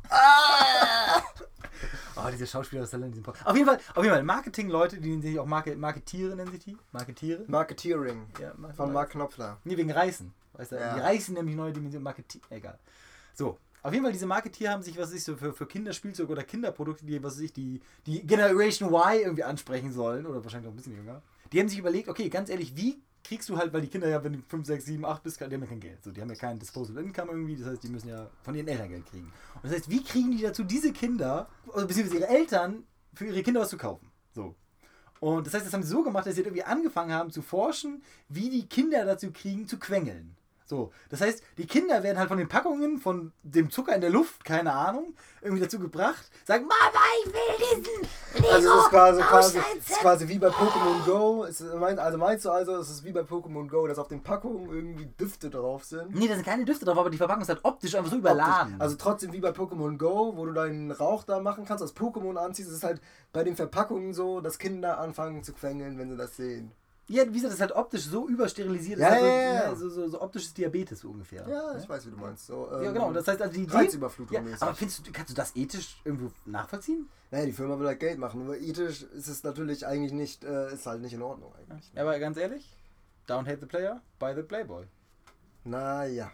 Oh, 2.18 2.30
diese 2.32 2.48
Schauspieler 2.48 2.84
aus 2.84 2.92
Talent. 2.92 3.22
Pod- 3.22 3.36
Auf 3.44 3.56
jeden 3.56 3.68
Fall, 3.68 3.78
auf 3.94 4.02
jeden 4.04 4.16
Fall, 4.16 4.24
Marketing-Leute, 4.24 5.02
die 5.02 5.10
nennen 5.10 5.22
sich 5.22 5.38
auch 5.38 5.46
Marke, 5.46 5.76
Marketiere, 5.76 6.34
nennen 6.36 6.50
sich 6.52 6.64
die? 6.64 6.78
Marketiere? 6.94 7.44
Marketeering 7.48 8.28
Ja, 8.40 8.54
Mar- 8.56 8.74
von 8.74 8.94
Mark 8.94 9.10
Knopfler. 9.12 9.58
Nee, 9.66 9.76
wegen 9.76 9.92
Reißen. 9.92 10.34
Weißt 10.54 10.72
du, 10.72 10.76
Ja. 10.78 10.94
die 10.96 11.02
reißen 11.02 11.34
nämlich 11.34 11.56
neue 11.58 11.74
Dimensionen. 11.74 12.04
Marketier. 12.04 12.40
Egal. 12.50 12.80
So. 13.34 13.58
Auf 13.86 13.94
jeden 13.94 14.04
Fall, 14.04 14.14
diese 14.14 14.26
Marketier 14.26 14.72
haben 14.72 14.82
sich, 14.82 14.98
was 14.98 15.10
weiß 15.10 15.18
ich 15.18 15.24
so, 15.24 15.36
für, 15.36 15.54
für 15.54 15.68
Kinderspielzeug 15.68 16.28
oder 16.32 16.44
Kinderprodukte, 16.44 17.06
die, 17.06 17.22
was 17.22 17.36
weiß 17.36 17.42
ich, 17.42 17.54
die, 17.54 17.82
die 18.08 18.26
Generation 18.26 18.90
Y 18.90 19.22
irgendwie 19.22 19.44
ansprechen 19.44 19.94
sollen, 19.94 20.26
oder 20.26 20.44
wahrscheinlich 20.44 20.66
noch 20.66 20.74
ein 20.74 20.76
bisschen 20.76 20.96
jünger, 20.96 21.22
die 21.52 21.60
haben 21.60 21.70
sich 21.70 21.78
überlegt, 21.78 22.10
okay, 22.10 22.28
ganz 22.30 22.50
ehrlich, 22.50 22.76
wie 22.76 23.00
kriegst 23.24 23.48
du 23.48 23.60
halt, 23.60 23.74
weil 23.74 23.82
die 23.82 23.88
Kinder 23.88 24.08
ja, 24.08 24.24
wenn 24.24 24.34
du 24.34 24.40
5, 24.40 24.66
6, 24.66 24.86
7, 24.86 25.06
8 25.06 25.22
bist, 25.22 25.40
die 25.40 25.44
haben 25.44 25.62
ja 25.62 25.68
kein 25.68 25.80
Geld. 25.80 26.04
So, 26.04 26.12
die 26.12 26.20
haben 26.20 26.30
ja 26.30 26.36
kein 26.36 26.58
Disposable 26.58 27.04
Income 27.04 27.32
irgendwie, 27.32 27.58
das 27.58 27.68
heißt, 27.68 27.84
die 27.84 27.90
müssen 27.90 28.10
ja 28.10 28.28
von 28.42 28.56
ihren 28.56 28.68
Eltern 28.68 28.90
Geld 28.90 29.06
kriegen. 29.06 29.32
Und 29.54 29.66
das 29.66 29.74
heißt, 29.74 29.90
wie 29.92 30.04
kriegen 30.04 30.32
die 30.32 30.42
dazu, 30.42 30.64
diese 30.64 30.92
Kinder, 30.92 31.48
also 31.72 31.86
beziehungsweise 31.86 32.24
ihre 32.24 32.30
Eltern, 32.30 32.86
für 33.14 33.26
ihre 33.26 33.44
Kinder 33.44 33.62
was 33.62 33.70
zu 33.70 33.78
kaufen? 33.78 34.10
So. 34.34 34.56
Und 35.20 35.46
das 35.46 35.54
heißt, 35.54 35.64
das 35.64 35.74
haben 35.74 35.84
sie 35.84 35.90
so 35.90 36.02
gemacht, 36.02 36.26
dass 36.26 36.34
sie 36.34 36.42
irgendwie 36.42 36.64
angefangen 36.64 37.14
haben 37.14 37.30
zu 37.30 37.44
forschen, 37.44 38.02
wie 38.30 38.50
die 38.50 38.66
Kinder 38.66 39.06
dazu 39.06 39.32
kriegen, 39.32 39.68
zu 39.68 39.78
quengeln. 39.78 40.36
So, 40.68 40.92
das 41.10 41.22
heißt, 41.22 41.44
die 41.60 41.68
Kinder 41.68 42.02
werden 42.02 42.18
halt 42.18 42.28
von 42.28 42.40
den 42.40 42.48
Packungen, 42.48 42.98
von 42.98 43.32
dem 43.44 43.70
Zucker 43.70 43.94
in 43.94 44.02
der 44.02 44.10
Luft, 44.10 44.44
keine 44.44 44.74
Ahnung, 44.74 45.14
irgendwie 45.42 45.62
dazu 45.62 45.78
gebracht, 45.78 46.28
sagen, 46.44 46.66
Mama, 46.66 47.00
ich 47.24 47.32
will 47.32 47.84
diesen 47.84 48.02
Lego 48.34 48.52
Also 48.52 48.70
es 48.70 48.84
ist 48.84 48.90
quasi, 48.90 49.22
quasi, 49.22 49.60
ist 49.78 50.00
quasi 50.00 50.28
wie 50.28 50.40
bei 50.40 50.48
Pokémon 50.48 51.06
Go. 51.06 51.44
Es 51.44 51.62
ist, 51.62 51.72
also 51.72 52.18
meinst 52.18 52.46
du 52.46 52.50
also, 52.50 52.78
es 52.78 52.90
ist 52.90 53.04
wie 53.04 53.12
bei 53.12 53.22
Pokémon 53.22 53.70
Go, 53.70 53.86
dass 53.86 54.00
auf 54.00 54.08
den 54.08 54.24
Packungen 54.24 54.72
irgendwie 54.72 55.06
Düfte 55.06 55.52
drauf 55.52 55.84
sind? 55.84 56.16
Nee, 56.16 56.28
da 56.28 56.34
sind 56.34 56.46
keine 56.46 56.66
Düfte 56.66 56.84
drauf, 56.86 56.98
aber 56.98 57.12
die 57.12 57.18
Verpackung 57.18 57.44
ist 57.44 57.50
halt 57.50 57.64
optisch 57.64 57.94
einfach 57.94 58.10
so 58.10 58.18
überladen. 58.18 58.74
Optisch. 58.74 58.82
Also 58.82 58.96
trotzdem 58.96 59.34
wie 59.34 59.42
bei 59.42 59.52
Pokémon 59.52 60.00
Go, 60.00 60.34
wo 60.36 60.48
du 60.48 60.54
deinen 60.54 60.90
Rauch 60.90 61.24
da 61.24 61.40
machen 61.40 61.66
kannst, 61.66 61.84
als 61.84 61.96
Pokémon 61.96 62.38
anziehst, 62.38 62.70
ist 62.70 62.78
es 62.78 62.84
halt 62.84 63.02
bei 63.34 63.44
den 63.44 63.56
Verpackungen 63.56 64.14
so, 64.16 64.42
dass 64.42 64.58
Kinder 64.58 64.98
anfangen 64.98 65.44
zu 65.44 65.54
quengeln, 65.54 66.00
wenn 66.00 66.10
sie 66.10 66.18
das 66.18 66.36
sehen. 66.36 66.72
Ja, 67.08 67.24
wie 67.28 67.34
gesagt, 67.34 67.46
das 67.46 67.54
ist 67.56 67.62
halt 67.62 67.72
optisch 67.74 68.06
so 68.06 68.28
übersterilisiert. 68.28 69.00
Ja, 69.00 69.10
ist 69.10 69.22
ja, 69.22 69.30
halt 69.30 69.70
ja, 69.70 69.76
so, 69.76 69.90
so, 69.90 70.08
so, 70.08 70.22
optisches 70.22 70.54
Diabetes 70.54 71.00
so 71.00 71.10
ungefähr. 71.10 71.48
Ja, 71.48 71.78
ich 71.78 71.88
weiß, 71.88 72.08
wie 72.08 72.12
du 72.12 72.18
meinst. 72.18 72.48
So, 72.48 72.68
ähm, 72.72 72.84
Ja, 72.84 72.92
genau. 72.92 73.14
Das 73.14 73.28
heißt, 73.28 73.42
also 73.42 73.54
die 73.54 73.64
Idee. 73.64 73.90
Ja, 74.32 74.42
aber 74.60 74.74
findest 74.74 75.06
du, 75.06 75.12
kannst 75.12 75.32
du 75.32 75.36
das 75.36 75.56
ethisch 75.56 76.02
irgendwo 76.04 76.32
nachvollziehen? 76.46 77.08
Naja, 77.30 77.46
die 77.46 77.54
Firma 77.54 77.78
will 77.80 77.88
halt 77.88 78.00
Geld 78.00 78.18
machen. 78.18 78.46
Nur 78.46 78.58
ethisch 78.58 79.04
ist 79.04 79.28
es 79.28 79.44
natürlich 79.44 79.86
eigentlich 79.86 80.14
nicht, 80.14 80.44
äh, 80.44 80.74
ist 80.74 80.88
halt 80.88 81.02
nicht 81.02 81.14
in 81.14 81.22
Ordnung 81.22 81.54
eigentlich. 81.56 81.92
Ja, 81.94 82.02
aber 82.02 82.18
ganz 82.18 82.38
ehrlich, 82.38 82.76
don't 83.28 83.46
hate 83.48 83.60
the 83.60 83.68
player, 83.68 84.02
buy 84.18 84.34
the 84.34 84.42
playboy. 84.42 84.86
Naja. 85.66 86.32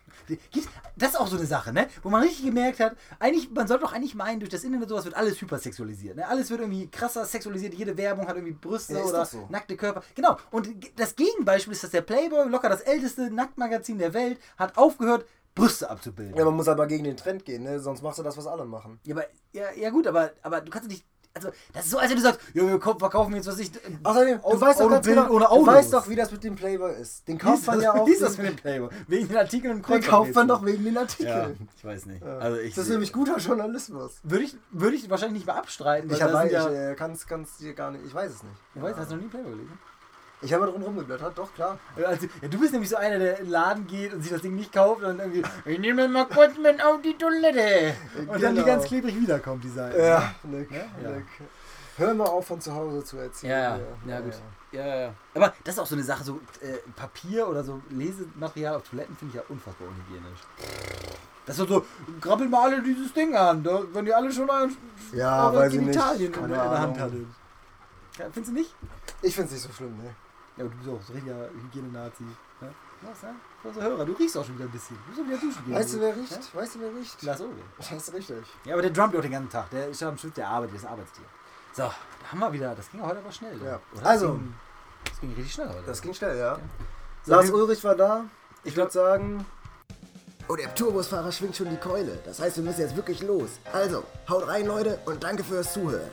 Das 0.97 1.11
ist 1.11 1.19
auch 1.19 1.27
so 1.27 1.37
eine 1.37 1.45
Sache, 1.45 1.71
ne? 1.71 1.87
Wo 2.03 2.09
man 2.09 2.21
richtig 2.21 2.45
gemerkt 2.45 2.81
hat, 2.81 2.97
eigentlich, 3.17 3.49
man 3.49 3.65
sollte 3.65 3.85
doch 3.85 3.93
eigentlich 3.93 4.13
meinen, 4.13 4.41
durch 4.41 4.49
das 4.49 4.63
Internet 4.65 4.89
sowas 4.89 5.05
wird 5.05 5.15
alles 5.15 5.39
hypersexualisiert. 5.41 6.17
Ne? 6.17 6.27
Alles 6.27 6.49
wird 6.49 6.59
irgendwie 6.59 6.89
krasser 6.89 7.25
sexualisiert, 7.25 7.73
jede 7.73 7.95
Werbung 7.97 8.27
hat 8.27 8.35
irgendwie 8.35 8.53
Brüste 8.53 8.93
Ja, 8.93 9.03
oder 9.03 9.25
so. 9.25 9.47
nackte 9.49 9.77
Körper. 9.77 10.03
Genau. 10.15 10.37
Und 10.51 10.69
das 10.97 11.15
Gegenbeispiel 11.15 11.71
ist, 11.71 11.83
dass 11.83 11.91
der 11.91 12.01
Playboy, 12.01 12.49
locker 12.49 12.67
das 12.67 12.81
älteste 12.81 13.31
Nacktmagazin 13.31 13.97
der 13.97 14.13
Welt, 14.13 14.37
hat 14.57 14.77
aufgehört, 14.77 15.25
Brüste 15.55 15.89
abzubilden. 15.89 16.35
Ja, 16.35 16.45
man 16.45 16.55
muss 16.55 16.67
aber 16.67 16.87
gegen 16.87 17.03
den 17.03 17.17
Trend 17.17 17.43
gehen, 17.45 17.63
ne? 17.63 17.79
Sonst 17.79 18.01
machst 18.01 18.19
du 18.19 18.23
das, 18.23 18.37
was 18.37 18.47
alle 18.47 18.65
machen. 18.65 18.99
Ja, 19.03 19.15
aber, 19.15 19.25
ja, 19.53 19.71
ja 19.71 19.89
gut, 19.89 20.07
aber, 20.07 20.31
aber 20.41 20.61
du 20.61 20.71
kannst 20.71 20.89
nicht. 20.89 21.05
Also, 21.33 21.49
das 21.71 21.85
ist 21.85 21.91
so, 21.91 21.97
als 21.97 22.09
wenn 22.09 22.17
du 22.17 22.23
sagst, 22.23 22.41
ja, 22.53 22.67
wir 22.67 22.77
kau- 22.77 22.97
verkaufen 22.99 23.33
jetzt, 23.35 23.47
was 23.47 23.57
ich. 23.59 23.71
Außerdem, 24.03 24.39
Auto- 24.41 24.55
du 24.55 24.61
weißt 24.61 24.79
doch 24.81 24.89
ganz 24.89 25.07
genau, 25.07 25.29
ohne 25.29 25.39
du 25.45 25.45
Autos. 25.51 25.67
weißt 25.67 25.93
doch, 25.93 26.09
wie 26.09 26.15
das 26.17 26.29
mit 26.31 26.43
dem 26.43 26.55
Playboy 26.55 26.93
ist. 26.99 27.25
Den 27.27 27.37
kauft 27.37 27.65
man 27.67 27.79
ja 27.79 27.93
auch. 27.93 28.05
Wie 28.05 28.11
ist 28.11 28.21
das 28.21 28.37
mit 28.37 28.47
dem 28.47 28.55
Playboy? 28.57 28.89
Wegen 29.07 29.27
den 29.29 29.37
Artikeln 29.37 29.75
und 29.77 29.87
den 29.87 30.01
kauft 30.01 30.35
man 30.35 30.47
doch 30.49 30.65
wegen 30.65 30.83
den 30.83 30.95
Ja, 30.95 31.01
Artikeln. 31.01 31.69
ich 31.77 31.85
weiß 31.85 32.05
nicht. 32.07 32.21
Ja. 32.21 32.37
Also 32.37 32.57
ich, 32.57 32.75
das 32.75 32.83
ist 32.85 32.89
nämlich 32.91 33.13
guter 33.13 33.37
Journalismus. 33.37 34.19
würde 34.23 34.43
ich, 34.43 34.55
würde 34.71 34.95
ich 34.97 35.09
wahrscheinlich 35.09 35.39
nicht 35.39 35.45
mehr 35.45 35.55
abstreiten. 35.55 36.09
Ich, 36.11 36.17
sind 36.17 36.27
ich 36.45 36.51
ja, 36.51 36.69
äh, 36.91 36.95
kann's, 36.95 37.25
kann's 37.25 37.57
dir 37.57 37.73
gar 37.73 37.91
nicht. 37.91 38.05
Ich 38.05 38.13
weiß 38.13 38.31
es 38.31 38.43
nicht. 38.43 38.55
ich 38.75 38.81
weiß, 38.81 38.97
hast 38.97 39.11
du 39.11 39.15
noch 39.15 39.21
nie 39.23 39.29
Playboy 39.29 39.51
gelesen? 39.51 39.79
Ich 40.43 40.51
habe 40.53 40.65
mal 40.65 40.71
drum 40.71 40.81
rumgeblättert, 40.83 41.37
doch, 41.37 41.53
klar. 41.53 41.77
Also, 42.03 42.25
ja, 42.41 42.47
du 42.47 42.59
bist 42.59 42.71
nämlich 42.73 42.89
so 42.89 42.95
einer, 42.97 43.19
der 43.19 43.37
in 43.39 43.45
den 43.45 43.51
Laden 43.51 43.85
geht 43.87 44.11
und 44.13 44.21
sich 44.23 44.31
das 44.31 44.41
Ding 44.41 44.55
nicht 44.55 44.73
kauft 44.73 45.03
und 45.03 45.17
dann 45.17 45.19
irgendwie, 45.19 45.43
ich 45.65 45.77
nehme 45.79 46.07
mal 46.07 46.25
kurz 46.25 46.57
mit 46.57 46.83
auf 46.83 47.01
die 47.03 47.15
Toilette. 47.17 47.93
Und 48.27 48.41
dann 48.41 48.55
die 48.55 48.61
Genau. 48.61 48.65
ganz 48.65 48.85
klebrig 48.85 49.15
wiederkommt, 49.15 49.63
die 49.63 49.69
Seite. 49.69 49.99
Ja, 50.01 50.33
Nick, 50.43 50.71
Ja? 50.71 50.77
Ja. 51.03 51.09
Nick. 51.11 51.25
Hör 51.97 52.13
mal 52.15 52.25
auf, 52.25 52.47
von 52.47 52.59
zu 52.59 52.73
Hause 52.73 53.03
zu 53.03 53.17
erzählen. 53.17 53.51
Ja, 53.51 53.77
ja, 53.77 53.83
ja, 54.15 54.19
gut. 54.21 54.33
Ja, 54.71 54.85
ja, 54.87 54.95
ja. 55.01 55.13
Aber 55.35 55.53
das 55.63 55.75
ist 55.75 55.79
auch 55.79 55.85
so 55.85 55.93
eine 55.95 56.03
Sache, 56.03 56.23
so 56.23 56.39
äh, 56.61 56.77
Papier 56.95 57.47
oder 57.47 57.63
so 57.63 57.81
Lesematerial 57.89 58.75
auf 58.75 58.83
Toiletten 58.89 59.15
finde 59.17 59.33
ich 59.33 59.35
ja 59.35 59.43
unfassbar 59.49 59.89
unhygienisch. 59.89 60.39
Das 61.45 61.59
ist 61.59 61.67
so, 61.67 61.85
grabbelt 62.21 62.49
mal 62.49 62.63
alle 62.71 62.81
dieses 62.81 63.13
Ding 63.13 63.35
an, 63.35 63.61
da, 63.63 63.81
wenn 63.93 64.07
ihr 64.07 64.15
alle 64.15 64.31
schon 64.31 64.49
euren, 64.49 64.75
Ja. 65.13 65.51
Genitalien 65.67 66.33
in, 66.33 66.43
in 66.45 66.49
der 66.49 66.79
Hand. 66.79 66.97
Ja, 66.97 68.25
findest 68.31 68.47
du 68.47 68.53
nicht? 68.53 68.73
Ich 69.21 69.35
finde 69.35 69.47
es 69.47 69.53
nicht 69.53 69.63
so 69.63 69.73
schlimm, 69.73 69.97
ne? 69.97 70.15
Ja, 70.61 70.65
aber 70.65 70.69
du 70.73 70.77
bist 70.77 70.89
auch 70.89 71.07
so 71.07 71.13
richtiger 71.13 71.49
Hygiene-Nazi. 71.63 72.23
Ja? 72.61 72.67
Was, 73.01 73.23
ne? 73.23 73.35
Unser 73.63 73.81
Hörer, 73.81 74.05
du 74.05 74.13
riechst 74.13 74.37
auch 74.37 74.45
schon 74.45 74.55
wieder 74.55 74.65
ein 74.65 74.71
bisschen. 74.71 74.95
Du 74.97 75.09
bist 75.09 75.19
auch 75.21 75.27
wieder 75.27 75.37
duschen 75.37 75.65
gehen. 75.65 75.75
Weißt 75.75 75.93
du, 75.93 75.99
wer 75.99 76.09
Ja? 76.09 76.15
riecht? 76.15 76.55
Weißt 76.55 76.75
du, 76.75 76.79
wer 76.81 76.95
riecht? 76.95 77.21
Lars 77.23 77.41
Ulrich. 77.41 77.63
Das 77.77 77.91
ist 77.91 78.13
richtig. 78.13 78.45
Ja, 78.65 78.73
aber 78.73 78.81
der 78.83 78.91
drummt 78.91 79.13
ja 79.13 79.19
auch 79.19 79.23
den 79.23 79.31
ganzen 79.31 79.49
Tag. 79.49 79.69
Der 79.71 79.87
ist 79.89 80.01
ja 80.01 80.09
am 80.09 80.17
Stück 80.17 80.33
der 80.35 80.47
Arbeit, 80.47 80.73
ist 80.73 80.85
ein 80.85 80.91
Arbeitstier. 80.91 81.25
So, 81.73 81.83
da 81.83 81.93
haben 82.31 82.39
wir 82.39 82.53
wieder. 82.53 82.75
Das 82.75 82.91
ging 82.91 83.01
heute 83.01 83.19
aber 83.19 83.31
schnell. 83.31 83.59
Ja. 83.63 83.79
Oder? 83.95 84.05
Also. 84.05 84.27
Das 84.27 84.35
ging, 84.37 84.53
das 85.05 85.19
ging 85.21 85.29
richtig 85.33 85.53
schnell 85.53 85.69
heute. 85.69 85.83
Das 85.87 86.01
ging 86.01 86.13
schnell, 86.13 86.37
ja. 86.37 86.59
So, 87.23 87.31
Lars 87.31 87.49
Ulrich 87.49 87.83
war 87.83 87.95
da. 87.95 88.25
Ich 88.63 88.71
Ich 88.71 88.77
würde 88.77 88.91
sagen, 88.91 89.45
Oh, 90.47 90.55
der 90.55 90.75
Turbusfahrer 90.75 91.31
schwingt 91.31 91.55
schon 91.55 91.69
die 91.69 91.77
Keule. 91.77 92.19
Das 92.25 92.41
heißt, 92.41 92.57
wir 92.57 92.63
müssen 92.63 92.81
jetzt 92.81 92.95
wirklich 92.95 93.21
los. 93.21 93.51
Also, 93.71 94.03
haut 94.27 94.45
rein, 94.47 94.65
Leute, 94.65 94.99
und 95.05 95.23
danke 95.23 95.43
fürs 95.45 95.71
Zuhören. 95.71 96.09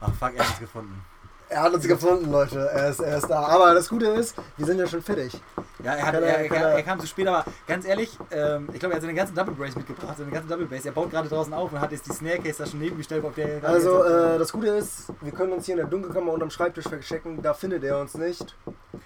Ach, 0.00 0.12
fuck, 0.18 0.32
er 0.36 0.44
hat 0.46 0.54
es 0.54 0.60
gefunden. 0.60 1.00
er 1.48 1.62
hat 1.62 1.72
uns 1.74 1.86
gefunden, 1.86 2.30
Leute. 2.30 2.58
Er 2.72 2.88
ist, 2.90 3.00
er 3.00 3.18
ist 3.18 3.28
da. 3.28 3.40
Aber 3.46 3.74
das 3.74 3.88
Gute 3.88 4.06
ist, 4.06 4.34
wir 4.56 4.66
sind 4.66 4.78
ja 4.78 4.86
schon 4.86 5.02
fertig. 5.02 5.40
Ja, 5.82 5.94
er, 5.94 6.06
hat, 6.06 6.14
er, 6.14 6.20
er- 6.22 6.50
er, 6.50 6.68
er, 6.74 6.82
kam 6.82 7.00
zu 7.00 7.06
spät, 7.06 7.26
aber 7.26 7.44
ganz 7.66 7.86
ehrlich, 7.86 8.16
ähm, 8.30 8.68
ich 8.72 8.78
glaube, 8.80 8.92
er 8.92 8.96
hat 8.96 9.02
seine 9.02 9.14
ganzen 9.14 9.34
Double 9.34 9.54
Brace 9.54 9.74
mitgebracht, 9.76 10.14
seine 10.18 10.30
ganzen 10.30 10.48
Double 10.48 10.66
Bass. 10.66 10.84
Er 10.84 10.92
baut 10.92 11.10
gerade 11.10 11.28
draußen 11.28 11.52
auf 11.54 11.72
und 11.72 11.80
hat 11.80 11.90
jetzt 11.92 12.06
die 12.06 12.12
Snare 12.12 12.38
Case 12.38 12.58
da 12.58 12.66
schon 12.66 12.80
nebengestellt, 12.80 13.24
auf 13.24 13.34
der 13.34 13.62
er 13.62 13.68
Also, 13.68 14.04
äh, 14.04 14.38
das 14.38 14.52
Gute 14.52 14.68
ist, 14.68 15.04
wir 15.22 15.32
können 15.32 15.52
uns 15.52 15.64
hier 15.66 15.74
in 15.74 15.78
der 15.80 15.86
Dunkelkammer 15.86 16.32
unterm 16.32 16.50
Schreibtisch 16.50 16.86
verstecken. 16.86 17.40
Da 17.42 17.54
findet 17.54 17.82
er 17.84 17.98
uns 17.98 18.14
nicht. 18.14 18.54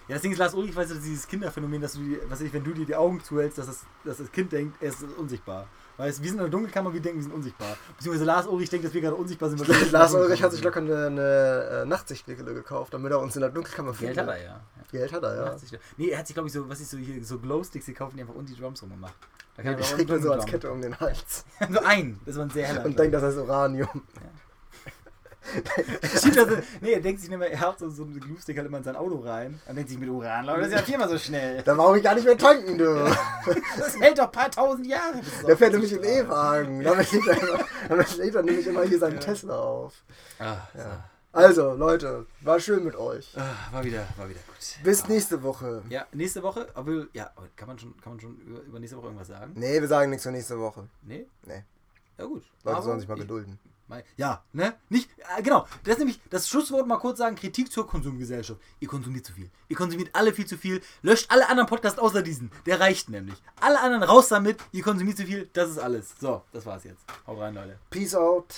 Ja, 0.08 0.14
das 0.16 0.22
Ding 0.22 0.32
ist, 0.32 0.38
Lars 0.38 0.54
Ulrich, 0.54 0.74
weißt 0.76 0.90
du, 0.90 0.94
dieses 0.96 1.26
Kinderphänomen, 1.28 1.80
dass 1.80 1.92
du, 1.94 2.00
die, 2.00 2.18
was 2.28 2.40
weiß 2.40 2.46
ich, 2.48 2.52
wenn 2.52 2.64
du 2.64 2.72
dir 2.72 2.84
die 2.86 2.96
Augen 2.96 3.22
zuhältst, 3.22 3.56
dass 3.58 3.66
das, 3.66 3.80
dass 4.04 4.16
das 4.18 4.30
Kind 4.32 4.52
denkt, 4.52 4.76
er 4.82 4.88
ist 4.88 4.98
unsichtbar. 5.16 5.66
Weißt 5.96 6.18
du, 6.18 6.22
wir 6.22 6.30
sind 6.30 6.38
in 6.38 6.44
der 6.44 6.50
Dunkelkammer, 6.50 6.92
wir 6.92 7.00
denken, 7.00 7.18
wir 7.18 7.22
sind 7.22 7.34
unsichtbar. 7.34 7.76
Beziehungsweise 7.96 8.24
Lars 8.24 8.46
Ulrich 8.46 8.68
denkt, 8.68 8.86
dass 8.86 8.94
wir 8.94 9.00
gerade 9.00 9.14
unsichtbar 9.14 9.48
sind. 9.48 9.66
Lars 9.92 10.14
Ulrich 10.14 10.42
hat 10.42 10.52
sich 10.52 10.62
locker 10.62 10.80
eine, 10.80 11.06
eine 11.06 11.82
äh, 11.82 11.86
Nachtsichtbrille 11.86 12.54
gekauft, 12.54 12.94
damit 12.94 13.12
er 13.12 13.20
uns 13.20 13.36
in 13.36 13.42
der 13.42 13.50
Dunkelkammer 13.50 13.92
Geld 13.92 14.16
findet. 14.16 14.18
hat 14.18 14.28
er, 14.28 14.42
ja. 14.42 14.60
Geld 14.90 15.12
hat 15.12 15.22
er, 15.22 15.36
ja. 15.36 15.56
Nee, 15.96 16.08
er 16.08 16.18
hat 16.18 16.26
sich, 16.26 16.34
glaube 16.34 16.48
ich, 16.48 16.52
so, 16.52 16.68
was 16.68 16.80
ist 16.80 16.90
so 16.90 16.98
hier, 16.98 17.24
so 17.24 17.38
Glowsticks 17.38 17.86
gekauft, 17.86 18.16
die 18.16 18.20
einfach 18.20 18.34
unten 18.34 18.52
die 18.52 18.60
Drums 18.60 18.82
rum 18.82 18.90
gemacht. 18.90 19.14
Da 19.56 19.62
kann 19.62 19.76
Die 19.76 19.82
er 19.82 19.86
auch 19.86 19.92
trägt 19.96 20.10
man 20.10 20.22
so 20.22 20.32
als. 20.32 20.46
Kette 20.46 20.70
um 20.70 20.82
den 20.82 20.98
Hals. 20.98 21.44
so 21.70 21.80
ein, 21.80 22.18
das 22.26 22.36
war 22.36 22.44
ein 22.44 22.50
sehr 22.50 22.66
heller. 22.66 22.84
Und 22.84 22.98
denkt, 22.98 23.14
das 23.14 23.22
heißt 23.22 23.38
Uranium. 23.38 24.02
Schiebt 26.22 26.36
er 26.36 26.48
so, 26.48 26.56
nee, 26.80 26.92
er 26.92 27.00
denkt 27.00 27.20
sich 27.20 27.28
nicht 27.30 27.38
mehr, 27.38 27.50
er 27.52 27.60
hat 27.60 27.78
so, 27.78 27.90
so 27.90 28.02
einen 28.04 28.18
Glue-Stick 28.18 28.56
halt 28.56 28.66
immer 28.66 28.78
in 28.78 28.84
sein 28.84 28.96
Auto 28.96 29.16
rein. 29.20 29.60
Dann 29.66 29.76
denkt 29.76 29.90
sich 29.90 29.98
mit 29.98 30.08
Uran, 30.08 30.46
Leute, 30.46 30.60
das 30.60 30.68
ist 30.68 30.74
ja 30.74 30.82
viermal 30.82 31.08
so 31.08 31.18
schnell. 31.18 31.62
Da 31.62 31.74
brauche 31.74 31.98
ich 31.98 32.04
gar 32.04 32.14
nicht 32.14 32.24
mehr 32.24 32.38
tanken, 32.38 32.78
du. 32.78 32.94
Das 33.78 33.98
hält 34.00 34.18
doch 34.18 34.24
ein 34.26 34.32
paar 34.32 34.50
tausend 34.50 34.86
Jahre. 34.86 35.20
Der 35.46 35.56
fährt 35.56 35.72
nämlich 35.72 35.92
im 35.92 36.02
E-Wagen. 36.02 36.82
Damit 36.82 37.12
lädt 38.16 38.34
er, 38.34 38.42
nämlich 38.42 38.66
immer 38.66 38.82
hier 38.84 38.98
seinen 38.98 39.20
Tesla 39.20 39.58
auf. 39.58 39.94
Ah, 40.38 40.56
so. 40.74 40.80
Also, 41.32 41.74
Leute, 41.74 42.26
war 42.42 42.60
schön 42.60 42.84
mit 42.84 42.94
euch. 42.94 43.34
ah, 43.36 43.72
war 43.72 43.82
wieder, 43.84 44.06
war 44.16 44.28
wieder 44.28 44.38
gut. 44.46 44.84
Bis 44.84 45.08
nächste 45.08 45.42
Woche. 45.42 45.82
Ja, 45.88 46.06
nächste 46.12 46.42
Woche, 46.44 46.68
obwohl, 46.74 47.08
ja, 47.12 47.28
kann 47.56 47.66
man 47.66 47.76
schon, 47.78 47.92
kann 48.00 48.12
man 48.12 48.20
schon 48.20 48.36
über, 48.38 48.60
über 48.60 48.78
nächste 48.78 48.96
Woche 48.96 49.06
irgendwas 49.06 49.26
sagen? 49.28 49.52
Nee, 49.56 49.80
wir 49.80 49.88
sagen 49.88 50.10
nichts 50.10 50.22
für 50.22 50.30
nächste 50.30 50.58
Woche. 50.60 50.88
Nee? 51.02 51.26
Nee. 51.44 51.64
Ja 52.18 52.24
gut. 52.26 52.44
Leute 52.62 52.76
Aber 52.76 52.84
sollen 52.86 53.00
sich 53.00 53.08
mal 53.08 53.16
ich- 53.16 53.22
gedulden. 53.22 53.58
Ja, 54.16 54.42
ne? 54.52 54.74
Nicht, 54.88 55.10
äh, 55.36 55.42
genau. 55.42 55.66
Das 55.84 55.94
ist 55.94 55.98
nämlich 55.98 56.20
das 56.30 56.48
Schlusswort 56.48 56.86
mal 56.86 56.98
kurz 56.98 57.18
sagen: 57.18 57.36
Kritik 57.36 57.70
zur 57.70 57.86
Konsumgesellschaft. 57.86 58.60
Ihr 58.80 58.88
konsumiert 58.88 59.26
zu 59.26 59.32
viel. 59.32 59.50
Ihr 59.68 59.76
konsumiert 59.76 60.10
alle 60.12 60.32
viel 60.32 60.46
zu 60.46 60.56
viel. 60.56 60.80
Löscht 61.02 61.30
alle 61.30 61.48
anderen 61.48 61.68
Podcasts 61.68 61.98
außer 61.98 62.22
diesen. 62.22 62.50
Der 62.66 62.80
reicht 62.80 63.08
nämlich. 63.08 63.36
Alle 63.60 63.80
anderen 63.80 64.02
raus 64.02 64.28
damit. 64.28 64.58
Ihr 64.72 64.82
konsumiert 64.82 65.16
zu 65.16 65.26
viel. 65.26 65.48
Das 65.52 65.70
ist 65.70 65.78
alles. 65.78 66.14
So, 66.20 66.42
das 66.52 66.66
war's 66.66 66.84
jetzt. 66.84 67.04
Hau 67.26 67.38
rein, 67.38 67.54
Leute. 67.54 67.78
Peace 67.90 68.14
out. 68.14 68.54